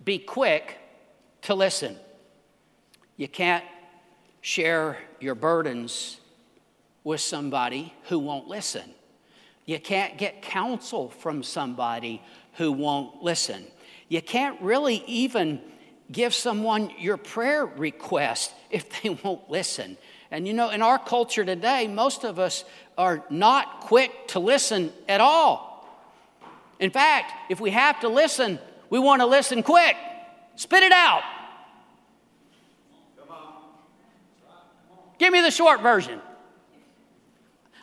be 0.04 0.18
quick 0.18 0.78
to 1.42 1.56
listen. 1.56 1.98
You 3.18 3.28
can't 3.28 3.64
share 4.42 4.98
your 5.20 5.36
burdens 5.36 6.20
with 7.04 7.22
somebody 7.22 7.94
who 8.10 8.20
won't 8.20 8.48
listen. 8.48 8.84
You 9.66 9.80
can't 9.80 10.18
get 10.18 10.42
counsel 10.42 11.10
from 11.10 11.42
somebody 11.44 12.22
who 12.54 12.72
won't 12.72 13.24
listen. 13.24 13.66
You 14.10 14.22
can't 14.22 14.62
really 14.62 15.04
even 15.08 15.62
give 16.12 16.34
someone 16.34 16.92
your 17.00 17.18
prayer 17.18 17.66
request 17.66 18.54
if 18.70 19.02
they 19.02 19.10
won't 19.10 19.50
listen. 19.50 19.98
And 20.32 20.48
you 20.48 20.54
know, 20.54 20.70
in 20.70 20.82
our 20.82 21.00
culture 21.00 21.46
today, 21.46 21.88
most 21.88 22.24
of 22.24 22.40
us 22.40 22.66
are 22.98 23.24
not 23.30 23.82
quick 23.82 24.28
to 24.30 24.40
listen 24.40 24.92
at 25.08 25.22
all. 25.22 25.74
In 26.80 26.92
fact, 26.92 27.32
if 27.50 27.60
we 27.60 27.72
have 27.72 28.02
to 28.02 28.10
listen, 28.10 28.60
we 28.90 29.00
want 29.00 29.22
to 29.22 29.26
listen 29.26 29.64
quick. 29.64 29.96
Spit 30.56 30.84
it 30.84 30.92
out. 30.92 31.24
Give 35.18 35.32
me 35.32 35.42
the 35.42 35.52
short 35.52 35.82
version. 35.82 36.22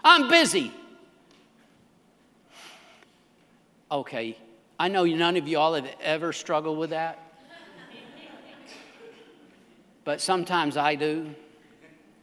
I'm 0.04 0.28
busy. 0.28 0.72
Okay, 3.90 4.36
I 4.78 4.88
know 4.88 5.04
none 5.04 5.36
of 5.36 5.46
y'all 5.46 5.74
have 5.74 5.88
ever 6.00 6.32
struggled 6.32 6.78
with 6.78 6.90
that. 6.90 7.18
but 10.04 10.20
sometimes 10.20 10.76
I 10.76 10.94
do. 10.94 11.34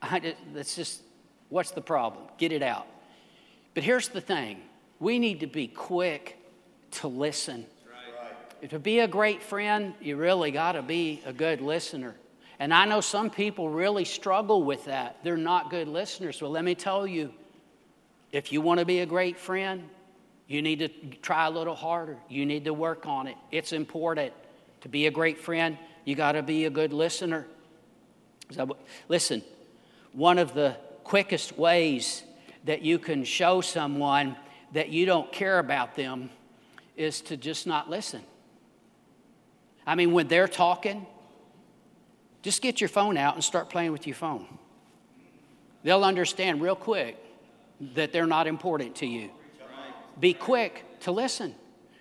I 0.02 0.20
just, 0.20 0.38
that's 0.54 0.76
just, 0.76 1.02
what's 1.50 1.72
the 1.72 1.82
problem? 1.82 2.24
Get 2.38 2.52
it 2.52 2.64
out. 2.64 2.88
But 3.74 3.84
here's 3.84 4.10
the 4.10 4.22
thing 4.22 4.62
we 5.00 5.20
need 5.20 5.42
to 5.42 5.48
be 5.48 5.68
quick 5.68 6.38
to 6.92 7.08
listen. 7.08 7.66
Right. 8.62 8.70
To 8.70 8.80
be 8.80 9.00
a 9.00 9.08
great 9.08 9.44
friend, 9.44 9.94
you 10.02 10.18
really 10.18 10.52
got 10.52 10.74
to 10.74 10.82
be 10.82 11.22
a 11.26 11.32
good 11.32 11.62
listener. 11.62 12.16
And 12.60 12.74
I 12.74 12.86
know 12.86 13.00
some 13.00 13.30
people 13.30 13.70
really 13.70 14.04
struggle 14.04 14.64
with 14.64 14.86
that. 14.86 15.18
They're 15.24 15.38
not 15.38 15.70
good 15.70 15.88
listeners. 15.88 16.42
Well, 16.42 16.52
let 16.52 16.66
me 16.66 16.76
tell 16.76 17.08
you 17.08 17.34
if 18.32 18.52
you 18.52 18.62
want 18.62 18.80
to 18.80 18.86
be 18.86 19.00
a 19.00 19.06
great 19.06 19.40
friend, 19.40 19.90
you 20.48 20.62
need 20.62 20.80
to 20.80 20.90
try 21.22 21.48
a 21.48 21.50
little 21.50 21.76
harder. 21.76 22.18
You 22.28 22.46
need 22.46 22.66
to 22.66 22.74
work 22.74 23.06
on 23.06 23.28
it. 23.28 23.38
It's 23.52 23.72
important. 23.72 24.34
To 24.82 24.90
be 24.90 25.08
a 25.08 25.12
great 25.12 25.40
friend, 25.40 25.78
you 26.06 26.16
got 26.16 26.34
to 26.34 26.44
be 26.44 26.66
a 26.66 26.70
good 26.70 26.94
listener. 26.94 27.46
So, 28.52 28.78
listen, 29.08 29.44
one 30.14 30.38
of 30.38 30.54
the 30.54 30.76
quickest 31.04 31.58
ways 31.58 32.24
that 32.66 32.82
you 32.82 32.98
can 32.98 33.24
show 33.24 33.62
someone 33.62 34.36
that 34.74 34.90
you 34.90 35.06
don't 35.06 35.32
care 35.32 35.60
about 35.60 35.96
them 35.96 36.30
is 36.96 37.22
to 37.22 37.38
just 37.38 37.68
not 37.68 37.90
listen. 37.90 38.22
I 39.86 39.96
mean, 39.96 40.12
when 40.12 40.28
they're 40.28 40.48
talking, 40.48 41.06
just 42.42 42.62
get 42.62 42.80
your 42.80 42.88
phone 42.88 43.18
out 43.18 43.36
and 43.36 43.44
start 43.44 43.70
playing 43.70 43.92
with 43.92 44.08
your 44.08 44.16
phone. 44.16 44.46
They'll 45.84 46.04
understand 46.04 46.62
real 46.62 46.76
quick 46.76 47.18
that 47.96 48.12
they're 48.12 48.28
not 48.28 48.48
important 48.48 48.96
to 48.98 49.06
you. 49.06 49.30
Be 50.20 50.34
quick 50.34 50.86
to 51.02 51.12
listen. 51.12 51.56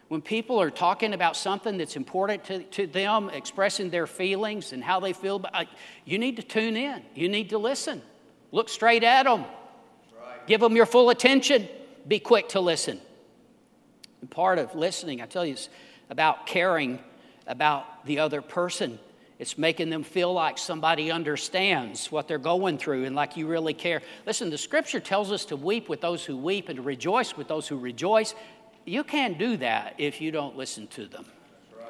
When 0.09 0.23
people 0.23 0.61
are 0.61 0.71
talking 0.71 1.13
about 1.13 1.37
something 1.37 1.77
that's 1.77 1.95
important 1.95 2.45
to, 2.45 2.63
to 2.63 2.87
them, 2.87 3.31
expressing 3.31 3.91
their 3.91 4.07
feelings 4.07 4.73
and 4.73 4.83
how 4.83 5.01
they 5.01 5.13
feel, 5.13 5.45
uh, 5.53 5.65
you 6.05 6.19
need 6.19 6.37
to 6.37 6.43
tune 6.43 6.77
in. 6.77 7.03
You 7.15 7.29
need 7.29 7.51
to 7.51 7.59
listen. 7.59 8.01
Look 8.51 8.69
straight 8.69 9.05
at 9.05 9.25
them. 9.25 9.45
Give 10.47 10.61
them 10.61 10.75
your 10.75 10.87
full 10.87 11.11
attention. 11.11 11.69
Be 12.07 12.19
quick 12.19 12.49
to 12.51 12.61
listen. 12.61 13.01
And 14.23 14.31
part 14.31 14.59
of 14.59 14.75
listening, 14.75 15.21
I 15.21 15.27
tell 15.27 15.45
you, 15.45 15.55
is 15.55 15.69
about 16.09 16.47
caring 16.47 16.99
about 17.47 18.07
the 18.07 18.21
other 18.21 18.41
person. 18.41 18.99
It's 19.39 19.57
making 19.57 19.91
them 19.91 20.03
feel 20.03 20.33
like 20.33 20.59
somebody 20.59 21.13
understands 21.13 22.11
what 22.11 22.27
they're 22.27 22.39
going 22.39 22.77
through 22.77 23.05
and 23.05 23.15
like 23.15 23.37
you 23.37 23.47
really 23.47 23.75
care. 23.75 24.03
Listen, 24.27 24.51
the 24.51 24.59
scripture 24.59 24.99
tells 24.99 25.31
us 25.31 25.45
to 25.47 25.57
weep 25.57 25.89
with 25.89 26.01
those 26.01 26.25
who 26.25 26.37
weep 26.37 26.69
and 26.69 26.77
to 26.77 26.83
rejoice 26.83 27.37
with 27.37 27.47
those 27.47 27.69
who 27.69 27.79
rejoice. 27.79 28.35
You 28.85 29.05
can't 29.05 29.39
do 29.39 29.57
that 29.59 29.95
if 29.99 30.21
you 30.21 30.33
don't 30.33 30.57
listen 30.57 30.89
to 30.89 31.07
them. 31.07 31.25
Right. 31.79 31.87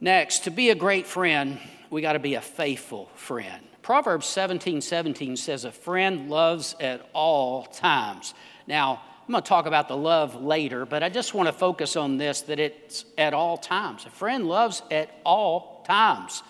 Next, 0.00 0.40
to 0.40 0.50
be 0.50 0.70
a 0.70 0.74
great 0.74 1.06
friend, 1.06 1.60
we 1.88 2.02
got 2.02 2.14
to 2.14 2.18
be 2.18 2.34
a 2.34 2.40
faithful 2.40 3.08
friend. 3.14 3.64
Proverbs 3.82 4.26
17 4.26 4.80
17 4.80 5.36
says, 5.36 5.64
A 5.64 5.70
friend 5.70 6.28
loves 6.28 6.74
at 6.80 7.08
all 7.12 7.64
times. 7.66 8.34
Now, 8.66 9.02
I'm 9.26 9.32
going 9.32 9.42
to 9.42 9.48
talk 9.48 9.66
about 9.66 9.86
the 9.86 9.96
love 9.96 10.42
later, 10.42 10.84
but 10.84 11.04
I 11.04 11.08
just 11.08 11.32
want 11.32 11.46
to 11.46 11.52
focus 11.52 11.94
on 11.94 12.16
this 12.16 12.40
that 12.42 12.58
it's 12.58 13.04
at 13.16 13.34
all 13.34 13.56
times. 13.56 14.04
A 14.04 14.10
friend 14.10 14.48
loves 14.48 14.82
at 14.90 15.10
all 15.24 15.71
times. 15.84 16.42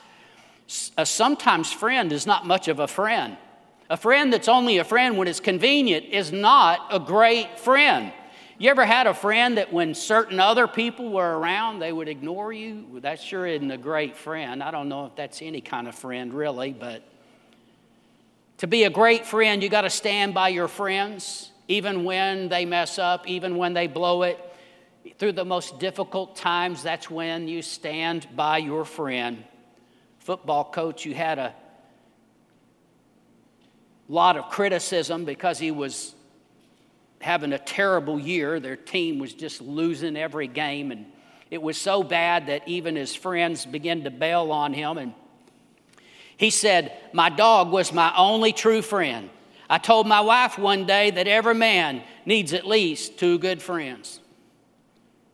A 0.96 1.04
sometimes 1.04 1.72
friend 1.72 2.12
is 2.12 2.26
not 2.26 2.46
much 2.46 2.68
of 2.68 2.78
a 2.78 2.86
friend. 2.86 3.36
A 3.90 3.96
friend 3.96 4.32
that's 4.32 4.48
only 4.48 4.78
a 4.78 4.84
friend 4.84 5.18
when 5.18 5.28
it's 5.28 5.40
convenient 5.40 6.06
is 6.06 6.32
not 6.32 6.86
a 6.90 6.98
great 6.98 7.58
friend. 7.58 8.12
You 8.58 8.70
ever 8.70 8.86
had 8.86 9.06
a 9.06 9.14
friend 9.14 9.58
that 9.58 9.72
when 9.72 9.94
certain 9.94 10.38
other 10.38 10.68
people 10.68 11.10
were 11.10 11.38
around, 11.38 11.80
they 11.80 11.92
would 11.92 12.08
ignore 12.08 12.52
you? 12.52 12.86
Well, 12.90 13.00
that 13.00 13.20
sure 13.20 13.46
isn't 13.46 13.70
a 13.70 13.76
great 13.76 14.16
friend. 14.16 14.62
I 14.62 14.70
don't 14.70 14.88
know 14.88 15.06
if 15.06 15.16
that's 15.16 15.42
any 15.42 15.60
kind 15.60 15.88
of 15.88 15.94
friend, 15.94 16.32
really, 16.32 16.72
but 16.72 17.02
to 18.58 18.66
be 18.66 18.84
a 18.84 18.90
great 18.90 19.26
friend, 19.26 19.62
you 19.62 19.68
got 19.68 19.80
to 19.80 19.90
stand 19.90 20.32
by 20.32 20.48
your 20.48 20.68
friends 20.68 21.50
even 21.68 22.04
when 22.04 22.48
they 22.48 22.64
mess 22.64 22.98
up, 22.98 23.26
even 23.26 23.56
when 23.56 23.72
they 23.72 23.86
blow 23.86 24.22
it. 24.22 24.38
Through 25.18 25.32
the 25.32 25.44
most 25.44 25.78
difficult 25.80 26.36
times, 26.36 26.82
that's 26.82 27.10
when 27.10 27.48
you 27.48 27.62
stand 27.62 28.26
by 28.36 28.58
your 28.58 28.84
friend. 28.84 29.44
Football 30.20 30.64
coach, 30.64 31.04
you 31.04 31.14
had 31.14 31.38
a 31.38 31.54
lot 34.08 34.36
of 34.36 34.48
criticism 34.50 35.24
because 35.24 35.58
he 35.58 35.70
was 35.70 36.14
having 37.20 37.52
a 37.52 37.58
terrible 37.58 38.18
year. 38.18 38.60
Their 38.60 38.76
team 38.76 39.18
was 39.18 39.32
just 39.32 39.60
losing 39.60 40.16
every 40.16 40.46
game, 40.46 40.92
and 40.92 41.06
it 41.50 41.60
was 41.60 41.76
so 41.76 42.02
bad 42.02 42.46
that 42.46 42.66
even 42.68 42.94
his 42.94 43.14
friends 43.14 43.66
began 43.66 44.04
to 44.04 44.10
bail 44.10 44.52
on 44.52 44.72
him. 44.72 44.98
And 44.98 45.14
he 46.36 46.50
said, 46.50 46.92
My 47.12 47.28
dog 47.28 47.70
was 47.70 47.92
my 47.92 48.12
only 48.16 48.52
true 48.52 48.82
friend. 48.82 49.30
I 49.68 49.78
told 49.78 50.06
my 50.06 50.20
wife 50.20 50.58
one 50.58 50.86
day 50.86 51.10
that 51.10 51.26
every 51.26 51.54
man 51.54 52.02
needs 52.26 52.52
at 52.52 52.66
least 52.66 53.18
two 53.18 53.38
good 53.38 53.62
friends. 53.62 54.20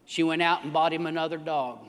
She 0.08 0.22
went 0.22 0.40
out 0.40 0.64
and 0.64 0.72
bought 0.72 0.90
him 0.90 1.04
another 1.06 1.36
dog. 1.36 1.80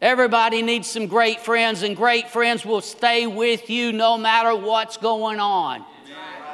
Everybody 0.00 0.62
needs 0.62 0.86
some 0.86 1.08
great 1.08 1.40
friends, 1.40 1.82
and 1.82 1.96
great 1.96 2.30
friends 2.30 2.64
will 2.64 2.80
stay 2.80 3.26
with 3.26 3.68
you 3.68 3.92
no 3.92 4.16
matter 4.16 4.54
what's 4.54 4.98
going 4.98 5.40
on. 5.40 5.84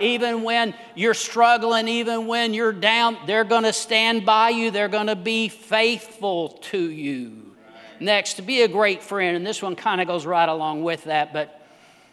Even 0.00 0.42
when 0.42 0.74
you're 0.94 1.12
struggling, 1.12 1.86
even 1.86 2.26
when 2.26 2.54
you're 2.54 2.72
down, 2.72 3.18
they're 3.26 3.44
going 3.44 3.64
to 3.64 3.74
stand 3.74 4.24
by 4.24 4.48
you. 4.48 4.70
They're 4.70 4.88
going 4.88 5.08
to 5.08 5.14
be 5.16 5.48
faithful 5.48 6.48
to 6.70 6.78
you. 6.78 7.54
Next, 8.00 8.34
to 8.34 8.42
be 8.42 8.62
a 8.62 8.68
great 8.68 9.02
friend, 9.02 9.36
and 9.36 9.46
this 9.46 9.60
one 9.60 9.76
kind 9.76 10.00
of 10.00 10.06
goes 10.06 10.24
right 10.24 10.48
along 10.48 10.82
with 10.82 11.04
that, 11.04 11.34
but 11.34 11.60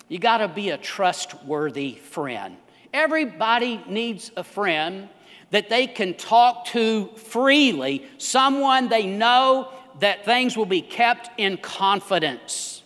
you 0.09 0.19
got 0.19 0.39
to 0.39 0.49
be 0.49 0.71
a 0.71 0.77
trustworthy 0.77 1.95
friend. 1.95 2.57
Everybody 2.93 3.81
needs 3.87 4.29
a 4.35 4.43
friend 4.43 5.07
that 5.51 5.69
they 5.69 5.87
can 5.87 6.13
talk 6.13 6.65
to 6.67 7.07
freely, 7.15 8.05
someone 8.17 8.89
they 8.89 9.05
know 9.05 9.71
that 9.99 10.25
things 10.25 10.55
will 10.55 10.65
be 10.65 10.81
kept 10.81 11.29
in 11.37 11.57
confidence. 11.57 12.83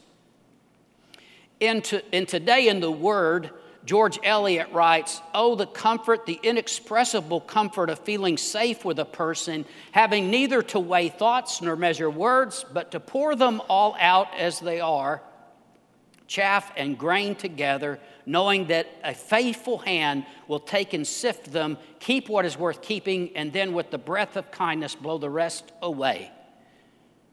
In, 1.59 1.81
to, 1.83 2.03
in 2.15 2.25
today 2.25 2.67
in 2.67 2.79
the 2.79 2.91
Word, 2.91 3.51
George 3.85 4.17
Eliot 4.23 4.71
writes, 4.71 5.21
Oh, 5.33 5.55
the 5.55 5.65
comfort, 5.65 6.25
the 6.25 6.39
inexpressible 6.41 7.41
comfort 7.41 7.89
of 7.89 7.99
feeling 7.99 8.37
safe 8.37 8.85
with 8.85 8.99
a 8.99 9.05
person, 9.05 9.65
having 9.91 10.29
neither 10.29 10.61
to 10.63 10.79
weigh 10.79 11.09
thoughts 11.09 11.61
nor 11.61 11.75
measure 11.75 12.09
words, 12.09 12.65
but 12.73 12.91
to 12.91 12.99
pour 12.99 13.35
them 13.35 13.61
all 13.69 13.95
out 13.99 14.27
as 14.37 14.59
they 14.59 14.79
are, 14.79 15.21
chaff 16.27 16.71
and 16.77 16.97
grain 16.97 17.35
together, 17.35 17.99
knowing 18.25 18.67
that 18.67 18.87
a 19.03 19.13
faithful 19.13 19.77
hand 19.79 20.25
will 20.47 20.59
take 20.59 20.93
and 20.93 21.05
sift 21.05 21.51
them, 21.51 21.77
keep 21.99 22.29
what 22.29 22.45
is 22.45 22.57
worth 22.57 22.81
keeping, 22.81 23.35
and 23.35 23.51
then 23.53 23.73
with 23.73 23.91
the 23.91 23.97
breath 23.97 24.35
of 24.35 24.49
kindness 24.51 24.95
blow 24.95 25.17
the 25.17 25.29
rest 25.29 25.71
away. 25.81 26.31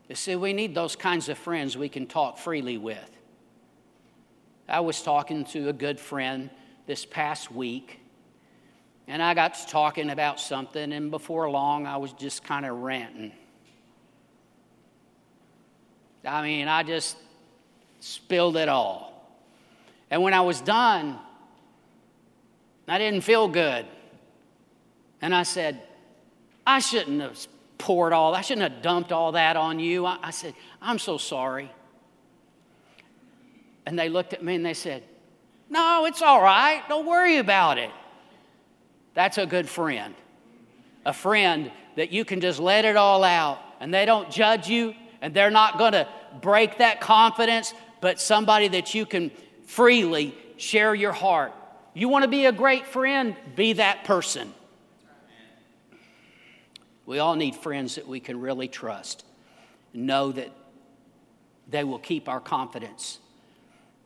You 0.08 0.16
see, 0.16 0.34
we 0.34 0.52
need 0.52 0.74
those 0.74 0.96
kinds 0.96 1.28
of 1.28 1.38
friends 1.38 1.76
we 1.76 1.88
can 1.88 2.06
talk 2.06 2.36
freely 2.36 2.78
with. 2.78 3.16
I 4.68 4.80
was 4.80 5.02
talking 5.02 5.44
to 5.46 5.68
a 5.68 5.72
good 5.72 5.98
friend 5.98 6.50
this 6.86 7.04
past 7.04 7.52
week, 7.52 8.00
and 9.06 9.22
I 9.22 9.34
got 9.34 9.54
to 9.54 9.66
talking 9.66 10.10
about 10.10 10.40
something, 10.40 10.92
and 10.92 11.10
before 11.10 11.48
long, 11.50 11.86
I 11.86 11.96
was 11.96 12.12
just 12.12 12.44
kind 12.44 12.66
of 12.66 12.78
ranting. 12.78 13.32
I 16.24 16.42
mean, 16.42 16.68
I 16.68 16.82
just 16.82 17.16
spilled 18.00 18.56
it 18.56 18.68
all. 18.68 19.10
And 20.10 20.22
when 20.22 20.34
I 20.34 20.40
was 20.40 20.60
done, 20.60 21.18
I 22.88 22.98
didn't 22.98 23.20
feel 23.20 23.46
good. 23.46 23.86
And 25.22 25.34
I 25.34 25.44
said, 25.44 25.80
I 26.66 26.80
shouldn't 26.80 27.20
have 27.20 27.46
poured 27.78 28.12
all, 28.12 28.34
I 28.34 28.40
shouldn't 28.40 28.72
have 28.72 28.82
dumped 28.82 29.12
all 29.12 29.32
that 29.32 29.56
on 29.56 29.78
you. 29.78 30.04
I, 30.06 30.18
I 30.22 30.30
said, 30.30 30.54
I'm 30.82 30.98
so 30.98 31.16
sorry. 31.16 31.70
And 33.86 33.98
they 33.98 34.08
looked 34.08 34.32
at 34.32 34.42
me 34.42 34.54
and 34.54 34.64
they 34.64 34.74
said, 34.74 35.02
No, 35.68 36.04
it's 36.06 36.22
all 36.22 36.42
right. 36.42 36.82
Don't 36.88 37.06
worry 37.06 37.38
about 37.38 37.78
it. 37.78 37.90
That's 39.14 39.38
a 39.38 39.46
good 39.46 39.68
friend. 39.68 40.14
A 41.04 41.12
friend 41.12 41.70
that 41.96 42.12
you 42.12 42.24
can 42.24 42.40
just 42.40 42.60
let 42.60 42.84
it 42.84 42.96
all 42.96 43.24
out 43.24 43.58
and 43.80 43.92
they 43.92 44.04
don't 44.04 44.30
judge 44.30 44.68
you 44.68 44.94
and 45.22 45.34
they're 45.34 45.50
not 45.50 45.78
going 45.78 45.92
to 45.92 46.06
break 46.40 46.78
that 46.78 47.00
confidence, 47.00 47.74
but 48.00 48.20
somebody 48.20 48.68
that 48.68 48.94
you 48.94 49.06
can 49.06 49.30
freely 49.66 50.34
share 50.56 50.94
your 50.94 51.12
heart. 51.12 51.52
You 51.94 52.08
want 52.08 52.24
to 52.24 52.28
be 52.28 52.46
a 52.46 52.52
great 52.52 52.86
friend? 52.86 53.36
Be 53.56 53.74
that 53.74 54.04
person. 54.04 54.52
We 57.06 57.18
all 57.18 57.34
need 57.34 57.56
friends 57.56 57.96
that 57.96 58.06
we 58.06 58.20
can 58.20 58.40
really 58.40 58.68
trust, 58.68 59.24
know 59.92 60.30
that 60.32 60.50
they 61.68 61.82
will 61.82 61.98
keep 61.98 62.28
our 62.28 62.40
confidence. 62.40 63.18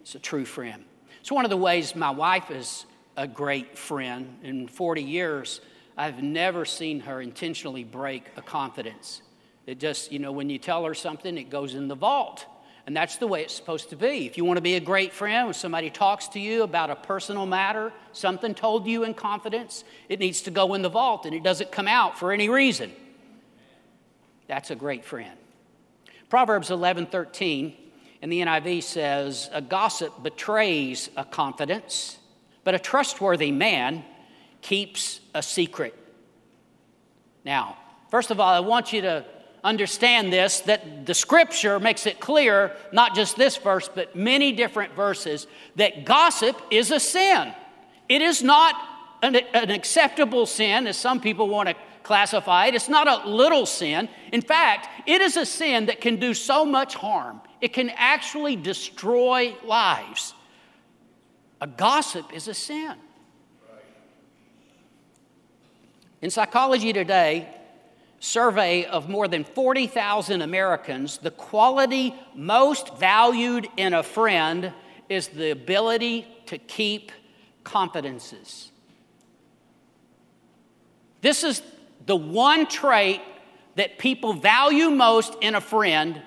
It's 0.01 0.15
a 0.15 0.19
true 0.19 0.45
friend. 0.45 0.85
It's 1.21 1.33
one 1.33 1.45
of 1.45 1.51
the 1.51 1.57
ways 1.57 1.95
my 1.95 2.11
wife 2.11 2.51
is 2.51 2.87
a 3.17 3.27
great 3.27 3.77
friend. 3.77 4.39
In 4.43 4.69
40 4.69 5.03
years, 5.03 5.61
I've 5.97 6.23
never 6.23 6.65
seen 6.65 7.01
her 7.01 7.21
intentionally 7.21 7.85
break 7.85 8.25
a 8.37 8.43
confidence. 8.43 9.23
It 9.67 9.79
just, 9.81 10.13
you 10.13 10.19
know, 10.19 10.33
when 10.33 10.51
you 10.51 10.59
tell 10.59 10.85
her 10.85 10.95
something, 10.95 11.39
it 11.39 11.51
goes 11.51 11.75
in 11.75 11.89
the 11.89 11.95
vault. 11.95 12.47
And 12.87 12.95
that's 12.95 13.17
the 13.17 13.27
way 13.27 13.43
it's 13.43 13.55
supposed 13.55 13.91
to 13.91 13.97
be. 13.97 14.27
If 14.27 14.37
you 14.37 14.45
want 14.45 14.59
to 14.59 14.63
be 14.63 14.75
a 14.75 14.81
great 14.81 15.13
friend, 15.13 15.47
when 15.47 15.55
somebody 15.55 15.89
talks 15.89 16.29
to 16.29 16.41
you 16.41 16.65
about 16.65 16.91
a 16.91 16.97
personal 16.97 17.47
matter, 17.47 17.93
something 18.13 18.55
told 18.55 18.87
you 18.87 19.05
in 19.05 19.15
confidence, 19.15 19.85
it 20.09 20.19
needs 20.19 20.43
to 20.43 20.51
go 20.51 20.75
in 20.75 20.83
the 20.83 20.91
vault 20.91 21.25
and 21.25 21.35
it 21.35 21.43
doesn't 21.43 21.73
come 21.73 21.89
out 21.89 22.19
for 22.19 22.31
any 22.31 22.51
reason. 22.51 22.93
That's 24.49 24.71
a 24.71 24.75
great 24.75 25.05
friend. 25.05 25.39
Proverbs 26.29 26.71
11 26.71 27.07
13 27.07 27.75
in 28.21 28.31
the 28.31 28.41
NIV 28.41 28.83
says, 28.83 29.49
A 29.53 29.63
gossip 29.63 30.23
betrays 30.23 31.09
a 31.17 31.25
confidence, 31.25 32.19
but 32.65 32.75
a 32.75 32.79
trustworthy 32.79 33.51
man 33.51 34.05
keeps 34.61 35.21
a 35.35 35.43
secret. 35.43 35.95
Now, 37.45 37.79
first 38.11 38.31
of 38.31 38.41
all, 38.41 38.53
I 38.53 38.61
want 38.61 38.93
you 38.93 39.03
to 39.03 39.25
understand 39.65 40.33
this 40.33 40.61
that 40.61 41.07
the 41.07 41.15
scripture 41.15 41.81
makes 41.81 42.07
it 42.07 42.21
clear, 42.21 42.77
not 42.93 43.15
just 43.15 43.37
this 43.37 43.57
verse, 43.57 43.89
but 43.93 44.15
many 44.15 44.53
different 44.53 44.95
verses, 44.95 45.47
that 45.77 46.05
gossip 46.05 46.61
is 46.71 46.91
a 46.91 47.01
sin. 47.01 47.53
It 48.09 48.21
is 48.21 48.43
not 48.43 48.77
an, 49.23 49.37
an 49.55 49.71
acceptable 49.71 50.45
sin, 50.45 50.87
as 50.87 50.99
some 50.99 51.21
people 51.21 51.49
want 51.49 51.71
to 51.71 51.75
classify 52.03 52.67
it. 52.67 52.75
It's 52.75 52.91
not 52.91 53.09
a 53.09 53.27
little 53.27 53.65
sin. 53.65 54.11
In 54.31 54.43
fact, 54.43 54.89
it 55.09 55.23
is 55.23 55.39
a 55.39 55.47
sin 55.47 55.87
that 55.87 56.03
can 56.03 56.17
do 56.17 56.35
so 56.35 56.65
much 56.67 56.95
harm, 56.95 57.41
it 57.61 57.73
can 57.73 57.91
actually 57.97 58.57
destroy 58.57 59.57
lives. 59.65 60.35
A 61.61 61.67
gossip 61.67 62.31
is 62.35 62.47
a 62.47 62.55
sin. 62.55 62.95
In 66.21 66.31
Psychology 66.31 66.93
Today, 66.93 67.49
survey 68.25 68.87
of 68.87 69.09
more 69.09 69.29
than 69.29 69.45
40,000 69.45 70.41
Americans, 70.41 71.19
the 71.19 71.31
quality 71.31 72.15
most 72.35 72.97
valued 72.97 73.69
in 73.77 73.93
a 73.93 74.03
friend 74.03 74.73
is 75.11 75.29
the 75.29 75.51
ability 75.51 76.27
to 76.47 76.57
keep 76.57 77.13
confidences. 77.65 78.73
This 81.21 81.45
is 81.45 81.63
the 82.07 82.17
one 82.17 82.67
trait 82.67 83.21
that 83.77 83.99
people 83.99 84.33
value 84.33 84.91
most 84.91 85.37
in 85.43 85.55
a 85.55 85.61
friend 85.61 86.21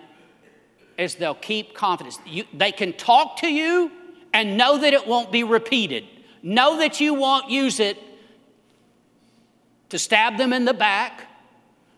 is 0.98 1.16
they'll 1.16 1.34
keep 1.34 1.74
confidence. 1.74 2.20
You, 2.26 2.44
they 2.54 2.72
can 2.72 2.94
talk 2.94 3.38
to 3.38 3.48
you 3.48 3.92
and 4.34 4.56
know 4.56 4.78
that 4.78 4.94
it 4.94 5.08
won't 5.08 5.32
be 5.32 5.44
repeated. 5.44 6.04
Know 6.44 6.78
that 6.78 7.00
you 7.00 7.16
won't 7.16 7.50
use 7.50 7.80
it 7.80 7.98
to 9.90 9.98
stab 9.98 10.38
them 10.38 10.54
in 10.54 10.66
the 10.66 10.74
back 10.74 11.27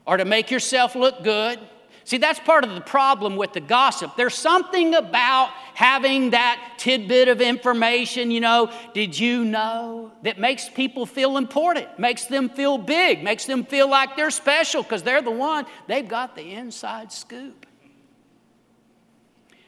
or 0.10 0.18
to 0.18 0.26
make 0.26 0.50
yourself 0.50 0.96
look 0.96 1.24
good. 1.24 1.60
See, 2.04 2.18
that's 2.18 2.40
part 2.40 2.64
of 2.64 2.74
the 2.74 2.82
problem 2.82 3.36
with 3.36 3.54
the 3.54 3.60
gossip. 3.60 4.16
There's 4.18 4.34
something 4.34 4.96
about 4.96 5.52
having 5.76 6.32
that 6.32 6.78
tidbit 6.80 7.28
of 7.28 7.42
information, 7.42 8.32
you 8.32 8.40
know, 8.40 8.72
did 8.96 9.20
you 9.20 9.46
know, 9.46 10.12
that 10.24 10.40
makes 10.40 10.68
people 10.68 11.06
feel 11.06 11.38
important, 11.38 12.00
makes 12.00 12.26
them 12.26 12.50
feel 12.50 12.80
big, 12.80 13.24
makes 13.24 13.46
them 13.46 13.64
feel 13.64 13.88
like 13.88 14.16
they're 14.16 14.32
special 14.32 14.82
because 14.82 15.04
they're 15.04 15.22
the 15.22 15.30
one, 15.30 15.68
they've 15.86 16.08
got 16.08 16.36
the 16.36 16.54
inside 16.54 17.12
scoop. 17.12 17.68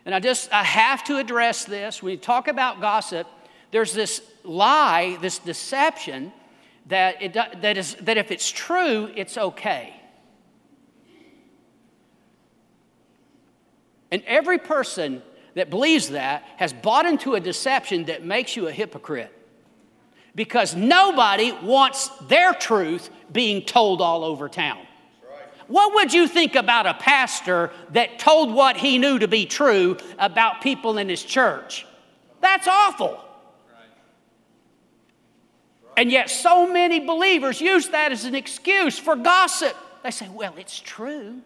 And 0.07 0.15
I 0.15 0.19
just, 0.19 0.51
I 0.51 0.63
have 0.63 1.03
to 1.03 1.17
address 1.17 1.65
this. 1.65 2.01
When 2.01 2.13
you 2.13 2.17
talk 2.17 2.47
about 2.47 2.81
gossip, 2.81 3.27
there's 3.69 3.93
this 3.93 4.23
lie, 4.43 5.19
this 5.21 5.37
deception 5.37 6.33
that, 6.87 7.21
it, 7.21 7.33
that, 7.33 7.77
is, 7.77 7.93
that 8.01 8.17
if 8.17 8.31
it's 8.31 8.49
true, 8.49 9.11
it's 9.15 9.37
okay. 9.37 10.00
And 14.11 14.23
every 14.25 14.57
person 14.57 15.21
that 15.53 15.69
believes 15.69 16.09
that 16.09 16.43
has 16.57 16.73
bought 16.73 17.05
into 17.05 17.35
a 17.35 17.39
deception 17.39 18.05
that 18.05 18.25
makes 18.25 18.55
you 18.55 18.67
a 18.67 18.71
hypocrite. 18.71 19.31
Because 20.33 20.75
nobody 20.75 21.51
wants 21.51 22.07
their 22.27 22.53
truth 22.53 23.09
being 23.31 23.63
told 23.63 24.01
all 24.01 24.23
over 24.23 24.47
town. 24.47 24.85
What 25.67 25.93
would 25.95 26.13
you 26.13 26.27
think 26.27 26.55
about 26.55 26.85
a 26.85 26.93
pastor 26.93 27.71
that 27.91 28.19
told 28.19 28.53
what 28.53 28.75
he 28.75 28.97
knew 28.97 29.19
to 29.19 29.27
be 29.27 29.45
true 29.45 29.97
about 30.19 30.61
people 30.61 30.97
in 30.97 31.07
his 31.07 31.23
church? 31.23 31.85
That's 32.41 32.67
awful. 32.67 33.23
And 35.95 36.11
yet, 36.11 36.29
so 36.29 36.71
many 36.71 36.99
believers 36.99 37.61
use 37.61 37.89
that 37.89 38.11
as 38.11 38.25
an 38.25 38.35
excuse 38.35 38.97
for 38.97 39.15
gossip. 39.15 39.75
They 40.03 40.11
say, 40.11 40.29
well, 40.29 40.53
it's 40.57 40.79
true. 40.79 41.41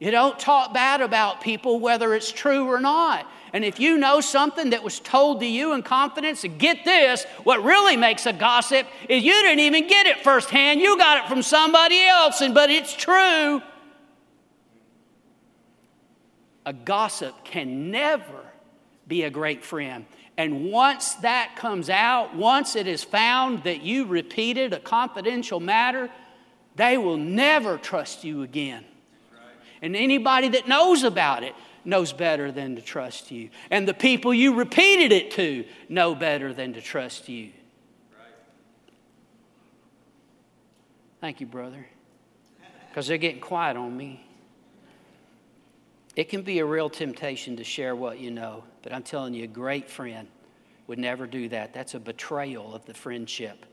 You 0.00 0.10
don't 0.10 0.38
talk 0.38 0.72
bad 0.72 1.02
about 1.02 1.42
people 1.42 1.78
whether 1.78 2.14
it's 2.14 2.32
true 2.32 2.66
or 2.66 2.80
not. 2.80 3.30
And 3.52 3.64
if 3.64 3.78
you 3.78 3.98
know 3.98 4.22
something 4.22 4.70
that 4.70 4.82
was 4.82 4.98
told 4.98 5.40
to 5.40 5.46
you 5.46 5.74
in 5.74 5.82
confidence, 5.82 6.42
get 6.56 6.86
this, 6.86 7.24
what 7.44 7.62
really 7.62 7.98
makes 7.98 8.24
a 8.24 8.32
gossip 8.32 8.86
is 9.10 9.22
you 9.22 9.32
didn't 9.42 9.60
even 9.60 9.86
get 9.86 10.06
it 10.06 10.24
firsthand. 10.24 10.80
You 10.80 10.96
got 10.96 11.24
it 11.24 11.28
from 11.28 11.42
somebody 11.42 12.00
else, 12.00 12.40
and 12.40 12.54
but 12.54 12.70
it's 12.70 12.96
true. 12.96 13.60
A 16.64 16.72
gossip 16.72 17.44
can 17.44 17.90
never 17.90 18.44
be 19.06 19.24
a 19.24 19.30
great 19.30 19.62
friend. 19.62 20.06
And 20.38 20.70
once 20.70 21.14
that 21.16 21.56
comes 21.56 21.90
out, 21.90 22.34
once 22.34 22.74
it 22.74 22.86
is 22.86 23.04
found 23.04 23.64
that 23.64 23.82
you 23.82 24.06
repeated 24.06 24.72
a 24.72 24.80
confidential 24.80 25.60
matter, 25.60 26.08
they 26.76 26.96
will 26.96 27.18
never 27.18 27.76
trust 27.76 28.24
you 28.24 28.42
again. 28.42 28.86
And 29.82 29.96
anybody 29.96 30.48
that 30.48 30.68
knows 30.68 31.04
about 31.04 31.42
it 31.42 31.54
knows 31.84 32.12
better 32.12 32.52
than 32.52 32.76
to 32.76 32.82
trust 32.82 33.30
you. 33.30 33.50
And 33.70 33.88
the 33.88 33.94
people 33.94 34.34
you 34.34 34.54
repeated 34.54 35.12
it 35.12 35.30
to 35.32 35.64
know 35.88 36.14
better 36.14 36.52
than 36.52 36.74
to 36.74 36.80
trust 36.80 37.28
you. 37.28 37.50
Thank 41.20 41.40
you, 41.40 41.46
brother. 41.46 41.86
Because 42.88 43.06
they're 43.06 43.18
getting 43.18 43.40
quiet 43.40 43.76
on 43.76 43.96
me. 43.96 44.26
It 46.16 46.28
can 46.28 46.42
be 46.42 46.58
a 46.58 46.64
real 46.64 46.90
temptation 46.90 47.56
to 47.56 47.64
share 47.64 47.94
what 47.94 48.18
you 48.18 48.30
know, 48.30 48.64
but 48.82 48.92
I'm 48.92 49.02
telling 49.02 49.32
you, 49.32 49.44
a 49.44 49.46
great 49.46 49.88
friend 49.88 50.26
would 50.86 50.98
never 50.98 51.26
do 51.26 51.48
that. 51.50 51.72
That's 51.72 51.94
a 51.94 52.00
betrayal 52.00 52.74
of 52.74 52.84
the 52.84 52.94
friendship. 52.94 53.64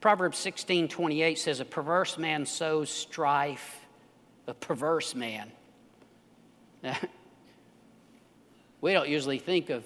Proverbs 0.00 0.38
16 0.38 0.88
28 0.88 1.38
says, 1.38 1.60
A 1.60 1.64
perverse 1.64 2.18
man 2.18 2.46
sows 2.46 2.90
strife. 2.90 3.83
A 4.46 4.54
perverse 4.54 5.14
man. 5.14 5.50
we 8.80 8.92
don't 8.92 9.08
usually 9.08 9.38
think 9.38 9.70
of 9.70 9.84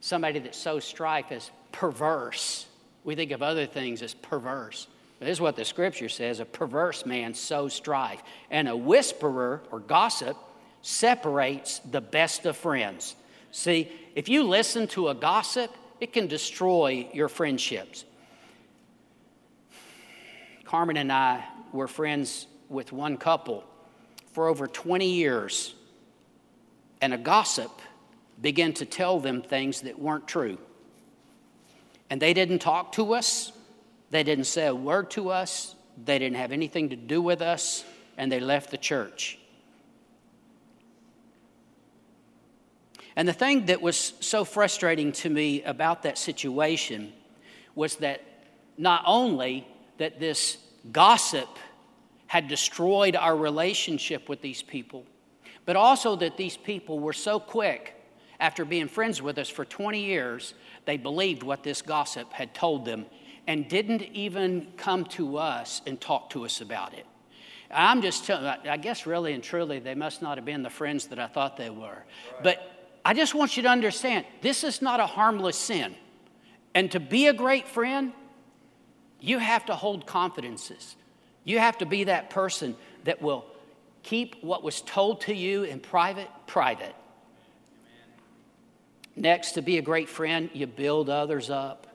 somebody 0.00 0.38
that 0.40 0.54
sows 0.54 0.84
strife 0.84 1.32
as 1.32 1.50
perverse. 1.72 2.66
We 3.04 3.14
think 3.14 3.30
of 3.30 3.42
other 3.42 3.66
things 3.66 4.02
as 4.02 4.14
perverse. 4.14 4.86
But 5.18 5.26
this 5.26 5.36
is 5.36 5.40
what 5.40 5.56
the 5.56 5.64
scripture 5.64 6.08
says 6.08 6.40
a 6.40 6.44
perverse 6.44 7.04
man 7.06 7.34
sows 7.34 7.74
strife, 7.74 8.22
and 8.50 8.68
a 8.68 8.76
whisperer 8.76 9.62
or 9.70 9.80
gossip 9.80 10.36
separates 10.82 11.78
the 11.80 12.00
best 12.00 12.46
of 12.46 12.56
friends. 12.56 13.16
See, 13.52 13.90
if 14.14 14.28
you 14.28 14.44
listen 14.44 14.86
to 14.88 15.08
a 15.08 15.14
gossip, 15.14 15.70
it 16.00 16.12
can 16.12 16.26
destroy 16.26 17.08
your 17.12 17.28
friendships. 17.28 18.04
Carmen 20.64 20.96
and 20.96 21.12
I 21.12 21.44
were 21.72 21.88
friends 21.88 22.46
with 22.70 22.92
one 22.92 23.18
couple 23.18 23.64
for 24.32 24.48
over 24.48 24.66
20 24.66 25.06
years, 25.06 25.74
and 27.00 27.12
a 27.12 27.18
gossip 27.18 27.70
began 28.40 28.72
to 28.74 28.86
tell 28.86 29.20
them 29.20 29.42
things 29.42 29.82
that 29.82 29.98
weren't 29.98 30.26
true. 30.26 30.56
And 32.08 32.22
they 32.22 32.32
didn't 32.32 32.60
talk 32.60 32.92
to 32.92 33.12
us, 33.12 33.52
they 34.10 34.22
didn't 34.22 34.44
say 34.44 34.66
a 34.66 34.74
word 34.74 35.10
to 35.12 35.30
us, 35.30 35.74
they 36.02 36.18
didn't 36.18 36.36
have 36.36 36.52
anything 36.52 36.90
to 36.90 36.96
do 36.96 37.20
with 37.20 37.42
us, 37.42 37.84
and 38.16 38.30
they 38.30 38.40
left 38.40 38.70
the 38.70 38.78
church. 38.78 39.38
And 43.16 43.28
the 43.28 43.32
thing 43.32 43.66
that 43.66 43.82
was 43.82 44.14
so 44.20 44.44
frustrating 44.44 45.12
to 45.12 45.28
me 45.28 45.62
about 45.64 46.04
that 46.04 46.16
situation 46.16 47.12
was 47.74 47.96
that 47.96 48.22
not 48.78 49.02
only 49.06 49.66
that 49.98 50.20
this 50.20 50.56
gossip 50.90 51.48
had 52.30 52.46
destroyed 52.46 53.16
our 53.16 53.36
relationship 53.36 54.28
with 54.28 54.40
these 54.40 54.62
people, 54.62 55.04
but 55.66 55.74
also 55.74 56.14
that 56.14 56.36
these 56.36 56.56
people 56.56 57.00
were 57.00 57.12
so 57.12 57.40
quick 57.40 58.00
after 58.38 58.64
being 58.64 58.86
friends 58.86 59.20
with 59.20 59.36
us 59.36 59.48
for 59.48 59.64
20 59.64 60.00
years, 60.00 60.54
they 60.84 60.96
believed 60.96 61.42
what 61.42 61.64
this 61.64 61.82
gossip 61.82 62.32
had 62.32 62.54
told 62.54 62.84
them 62.84 63.04
and 63.48 63.68
didn't 63.68 64.02
even 64.12 64.68
come 64.76 65.06
to 65.06 65.38
us 65.38 65.82
and 65.88 66.00
talk 66.00 66.30
to 66.30 66.44
us 66.44 66.60
about 66.60 66.94
it. 66.94 67.04
I'm 67.68 68.00
just 68.00 68.26
telling, 68.26 68.46
I 68.46 68.76
guess 68.76 69.06
really 69.06 69.32
and 69.32 69.42
truly, 69.42 69.80
they 69.80 69.96
must 69.96 70.22
not 70.22 70.38
have 70.38 70.44
been 70.44 70.62
the 70.62 70.70
friends 70.70 71.08
that 71.08 71.18
I 71.18 71.26
thought 71.26 71.56
they 71.56 71.70
were. 71.70 72.04
Right. 72.34 72.44
But 72.44 72.90
I 73.04 73.12
just 73.12 73.34
want 73.34 73.56
you 73.56 73.64
to 73.64 73.68
understand 73.68 74.24
this 74.40 74.62
is 74.62 74.80
not 74.80 75.00
a 75.00 75.06
harmless 75.06 75.56
sin. 75.56 75.96
And 76.76 76.92
to 76.92 77.00
be 77.00 77.26
a 77.26 77.32
great 77.32 77.66
friend, 77.66 78.12
you 79.18 79.38
have 79.38 79.66
to 79.66 79.74
hold 79.74 80.06
confidences. 80.06 80.94
You 81.50 81.58
have 81.58 81.78
to 81.78 81.86
be 81.86 82.04
that 82.04 82.30
person 82.30 82.76
that 83.02 83.20
will 83.20 83.44
keep 84.04 84.36
what 84.40 84.62
was 84.62 84.80
told 84.82 85.22
to 85.22 85.34
you 85.34 85.64
in 85.64 85.80
private, 85.80 86.28
private. 86.46 86.94
Next, 89.16 89.52
to 89.52 89.62
be 89.62 89.76
a 89.76 89.82
great 89.82 90.08
friend, 90.08 90.48
you 90.52 90.68
build 90.68 91.10
others 91.10 91.50
up. 91.50 91.88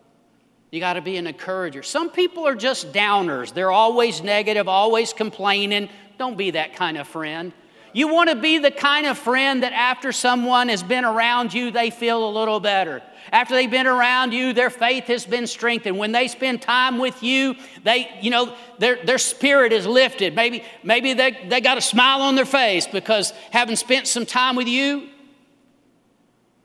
You 0.72 0.82
got 0.82 0.96
to 0.96 1.02
be 1.02 1.16
an 1.16 1.26
encourager. 1.26 1.84
Some 1.84 2.10
people 2.10 2.46
are 2.46 2.54
just 2.54 2.92
downers. 2.92 3.54
They're 3.54 3.72
always 3.72 4.22
negative, 4.22 4.68
always 4.68 5.14
complaining. 5.14 5.88
Don't 6.18 6.38
be 6.38 6.52
that 6.52 6.76
kind 6.76 6.98
of 6.98 7.08
friend. 7.08 7.54
You 7.96 8.10
want 8.10 8.30
to 8.30 8.36
be 8.36 8.58
the 8.58 8.72
kind 8.72 9.06
of 9.06 9.18
friend 9.18 9.64
that 9.64 9.72
after 9.72 10.12
someone 10.12 10.68
has 10.68 10.84
been 10.84 11.06
around 11.06 11.54
you, 11.54 11.72
they 11.72 11.90
feel 11.90 12.28
a 12.28 12.30
little 12.30 12.60
better. 12.60 13.02
After 13.32 13.56
they've 13.56 13.72
been 13.72 13.88
around 13.88 14.34
you, 14.34 14.52
their 14.52 14.70
faith 14.70 15.06
has 15.06 15.26
been 15.26 15.48
strengthened. 15.48 15.98
When 15.98 16.12
they 16.12 16.28
spend 16.28 16.62
time 16.62 16.98
with 16.98 17.24
you, 17.24 17.56
they, 17.84 18.10
you 18.22 18.32
know, 18.32 18.54
their, 18.80 19.02
their 19.06 19.18
spirit 19.18 19.72
is 19.72 19.88
lifted. 19.88 20.36
Maybe, 20.36 20.62
maybe 20.84 21.14
they, 21.14 21.46
they 21.48 21.62
got 21.62 21.78
a 21.78 21.82
smile 21.82 22.22
on 22.22 22.36
their 22.36 22.44
face 22.44 22.86
because 22.86 23.32
having 23.52 23.78
spent 23.78 24.08
some 24.08 24.26
time 24.26 24.58
with 24.58 24.68
you, 24.68 25.08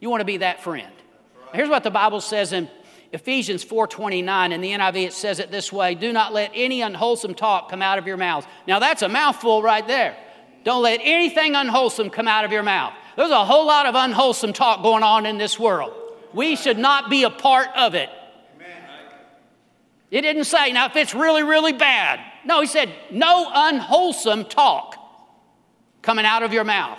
you 0.00 0.10
want 0.10 0.22
to 0.22 0.26
be 0.26 0.38
that 0.38 0.64
friend. 0.64 0.92
Here's 1.54 1.68
what 1.68 1.84
the 1.84 1.92
Bible 1.92 2.20
says 2.20 2.52
in 2.52 2.68
Ephesians 3.12 3.64
4:29 3.64 4.50
in 4.50 4.60
the 4.60 4.72
NIV 4.72 5.06
it 5.06 5.12
says 5.12 5.38
it 5.38 5.52
this 5.52 5.72
way, 5.72 5.94
do 5.94 6.12
not 6.12 6.32
let 6.32 6.50
any 6.54 6.82
unwholesome 6.82 7.34
talk 7.34 7.70
come 7.70 7.82
out 7.82 7.98
of 7.98 8.06
your 8.08 8.16
mouths. 8.16 8.48
Now 8.66 8.80
that's 8.80 9.02
a 9.02 9.08
mouthful 9.08 9.62
right 9.62 9.86
there. 9.86 10.16
Don't 10.64 10.82
let 10.82 11.00
anything 11.02 11.54
unwholesome 11.54 12.10
come 12.10 12.28
out 12.28 12.44
of 12.44 12.52
your 12.52 12.62
mouth. 12.62 12.92
There's 13.16 13.30
a 13.30 13.44
whole 13.44 13.66
lot 13.66 13.86
of 13.86 13.94
unwholesome 13.94 14.52
talk 14.52 14.82
going 14.82 15.02
on 15.02 15.26
in 15.26 15.38
this 15.38 15.58
world. 15.58 15.92
We 16.32 16.56
should 16.56 16.78
not 16.78 17.10
be 17.10 17.24
a 17.24 17.30
part 17.30 17.68
of 17.76 17.94
it. 17.94 18.10
It 20.10 20.22
didn't 20.22 20.44
say, 20.44 20.72
now 20.72 20.86
if 20.86 20.96
it's 20.96 21.14
really, 21.14 21.42
really 21.42 21.72
bad. 21.72 22.20
No, 22.44 22.60
he 22.60 22.66
said, 22.66 22.92
no 23.10 23.50
unwholesome 23.54 24.46
talk 24.46 24.96
coming 26.02 26.24
out 26.24 26.42
of 26.42 26.52
your 26.52 26.64
mouth. 26.64 26.98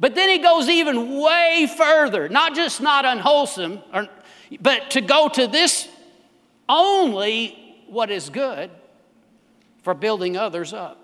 But 0.00 0.14
then 0.14 0.28
he 0.30 0.38
goes 0.38 0.68
even 0.68 1.20
way 1.20 1.68
further, 1.76 2.28
not 2.28 2.54
just 2.54 2.80
not 2.80 3.04
unwholesome, 3.04 3.80
or, 3.92 4.08
but 4.60 4.90
to 4.92 5.00
go 5.00 5.28
to 5.28 5.46
this 5.46 5.88
only 6.68 7.84
what 7.86 8.10
is 8.10 8.30
good 8.30 8.70
for 9.82 9.94
building 9.94 10.36
others 10.36 10.72
up 10.72 10.98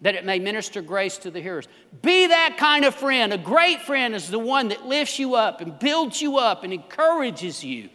that 0.00 0.14
it 0.14 0.24
may 0.24 0.38
minister 0.38 0.80
grace 0.80 1.18
to 1.18 1.30
the 1.30 1.40
hearers. 1.40 1.66
Be 2.02 2.28
that 2.28 2.56
kind 2.56 2.84
of 2.84 2.94
friend. 2.94 3.32
A 3.32 3.38
great 3.38 3.82
friend 3.82 4.14
is 4.14 4.28
the 4.30 4.38
one 4.38 4.68
that 4.68 4.86
lifts 4.86 5.18
you 5.18 5.34
up 5.34 5.60
and 5.60 5.78
builds 5.78 6.22
you 6.22 6.36
up 6.38 6.62
and 6.62 6.72
encourages 6.72 7.64
you, 7.64 7.88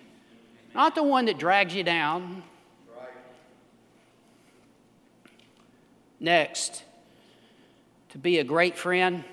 not 0.76 0.96
the 0.96 1.04
one 1.04 1.26
that 1.26 1.38
drags 1.38 1.74
you 1.74 1.84
down. 1.84 2.44
Next, 6.20 6.84
to 8.10 8.18
be 8.18 8.39
a 8.39 8.44
great 8.44 8.78
friend, 8.78 9.24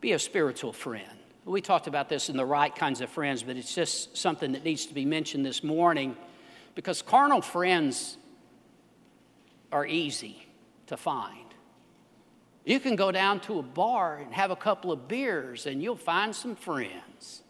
be 0.00 0.12
a 0.12 0.18
spiritual 0.18 0.72
friend. 0.72 1.08
We 1.44 1.60
talked 1.60 1.86
about 1.86 2.08
this 2.08 2.30
in 2.30 2.36
the 2.36 2.44
right 2.44 2.74
kinds 2.74 3.00
of 3.00 3.10
friends, 3.10 3.42
but 3.42 3.56
it's 3.56 3.74
just 3.74 4.16
something 4.16 4.52
that 4.52 4.64
needs 4.64 4.86
to 4.86 4.94
be 4.94 5.04
mentioned 5.04 5.44
this 5.44 5.62
morning 5.62 6.16
because 6.74 7.02
carnal 7.02 7.42
friends 7.42 8.16
are 9.70 9.86
easy 9.86 10.43
to 10.86 10.96
find. 10.96 11.38
You 12.64 12.80
can 12.80 12.96
go 12.96 13.12
down 13.12 13.40
to 13.40 13.58
a 13.58 13.62
bar 13.62 14.16
and 14.16 14.32
have 14.32 14.50
a 14.50 14.56
couple 14.56 14.90
of 14.90 15.06
beers 15.06 15.66
and 15.66 15.82
you'll 15.82 15.96
find 15.96 16.34
some 16.34 16.56
friends. 16.56 17.42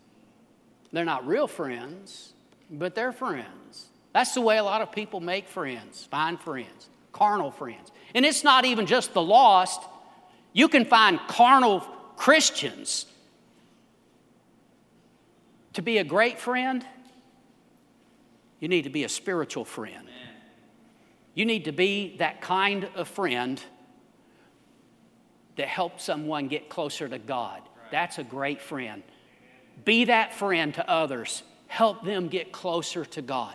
They're 0.92 1.04
not 1.04 1.26
real 1.26 1.46
friends, 1.46 2.32
but 2.70 2.94
they're 2.94 3.12
friends. 3.12 3.88
That's 4.12 4.34
the 4.34 4.40
way 4.40 4.58
a 4.58 4.64
lot 4.64 4.80
of 4.80 4.92
people 4.92 5.20
make 5.20 5.48
friends, 5.48 6.04
find 6.04 6.40
friends, 6.40 6.88
carnal 7.12 7.50
friends. 7.50 7.90
And 8.14 8.24
it's 8.24 8.44
not 8.44 8.64
even 8.64 8.86
just 8.86 9.12
the 9.12 9.22
lost. 9.22 9.82
You 10.52 10.68
can 10.68 10.84
find 10.84 11.18
carnal 11.26 11.80
Christians. 12.16 13.06
To 15.74 15.82
be 15.82 15.98
a 15.98 16.04
great 16.04 16.38
friend, 16.38 16.86
you 18.60 18.68
need 18.68 18.82
to 18.82 18.90
be 18.90 19.02
a 19.02 19.08
spiritual 19.08 19.64
friend. 19.64 20.08
You 21.34 21.44
need 21.44 21.64
to 21.64 21.72
be 21.72 22.16
that 22.18 22.40
kind 22.40 22.88
of 22.94 23.08
friend 23.08 23.60
that 25.56 25.68
helps 25.68 26.04
someone 26.04 26.48
get 26.48 26.68
closer 26.68 27.08
to 27.08 27.18
God. 27.18 27.62
That's 27.90 28.18
a 28.18 28.24
great 28.24 28.60
friend. 28.60 29.02
Be 29.84 30.06
that 30.06 30.34
friend 30.34 30.74
to 30.74 30.88
others. 30.88 31.42
Help 31.66 32.04
them 32.04 32.28
get 32.28 32.52
closer 32.52 33.04
to 33.04 33.22
God. 33.22 33.54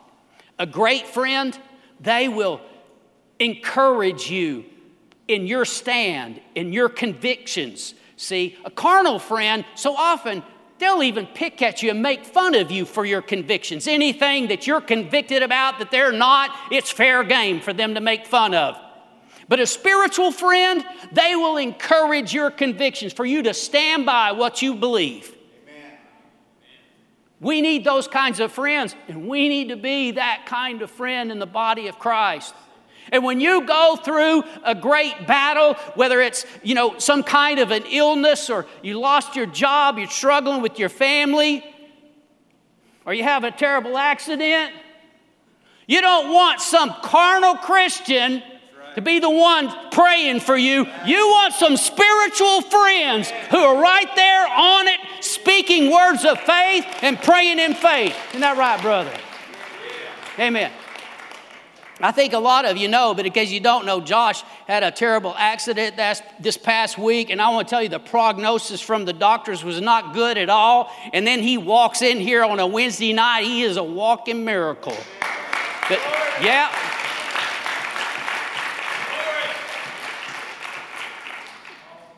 A 0.57 0.65
great 0.65 1.07
friend, 1.07 1.57
they 1.99 2.27
will 2.27 2.61
encourage 3.39 4.29
you 4.29 4.65
in 5.27 5.47
your 5.47 5.63
stand, 5.63 6.41
in 6.55 6.73
your 6.73 6.89
convictions. 6.89 7.93
See, 8.17 8.57
a 8.65 8.71
carnal 8.71 9.19
friend, 9.19 9.63
so 9.75 9.95
often 9.95 10.43
They'll 10.79 11.03
even 11.03 11.27
pick 11.27 11.61
at 11.61 11.83
you 11.83 11.91
and 11.91 12.01
make 12.01 12.25
fun 12.25 12.55
of 12.55 12.71
you 12.71 12.85
for 12.85 13.05
your 13.05 13.21
convictions. 13.21 13.85
Anything 13.85 14.47
that 14.47 14.65
you're 14.65 14.81
convicted 14.81 15.43
about 15.43 15.77
that 15.79 15.91
they're 15.91 16.13
not, 16.13 16.51
it's 16.71 16.89
fair 16.89 17.23
game 17.25 17.59
for 17.59 17.73
them 17.73 17.95
to 17.95 18.01
make 18.01 18.25
fun 18.25 18.55
of. 18.55 18.77
But 19.49 19.59
a 19.59 19.67
spiritual 19.67 20.31
friend, 20.31 20.85
they 21.11 21.35
will 21.35 21.57
encourage 21.57 22.33
your 22.33 22.49
convictions 22.49 23.11
for 23.11 23.25
you 23.25 23.43
to 23.43 23.53
stand 23.53 24.05
by 24.05 24.31
what 24.31 24.61
you 24.61 24.73
believe. 24.73 25.35
Amen. 25.67 25.97
We 27.41 27.59
need 27.59 27.83
those 27.83 28.07
kinds 28.07 28.39
of 28.39 28.51
friends, 28.51 28.95
and 29.09 29.27
we 29.27 29.49
need 29.49 29.69
to 29.69 29.75
be 29.75 30.11
that 30.11 30.45
kind 30.45 30.81
of 30.81 30.89
friend 30.89 31.29
in 31.29 31.39
the 31.39 31.47
body 31.47 31.87
of 31.87 31.99
Christ. 31.99 32.53
And 33.11 33.23
when 33.23 33.39
you 33.39 33.65
go 33.65 33.95
through 33.95 34.43
a 34.63 34.75
great 34.75 35.27
battle, 35.27 35.73
whether 35.95 36.21
it's, 36.21 36.45
you 36.63 36.75
know, 36.75 36.97
some 36.99 37.23
kind 37.23 37.59
of 37.59 37.71
an 37.71 37.83
illness 37.89 38.49
or 38.49 38.65
you 38.83 38.99
lost 38.99 39.35
your 39.35 39.45
job, 39.45 39.97
you're 39.97 40.07
struggling 40.07 40.61
with 40.61 40.79
your 40.79 40.89
family, 40.89 41.63
or 43.05 43.13
you 43.13 43.23
have 43.23 43.43
a 43.43 43.51
terrible 43.51 43.97
accident, 43.97 44.71
you 45.87 46.01
don't 46.01 46.31
want 46.31 46.61
some 46.61 46.93
carnal 47.01 47.55
Christian 47.55 48.43
to 48.95 49.01
be 49.01 49.19
the 49.19 49.29
one 49.29 49.73
praying 49.91 50.39
for 50.39 50.57
you. 50.57 50.85
You 51.05 51.27
want 51.29 51.53
some 51.53 51.77
spiritual 51.77 52.61
friends 52.61 53.31
who 53.49 53.57
are 53.57 53.81
right 53.81 54.15
there 54.15 54.47
on 54.47 54.87
it, 54.87 54.99
speaking 55.21 55.91
words 55.91 56.25
of 56.25 56.39
faith 56.41 56.85
and 57.01 57.17
praying 57.21 57.59
in 57.59 57.73
faith. 57.73 58.15
Isn't 58.29 58.41
that 58.41 58.57
right, 58.57 58.81
brother? 58.81 59.13
Amen. 60.37 60.71
I 62.01 62.11
think 62.11 62.31
a 62.31 62.39
lot 62.39 62.63
of 62.63 62.77
you 62.77 62.87
know, 62.87 63.13
but 63.13 63.25
in 63.25 63.33
case 63.33 63.51
you 63.51 63.59
don't 63.59 63.85
know, 63.85 63.99
Josh 63.99 64.41
had 64.67 64.83
a 64.83 64.91
terrible 64.91 65.35
accident 65.37 65.97
this 66.39 66.57
past 66.57 66.97
week, 66.97 67.29
and 67.29 67.41
I 67.41 67.49
want 67.49 67.67
to 67.67 67.69
tell 67.69 67.83
you 67.83 67.89
the 67.89 67.99
prognosis 67.99 68.79
from 68.79 69.03
the 69.03 69.11
doctors 69.11 69.65
was 69.65 69.81
not 69.81 70.13
good 70.13 70.37
at 70.37 70.49
all. 70.49 70.93
And 71.11 71.27
then 71.27 71.39
he 71.41 71.57
walks 71.57 72.01
in 72.01 72.19
here 72.19 72.43
on 72.45 72.59
a 72.59 72.67
Wednesday 72.67 73.11
night, 73.11 73.43
he 73.43 73.63
is 73.63 73.75
a 73.75 73.83
walking 73.83 74.45
miracle. 74.45 74.95
But, 75.89 75.99
yeah. 76.41 76.73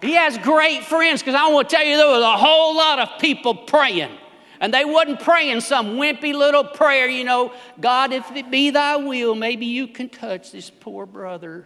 He 0.02 0.14
has 0.14 0.38
great 0.40 0.84
friends 0.84 1.22
because 1.22 1.36
I 1.36 1.48
want 1.52 1.70
to 1.70 1.76
tell 1.76 1.86
you 1.86 1.98
there 1.98 2.08
was 2.08 2.24
a 2.24 2.38
whole 2.38 2.76
lot 2.76 3.00
of 3.00 3.20
people 3.20 3.56
praying. 3.56 4.12
And 4.62 4.72
they 4.72 4.86
wasn't 4.86 5.20
praying 5.20 5.62
some 5.62 5.95
wimpy 5.97 6.36
little 6.36 6.64
prayer, 6.64 7.09
you 7.09 7.24
know, 7.24 7.51
God, 7.80 8.14
if 8.14 8.32
it 8.32 8.51
be 8.51 8.70
thy 8.70 8.95
will, 8.95 9.34
maybe 9.34 9.66
you 9.66 9.88
can 9.88 10.07
touch 10.07 10.51
this 10.51 10.70
poor 10.70 11.07
brother. 11.07 11.66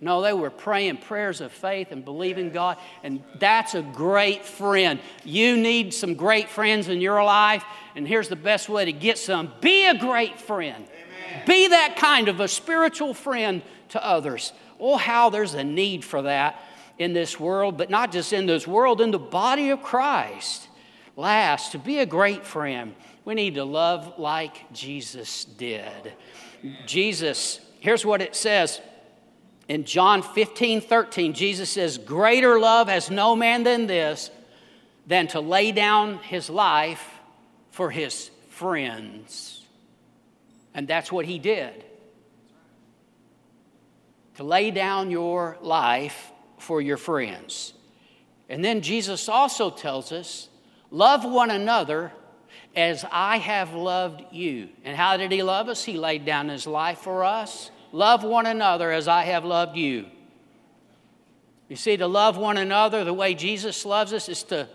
No, 0.00 0.22
they 0.22 0.32
were 0.32 0.48
praying 0.48 0.98
prayers 0.98 1.40
of 1.40 1.52
faith 1.52 1.88
and 1.90 2.04
believing 2.04 2.50
God, 2.50 2.78
and 3.02 3.22
that's 3.38 3.74
a 3.74 3.82
great 3.82 4.44
friend. 4.44 5.00
You 5.24 5.56
need 5.56 5.92
some 5.92 6.14
great 6.14 6.48
friends 6.48 6.88
in 6.88 7.00
your 7.00 7.22
life, 7.22 7.64
and 7.94 8.06
here's 8.06 8.28
the 8.28 8.36
best 8.36 8.68
way 8.68 8.86
to 8.86 8.92
get 8.92 9.18
some 9.18 9.52
be 9.60 9.86
a 9.86 9.98
great 9.98 10.40
friend. 10.40 10.86
Amen. 10.86 11.42
Be 11.46 11.68
that 11.68 11.96
kind 11.96 12.28
of 12.28 12.40
a 12.40 12.48
spiritual 12.48 13.12
friend 13.12 13.60
to 13.90 14.02
others. 14.02 14.52
Oh, 14.80 14.96
how 14.96 15.30
there's 15.30 15.54
a 15.54 15.64
need 15.64 16.04
for 16.04 16.22
that 16.22 16.62
in 16.98 17.12
this 17.12 17.38
world, 17.38 17.76
but 17.76 17.90
not 17.90 18.12
just 18.12 18.32
in 18.32 18.46
this 18.46 18.66
world, 18.66 19.00
in 19.00 19.10
the 19.10 19.18
body 19.18 19.70
of 19.70 19.82
Christ. 19.82 20.68
Last, 21.16 21.72
to 21.72 21.78
be 21.78 21.98
a 21.98 22.06
great 22.06 22.46
friend, 22.46 22.94
we 23.24 23.34
need 23.34 23.54
to 23.54 23.64
love 23.64 24.18
like 24.18 24.72
Jesus 24.72 25.44
did. 25.44 26.12
Jesus, 26.86 27.60
here's 27.80 28.06
what 28.06 28.22
it 28.22 28.34
says 28.34 28.80
in 29.68 29.84
John 29.84 30.22
15 30.22 30.80
13. 30.80 31.32
Jesus 31.34 31.70
says, 31.70 31.98
Greater 31.98 32.58
love 32.58 32.88
has 32.88 33.10
no 33.10 33.36
man 33.36 33.64
than 33.64 33.86
this, 33.86 34.30
than 35.06 35.26
to 35.28 35.40
lay 35.40 35.72
down 35.72 36.18
his 36.18 36.48
life 36.48 37.08
for 37.70 37.90
his 37.90 38.30
friends. 38.50 39.64
And 40.74 40.86
that's 40.86 41.10
what 41.10 41.26
he 41.26 41.38
did 41.38 41.84
to 44.38 44.44
lay 44.44 44.70
down 44.70 45.10
your 45.10 45.58
life 45.60 46.30
for 46.58 46.80
your 46.80 46.96
friends. 46.96 47.72
And 48.48 48.64
then 48.64 48.80
Jesus 48.80 49.28
also 49.28 49.70
tells 49.70 50.12
us, 50.12 50.48
Love 50.90 51.24
one 51.24 51.50
another 51.50 52.12
as 52.74 53.04
I 53.10 53.38
have 53.38 53.74
loved 53.74 54.24
you. 54.32 54.68
And 54.84 54.96
how 54.96 55.16
did 55.16 55.32
he 55.32 55.42
love 55.42 55.68
us? 55.68 55.84
He 55.84 55.98
laid 55.98 56.24
down 56.24 56.48
his 56.48 56.66
life 56.66 56.98
for 56.98 57.24
us. 57.24 57.70
Love 57.92 58.22
one 58.22 58.46
another 58.46 58.90
as 58.90 59.08
I 59.08 59.24
have 59.24 59.44
loved 59.44 59.76
you. 59.76 60.06
You 61.68 61.76
see, 61.76 61.96
to 61.96 62.06
love 62.06 62.36
one 62.36 62.56
another 62.56 63.04
the 63.04 63.12
way 63.12 63.34
Jesus 63.34 63.84
loves 63.84 64.12
us 64.12 64.28
is 64.28 64.42
to 64.44 64.68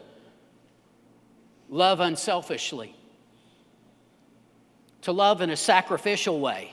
love 1.69 1.99
unselfishly, 1.99 2.95
to 5.01 5.11
love 5.11 5.41
in 5.41 5.49
a 5.49 5.57
sacrificial 5.57 6.39
way, 6.39 6.71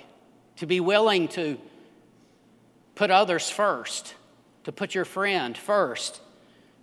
to 0.57 0.67
be 0.67 0.81
willing 0.81 1.29
to 1.29 1.59
put 2.95 3.11
others 3.11 3.49
first, 3.49 4.15
to 4.65 4.73
put 4.73 4.95
your 4.95 5.05
friend 5.05 5.57
first. 5.57 6.21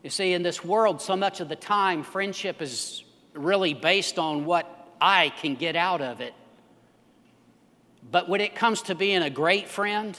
You 0.03 0.09
see, 0.09 0.33
in 0.33 0.43
this 0.43 0.63
world, 0.63 1.01
so 1.01 1.15
much 1.15 1.39
of 1.39 1.49
the 1.49 1.55
time, 1.55 2.03
friendship 2.03 2.61
is 2.61 3.03
really 3.33 3.73
based 3.73 4.17
on 4.17 4.45
what 4.45 4.89
I 4.99 5.29
can 5.29 5.55
get 5.55 5.75
out 5.75 6.01
of 6.01 6.21
it. 6.21 6.33
But 8.09 8.29
when 8.29 8.41
it 8.41 8.55
comes 8.55 8.83
to 8.83 8.95
being 8.95 9.21
a 9.21 9.29
great 9.29 9.67
friend, 9.67 10.17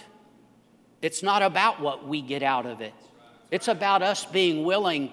it's 1.01 1.23
not 1.23 1.43
about 1.43 1.81
what 1.81 2.07
we 2.07 2.21
get 2.21 2.43
out 2.43 2.67
of 2.67 2.81
it. 2.81 2.95
It's 3.51 3.69
about 3.69 4.03
us 4.03 4.25
being 4.25 4.65
willing 4.65 5.13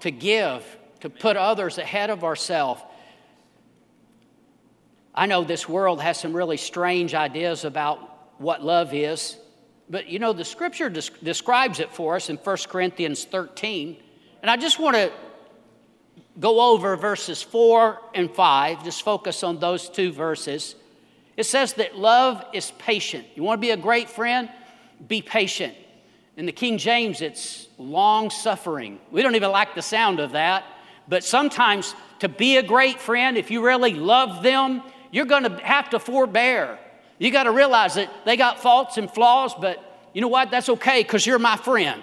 to 0.00 0.10
give, 0.10 0.64
to 1.00 1.10
put 1.10 1.36
others 1.36 1.78
ahead 1.78 2.10
of 2.10 2.24
ourselves. 2.24 2.82
I 5.14 5.26
know 5.26 5.44
this 5.44 5.68
world 5.68 6.00
has 6.00 6.18
some 6.18 6.34
really 6.34 6.56
strange 6.56 7.14
ideas 7.14 7.64
about 7.64 8.40
what 8.40 8.64
love 8.64 8.94
is. 8.94 9.36
But 9.88 10.08
you 10.08 10.18
know, 10.18 10.32
the 10.32 10.44
scripture 10.44 10.88
describes 10.88 11.80
it 11.80 11.92
for 11.92 12.16
us 12.16 12.30
in 12.30 12.36
1 12.36 12.56
Corinthians 12.68 13.24
13. 13.24 13.96
And 14.42 14.50
I 14.50 14.56
just 14.56 14.78
want 14.78 14.96
to 14.96 15.12
go 16.40 16.72
over 16.72 16.96
verses 16.96 17.42
4 17.42 18.00
and 18.14 18.30
5, 18.30 18.84
just 18.84 19.02
focus 19.02 19.42
on 19.42 19.58
those 19.58 19.88
two 19.88 20.12
verses. 20.12 20.74
It 21.36 21.44
says 21.44 21.74
that 21.74 21.96
love 21.96 22.44
is 22.52 22.72
patient. 22.72 23.26
You 23.34 23.42
want 23.42 23.58
to 23.58 23.66
be 23.66 23.70
a 23.70 23.76
great 23.76 24.08
friend? 24.08 24.48
Be 25.06 25.22
patient. 25.22 25.74
In 26.36 26.46
the 26.46 26.52
King 26.52 26.78
James, 26.78 27.20
it's 27.20 27.68
long 27.78 28.30
suffering. 28.30 28.98
We 29.10 29.22
don't 29.22 29.34
even 29.34 29.50
like 29.50 29.74
the 29.74 29.82
sound 29.82 30.18
of 30.18 30.32
that. 30.32 30.64
But 31.06 31.22
sometimes 31.22 31.94
to 32.20 32.28
be 32.28 32.56
a 32.56 32.62
great 32.62 33.00
friend, 33.00 33.36
if 33.36 33.50
you 33.50 33.64
really 33.64 33.94
love 33.94 34.42
them, 34.42 34.82
you're 35.12 35.26
going 35.26 35.44
to 35.44 35.56
have 35.64 35.90
to 35.90 35.98
forbear. 35.98 36.78
You 37.18 37.30
got 37.30 37.44
to 37.44 37.52
realize 37.52 37.94
that 37.94 38.10
they 38.24 38.36
got 38.36 38.60
faults 38.60 38.98
and 38.98 39.10
flaws, 39.10 39.54
but 39.54 40.10
you 40.12 40.20
know 40.20 40.28
what? 40.28 40.50
That's 40.50 40.68
okay 40.68 41.02
because 41.02 41.26
you're 41.26 41.38
my 41.38 41.56
friend. 41.56 42.02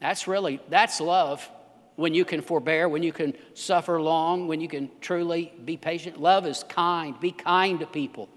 That's 0.00 0.28
really, 0.28 0.60
that's 0.68 1.00
love 1.00 1.48
when 1.96 2.14
you 2.14 2.24
can 2.24 2.42
forbear, 2.42 2.88
when 2.88 3.02
you 3.02 3.12
can 3.12 3.34
suffer 3.54 4.00
long, 4.00 4.46
when 4.46 4.60
you 4.60 4.68
can 4.68 4.90
truly 5.00 5.52
be 5.64 5.76
patient. 5.76 6.20
Love 6.20 6.46
is 6.46 6.62
kind. 6.68 7.18
Be 7.18 7.32
kind 7.32 7.80
to 7.80 7.86
people. 7.86 8.28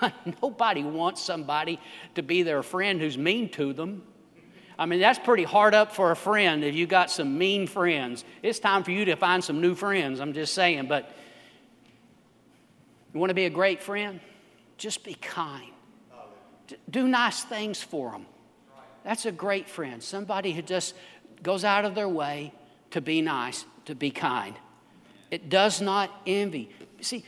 Nobody 0.42 0.82
wants 0.82 1.22
somebody 1.22 1.80
to 2.16 2.22
be 2.22 2.42
their 2.42 2.62
friend 2.62 3.00
who's 3.00 3.16
mean 3.16 3.48
to 3.50 3.72
them. 3.72 4.02
I 4.78 4.86
mean, 4.86 4.98
that's 4.98 5.18
pretty 5.18 5.44
hard 5.44 5.74
up 5.74 5.94
for 5.94 6.10
a 6.10 6.16
friend 6.16 6.64
if 6.64 6.74
you 6.74 6.86
got 6.86 7.10
some 7.10 7.36
mean 7.36 7.66
friends. 7.66 8.24
It's 8.42 8.58
time 8.58 8.82
for 8.82 8.90
you 8.90 9.04
to 9.06 9.16
find 9.16 9.44
some 9.44 9.60
new 9.60 9.74
friends, 9.74 10.20
I'm 10.20 10.32
just 10.32 10.54
saying. 10.54 10.86
But 10.86 11.14
you 13.12 13.20
want 13.20 13.30
to 13.30 13.34
be 13.34 13.46
a 13.46 13.50
great 13.50 13.82
friend? 13.82 14.20
Just 14.76 15.04
be 15.04 15.14
kind. 15.14 15.70
Do 16.88 17.08
nice 17.08 17.42
things 17.42 17.82
for 17.82 18.12
them. 18.12 18.26
That's 19.04 19.26
a 19.26 19.32
great 19.32 19.68
friend. 19.68 20.02
Somebody 20.02 20.52
who 20.52 20.62
just 20.62 20.94
goes 21.42 21.64
out 21.64 21.84
of 21.84 21.94
their 21.94 22.08
way 22.08 22.52
to 22.90 23.00
be 23.00 23.22
nice, 23.22 23.64
to 23.86 23.94
be 23.94 24.10
kind. 24.10 24.54
It 25.30 25.48
does 25.48 25.80
not 25.80 26.10
envy. 26.26 26.70
See, 27.00 27.24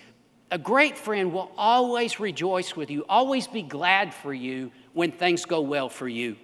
a 0.51 0.59
great 0.59 0.99
friend 0.99 1.33
will 1.33 1.51
always 1.57 2.21
rejoice 2.21 2.77
with 2.77 2.91
you, 2.91 3.05
always 3.09 3.47
be 3.47 3.63
glad 3.63 4.13
for 4.13 4.35
you 4.35 4.71
when 4.93 5.11
things 5.11 5.45
go 5.45 5.63
well 5.63 5.89
for 5.89 6.09
you. 6.09 6.37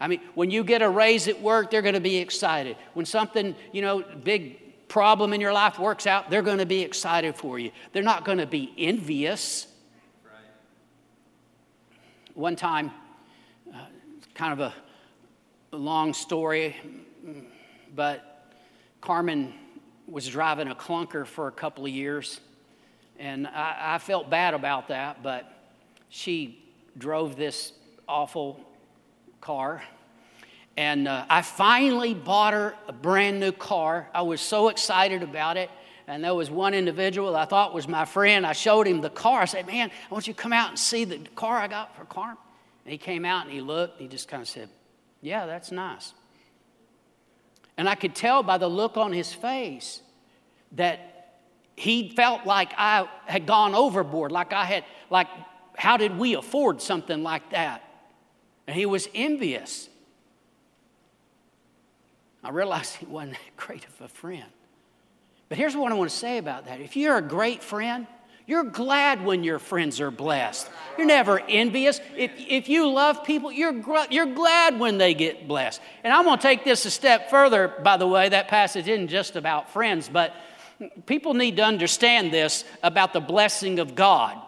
I 0.00 0.08
mean, 0.08 0.20
when 0.34 0.50
you 0.50 0.64
get 0.64 0.82
a 0.82 0.88
raise 0.88 1.28
at 1.28 1.40
work, 1.40 1.70
they're 1.70 1.82
going 1.82 1.94
to 1.94 2.00
be 2.00 2.16
excited. 2.16 2.76
When 2.94 3.06
something, 3.06 3.54
you 3.72 3.82
know, 3.82 4.02
big 4.02 4.63
problem 4.94 5.32
in 5.32 5.40
your 5.40 5.52
life 5.52 5.80
works 5.80 6.06
out, 6.06 6.30
they're 6.30 6.40
going 6.40 6.58
to 6.58 6.64
be 6.64 6.80
excited 6.80 7.34
for 7.34 7.58
you. 7.58 7.72
They're 7.92 8.04
not 8.04 8.24
going 8.24 8.38
to 8.38 8.46
be 8.46 8.72
envious. 8.78 9.66
One 12.34 12.54
time, 12.54 12.92
uh, 13.74 13.86
kind 14.34 14.52
of 14.52 14.72
a 15.72 15.76
long 15.76 16.14
story, 16.14 16.76
but 17.96 18.52
Carmen 19.00 19.54
was 20.06 20.28
driving 20.28 20.68
a 20.68 20.76
clunker 20.76 21.26
for 21.26 21.48
a 21.48 21.52
couple 21.52 21.84
of 21.84 21.90
years, 21.90 22.40
and 23.18 23.48
I, 23.48 23.96
I 23.96 23.98
felt 23.98 24.30
bad 24.30 24.54
about 24.54 24.86
that, 24.88 25.24
but 25.24 25.52
she 26.08 26.64
drove 26.96 27.34
this 27.34 27.72
awful 28.06 28.60
car 29.40 29.82
and 30.76 31.06
uh, 31.06 31.24
I 31.28 31.42
finally 31.42 32.14
bought 32.14 32.52
her 32.52 32.74
a 32.88 32.92
brand 32.92 33.38
new 33.38 33.52
car. 33.52 34.08
I 34.12 34.22
was 34.22 34.40
so 34.40 34.68
excited 34.68 35.22
about 35.22 35.56
it. 35.56 35.70
and 36.06 36.24
there 36.24 36.34
was 36.34 36.50
one 36.50 36.74
individual 36.74 37.36
I 37.36 37.44
thought 37.44 37.72
was 37.72 37.86
my 37.86 38.04
friend. 38.04 38.44
I 38.44 38.52
showed 38.52 38.86
him 38.86 39.00
the 39.00 39.10
car. 39.10 39.42
I 39.42 39.44
said, 39.44 39.66
Man, 39.66 39.90
I 39.90 40.12
want 40.12 40.26
you 40.26 40.34
to 40.34 40.40
come 40.40 40.52
out 40.52 40.70
and 40.70 40.78
see 40.78 41.04
the 41.04 41.18
car 41.36 41.58
I 41.58 41.68
got 41.68 41.96
for 41.96 42.04
Carmen. 42.04 42.36
And 42.84 42.92
he 42.92 42.98
came 42.98 43.24
out 43.24 43.44
and 43.44 43.52
he 43.52 43.60
looked, 43.60 43.94
and 43.94 44.02
he 44.02 44.08
just 44.08 44.28
kind 44.28 44.42
of 44.42 44.48
said, 44.48 44.68
Yeah, 45.22 45.46
that's 45.46 45.70
nice. 45.70 46.12
And 47.76 47.88
I 47.88 47.94
could 47.94 48.14
tell 48.14 48.42
by 48.42 48.58
the 48.58 48.68
look 48.68 48.96
on 48.96 49.12
his 49.12 49.32
face 49.32 50.00
that 50.72 51.40
he 51.76 52.10
felt 52.10 52.46
like 52.46 52.72
I 52.76 53.08
had 53.26 53.46
gone 53.46 53.74
overboard, 53.74 54.32
like 54.32 54.52
I 54.52 54.64
had, 54.64 54.84
like, 55.10 55.26
how 55.76 55.96
did 55.96 56.16
we 56.18 56.34
afford 56.34 56.80
something 56.80 57.22
like 57.22 57.50
that? 57.50 57.82
And 58.66 58.76
he 58.76 58.86
was 58.86 59.08
envious. 59.14 59.88
I 62.44 62.50
realized 62.50 62.96
he 62.96 63.06
wasn't 63.06 63.32
that 63.32 63.56
great 63.56 63.86
of 63.86 64.00
a 64.00 64.08
friend. 64.08 64.44
But 65.48 65.58
here's 65.58 65.76
what 65.76 65.90
I 65.92 65.94
want 65.94 66.10
to 66.10 66.16
say 66.16 66.38
about 66.38 66.66
that. 66.66 66.80
If 66.80 66.96
you're 66.96 67.16
a 67.16 67.22
great 67.22 67.62
friend, 67.62 68.06
you're 68.46 68.64
glad 68.64 69.24
when 69.24 69.42
your 69.42 69.58
friends 69.58 70.00
are 70.00 70.10
blessed. 70.10 70.68
You're 70.98 71.06
never 71.06 71.40
envious. 71.40 72.00
If, 72.14 72.32
if 72.36 72.68
you 72.68 72.90
love 72.90 73.24
people, 73.24 73.50
you're, 73.50 73.74
you're 74.10 74.34
glad 74.34 74.78
when 74.78 74.98
they 74.98 75.14
get 75.14 75.48
blessed. 75.48 75.80
And 76.02 76.12
I'm 76.12 76.24
going 76.24 76.38
to 76.38 76.42
take 76.42 76.64
this 76.64 76.84
a 76.84 76.90
step 76.90 77.30
further, 77.30 77.68
by 77.68 77.96
the 77.96 78.06
way. 78.06 78.28
That 78.28 78.48
passage 78.48 78.86
isn't 78.86 79.08
just 79.08 79.36
about 79.36 79.72
friends, 79.72 80.10
but 80.12 80.34
people 81.06 81.32
need 81.32 81.56
to 81.56 81.64
understand 81.64 82.32
this 82.32 82.64
about 82.82 83.14
the 83.14 83.20
blessing 83.20 83.78
of 83.78 83.94
God. 83.94 84.38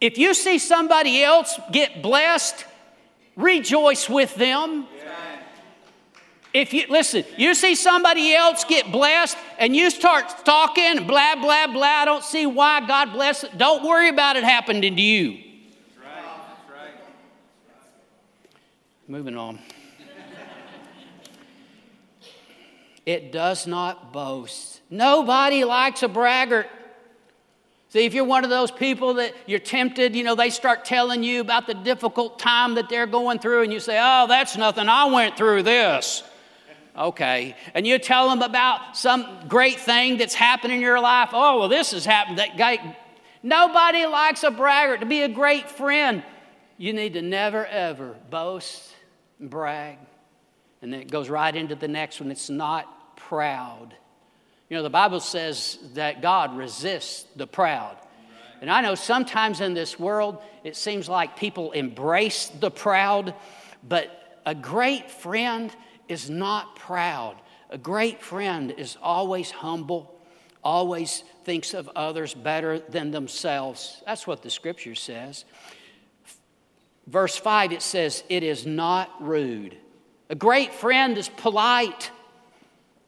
If 0.00 0.18
you 0.18 0.34
see 0.34 0.58
somebody 0.58 1.22
else 1.22 1.60
get 1.70 2.02
blessed, 2.02 2.64
rejoice 3.36 4.08
with 4.08 4.34
them. 4.34 4.86
If 6.52 6.74
you 6.74 6.86
listen, 6.88 7.24
you 7.36 7.54
see 7.54 7.76
somebody 7.76 8.34
else 8.34 8.64
get 8.64 8.90
blessed 8.90 9.36
and 9.58 9.74
you 9.76 9.88
start 9.88 10.44
talking, 10.44 11.06
blah, 11.06 11.36
blah, 11.36 11.68
blah, 11.68 11.82
I 11.82 12.04
don't 12.04 12.24
see 12.24 12.44
why 12.44 12.84
God 12.86 13.12
bless 13.12 13.44
it. 13.44 13.56
Don't 13.56 13.84
worry 13.84 14.08
about 14.08 14.36
it 14.36 14.42
happening 14.42 14.96
to 14.96 15.02
you. 15.02 15.32
That's 15.34 15.98
right. 15.98 16.14
That's 16.68 16.70
right. 16.70 16.94
Moving 19.06 19.36
on. 19.36 19.60
it 23.06 23.30
does 23.30 23.68
not 23.68 24.12
boast. 24.12 24.80
Nobody 24.90 25.62
likes 25.62 26.02
a 26.02 26.08
braggart. 26.08 26.66
See, 27.90 28.04
if 28.04 28.14
you're 28.14 28.24
one 28.24 28.42
of 28.42 28.50
those 28.50 28.72
people 28.72 29.14
that 29.14 29.34
you're 29.46 29.58
tempted, 29.60 30.16
you 30.16 30.24
know, 30.24 30.34
they 30.34 30.50
start 30.50 30.84
telling 30.84 31.22
you 31.22 31.40
about 31.40 31.68
the 31.68 31.74
difficult 31.74 32.40
time 32.40 32.74
that 32.74 32.88
they're 32.88 33.06
going 33.06 33.38
through, 33.38 33.62
and 33.62 33.72
you 33.72 33.80
say, 33.80 33.98
Oh, 34.00 34.26
that's 34.28 34.56
nothing. 34.56 34.88
I 34.88 35.06
went 35.06 35.36
through 35.36 35.64
this. 35.64 36.24
Okay. 36.96 37.56
And 37.74 37.86
you 37.86 37.98
tell 37.98 38.28
them 38.28 38.42
about 38.42 38.96
some 38.96 39.26
great 39.48 39.78
thing 39.80 40.16
that's 40.18 40.34
happened 40.34 40.72
in 40.72 40.80
your 40.80 41.00
life. 41.00 41.30
Oh, 41.32 41.60
well, 41.60 41.68
this 41.68 41.92
has 41.92 42.04
happened. 42.04 42.38
That 42.38 42.56
guy, 42.56 42.96
nobody 43.42 44.06
likes 44.06 44.42
a 44.42 44.50
braggart. 44.50 45.00
To 45.00 45.06
be 45.06 45.22
a 45.22 45.28
great 45.28 45.70
friend, 45.70 46.22
you 46.76 46.92
need 46.92 47.14
to 47.14 47.22
never, 47.22 47.64
ever 47.66 48.16
boast 48.30 48.94
and 49.38 49.48
brag. 49.48 49.98
And 50.82 50.92
then 50.92 51.00
it 51.00 51.10
goes 51.10 51.28
right 51.28 51.54
into 51.54 51.74
the 51.74 51.88
next 51.88 52.20
one. 52.20 52.30
It's 52.30 52.50
not 52.50 53.16
proud. 53.16 53.94
You 54.68 54.76
know, 54.76 54.82
the 54.82 54.90
Bible 54.90 55.20
says 55.20 55.78
that 55.94 56.22
God 56.22 56.56
resists 56.56 57.24
the 57.36 57.46
proud. 57.46 57.96
And 58.60 58.70
I 58.70 58.82
know 58.82 58.94
sometimes 58.94 59.60
in 59.60 59.74
this 59.74 59.98
world, 59.98 60.38
it 60.64 60.76
seems 60.76 61.08
like 61.08 61.36
people 61.36 61.72
embrace 61.72 62.48
the 62.48 62.70
proud, 62.70 63.34
but 63.86 64.40
a 64.44 64.54
great 64.54 65.10
friend 65.10 65.74
is 66.10 66.30
not 66.30 66.76
proud. 66.76 67.36
A 67.70 67.78
great 67.78 68.22
friend 68.22 68.72
is 68.76 68.96
always 69.02 69.50
humble, 69.50 70.18
always 70.62 71.24
thinks 71.44 71.74
of 71.74 71.88
others 71.94 72.34
better 72.34 72.78
than 72.78 73.10
themselves. 73.10 74.02
That's 74.06 74.26
what 74.26 74.42
the 74.42 74.50
scripture 74.50 74.94
says. 74.94 75.44
Verse 77.06 77.36
5, 77.36 77.72
it 77.72 77.82
says, 77.82 78.22
It 78.28 78.42
is 78.42 78.66
not 78.66 79.10
rude. 79.20 79.76
A 80.28 80.34
great 80.34 80.74
friend 80.74 81.18
is 81.18 81.28
polite. 81.28 82.10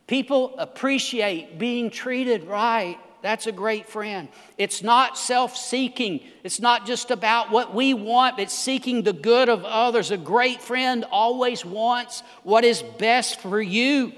People 0.07 0.55
appreciate 0.59 1.59
being 1.59 1.91
treated 1.91 2.45
right. 2.45 2.99
That's 3.23 3.47
a 3.47 3.53
great 3.53 3.89
friend. 3.89 4.29
It's 4.59 4.83
not 4.83 5.17
self 5.17 5.57
seeking. 5.57 6.21
It's 6.43 6.61
not 6.61 6.87
just 6.87 7.11
about 7.11 7.51
what 7.51 7.73
we 7.73 7.95
want, 7.95 8.41
it's 8.41 8.53
seeking 8.53 9.03
the 9.03 9.13
good 9.13 9.49
of 9.49 9.65
others. 9.65 10.11
A 10.11 10.17
great 10.17 10.61
friend 10.61 11.05
always 11.11 11.65
wants 11.65 12.23
what 12.43 12.65
is 12.65 12.83
best 12.83 13.41
for 13.41 13.63
you. 13.63 14.13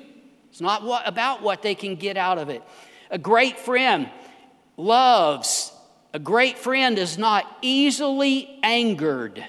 It's 0.50 0.61
not 0.61 0.82
what, 0.82 1.07
about 1.07 1.42
what 1.42 1.62
they 1.62 1.74
can 1.74 1.96
get 1.96 2.16
out 2.16 2.38
of 2.38 2.48
it. 2.48 2.62
A 3.11 3.18
great 3.18 3.59
friend 3.59 4.09
loves. 4.76 5.70
A 6.14 6.18
great 6.18 6.59
friend 6.59 6.98
is 6.98 7.18
not 7.18 7.44
easily 7.61 8.59
angered. 8.62 9.44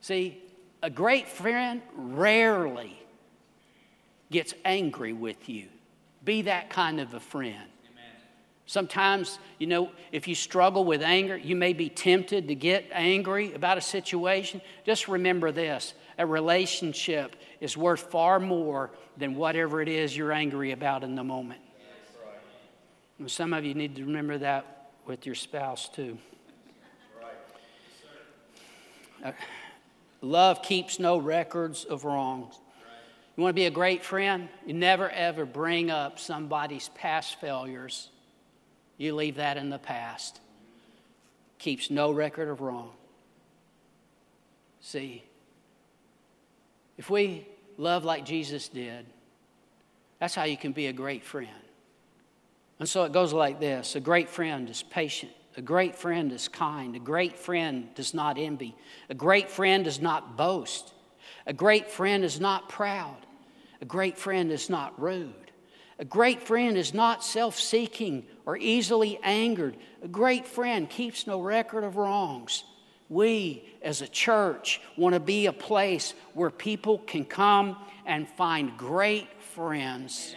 See, 0.00 0.42
a 0.82 0.90
great 0.90 1.28
friend 1.28 1.80
rarely 1.94 2.98
gets 4.30 4.52
angry 4.64 5.12
with 5.12 5.48
you. 5.48 5.68
Be 6.24 6.42
that 6.42 6.70
kind 6.70 7.00
of 7.00 7.14
a 7.14 7.20
friend. 7.20 7.68
Sometimes, 8.68 9.38
you 9.56 9.66
know, 9.66 9.90
if 10.12 10.28
you 10.28 10.34
struggle 10.34 10.84
with 10.84 11.00
anger, 11.00 11.38
you 11.38 11.56
may 11.56 11.72
be 11.72 11.88
tempted 11.88 12.48
to 12.48 12.54
get 12.54 12.84
angry 12.92 13.54
about 13.54 13.78
a 13.78 13.80
situation. 13.80 14.60
Just 14.84 15.08
remember 15.08 15.50
this 15.50 15.94
a 16.18 16.26
relationship 16.26 17.34
is 17.62 17.78
worth 17.78 18.10
far 18.10 18.38
more 18.38 18.90
than 19.16 19.36
whatever 19.36 19.80
it 19.80 19.88
is 19.88 20.14
you're 20.14 20.32
angry 20.32 20.72
about 20.72 21.02
in 21.02 21.14
the 21.14 21.24
moment. 21.24 21.62
And 23.18 23.30
some 23.30 23.54
of 23.54 23.64
you 23.64 23.72
need 23.72 23.96
to 23.96 24.04
remember 24.04 24.36
that 24.36 24.90
with 25.06 25.24
your 25.24 25.34
spouse, 25.34 25.88
too. 25.88 26.18
Uh, 29.24 29.32
love 30.20 30.60
keeps 30.60 30.98
no 30.98 31.16
records 31.16 31.86
of 31.86 32.04
wrongs. 32.04 32.54
You 33.34 33.44
want 33.44 33.56
to 33.56 33.60
be 33.60 33.66
a 33.66 33.70
great 33.70 34.04
friend? 34.04 34.50
You 34.66 34.74
never 34.74 35.08
ever 35.08 35.46
bring 35.46 35.90
up 35.90 36.18
somebody's 36.18 36.90
past 36.90 37.40
failures 37.40 38.10
you 38.98 39.14
leave 39.14 39.36
that 39.36 39.56
in 39.56 39.70
the 39.70 39.78
past. 39.78 40.40
Keeps 41.58 41.90
no 41.90 42.10
record 42.12 42.48
of 42.48 42.60
wrong. 42.60 42.90
See, 44.80 45.24
if 46.96 47.08
we 47.08 47.46
love 47.76 48.04
like 48.04 48.24
Jesus 48.24 48.68
did, 48.68 49.06
that's 50.18 50.34
how 50.34 50.44
you 50.44 50.56
can 50.56 50.72
be 50.72 50.88
a 50.88 50.92
great 50.92 51.24
friend. 51.24 51.48
And 52.80 52.88
so 52.88 53.04
it 53.04 53.12
goes 53.12 53.32
like 53.32 53.60
this 53.60 53.96
A 53.96 54.00
great 54.00 54.28
friend 54.28 54.68
is 54.68 54.82
patient. 54.82 55.32
A 55.56 55.62
great 55.62 55.96
friend 55.96 56.30
is 56.32 56.46
kind. 56.46 56.94
A 56.94 57.00
great 57.00 57.36
friend 57.36 57.88
does 57.94 58.14
not 58.14 58.38
envy. 58.38 58.76
A 59.10 59.14
great 59.14 59.50
friend 59.50 59.84
does 59.84 60.00
not 60.00 60.36
boast. 60.36 60.92
A 61.46 61.52
great 61.52 61.90
friend 61.90 62.24
is 62.24 62.38
not 62.38 62.68
proud. 62.68 63.16
A 63.80 63.84
great 63.84 64.18
friend 64.18 64.52
is 64.52 64.70
not 64.70 65.00
rude. 65.00 65.47
A 65.98 66.04
great 66.04 66.42
friend 66.42 66.76
is 66.76 66.94
not 66.94 67.24
self 67.24 67.58
seeking 67.58 68.24
or 68.46 68.56
easily 68.56 69.18
angered. 69.22 69.76
A 70.02 70.08
great 70.08 70.46
friend 70.46 70.88
keeps 70.88 71.26
no 71.26 71.40
record 71.40 71.82
of 71.84 71.96
wrongs. 71.96 72.64
We, 73.08 73.64
as 73.82 74.02
a 74.02 74.08
church, 74.08 74.80
want 74.96 75.14
to 75.14 75.20
be 75.20 75.46
a 75.46 75.52
place 75.52 76.14
where 76.34 76.50
people 76.50 76.98
can 76.98 77.24
come 77.24 77.76
and 78.06 78.28
find 78.28 78.76
great 78.76 79.28
friends. 79.42 80.34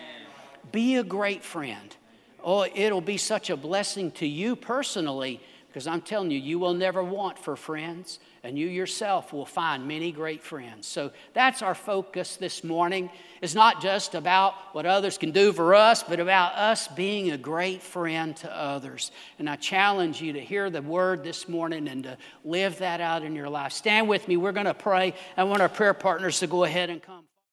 Be 0.71 0.95
a 0.95 1.03
great 1.03 1.43
friend. 1.43 1.95
Oh, 2.43 2.65
it'll 2.73 3.01
be 3.01 3.17
such 3.17 3.49
a 3.49 3.57
blessing 3.57 4.11
to 4.11 4.25
you 4.25 4.55
personally 4.55 5.41
because 5.71 5.87
I'm 5.87 6.01
telling 6.01 6.31
you, 6.31 6.37
you 6.37 6.59
will 6.59 6.73
never 6.73 7.01
want 7.01 7.39
for 7.39 7.55
friends 7.55 8.19
and 8.43 8.59
you 8.59 8.67
yourself 8.67 9.31
will 9.31 9.45
find 9.45 9.87
many 9.87 10.11
great 10.11 10.43
friends. 10.43 10.85
So 10.85 11.11
that's 11.33 11.61
our 11.61 11.73
focus 11.73 12.35
this 12.35 12.61
morning. 12.61 13.09
It's 13.41 13.55
not 13.55 13.81
just 13.81 14.13
about 14.13 14.53
what 14.73 14.85
others 14.85 15.17
can 15.17 15.31
do 15.31 15.53
for 15.53 15.73
us, 15.73 16.03
but 16.03 16.19
about 16.19 16.55
us 16.55 16.89
being 16.89 17.31
a 17.31 17.37
great 17.37 17.81
friend 17.81 18.35
to 18.37 18.53
others. 18.53 19.11
And 19.39 19.49
I 19.49 19.55
challenge 19.55 20.21
you 20.21 20.33
to 20.33 20.41
hear 20.41 20.69
the 20.69 20.81
word 20.81 21.23
this 21.23 21.47
morning 21.47 21.87
and 21.87 22.03
to 22.03 22.17
live 22.43 22.79
that 22.79 22.99
out 22.99 23.23
in 23.23 23.33
your 23.33 23.47
life. 23.47 23.71
Stand 23.71 24.09
with 24.09 24.27
me. 24.27 24.35
We're 24.35 24.51
going 24.51 24.65
to 24.65 24.73
pray. 24.73 25.13
I 25.37 25.45
want 25.45 25.61
our 25.61 25.69
prayer 25.69 25.93
partners 25.93 26.39
to 26.39 26.47
go 26.47 26.65
ahead 26.65 26.89
and 26.89 27.01
come. 27.01 27.23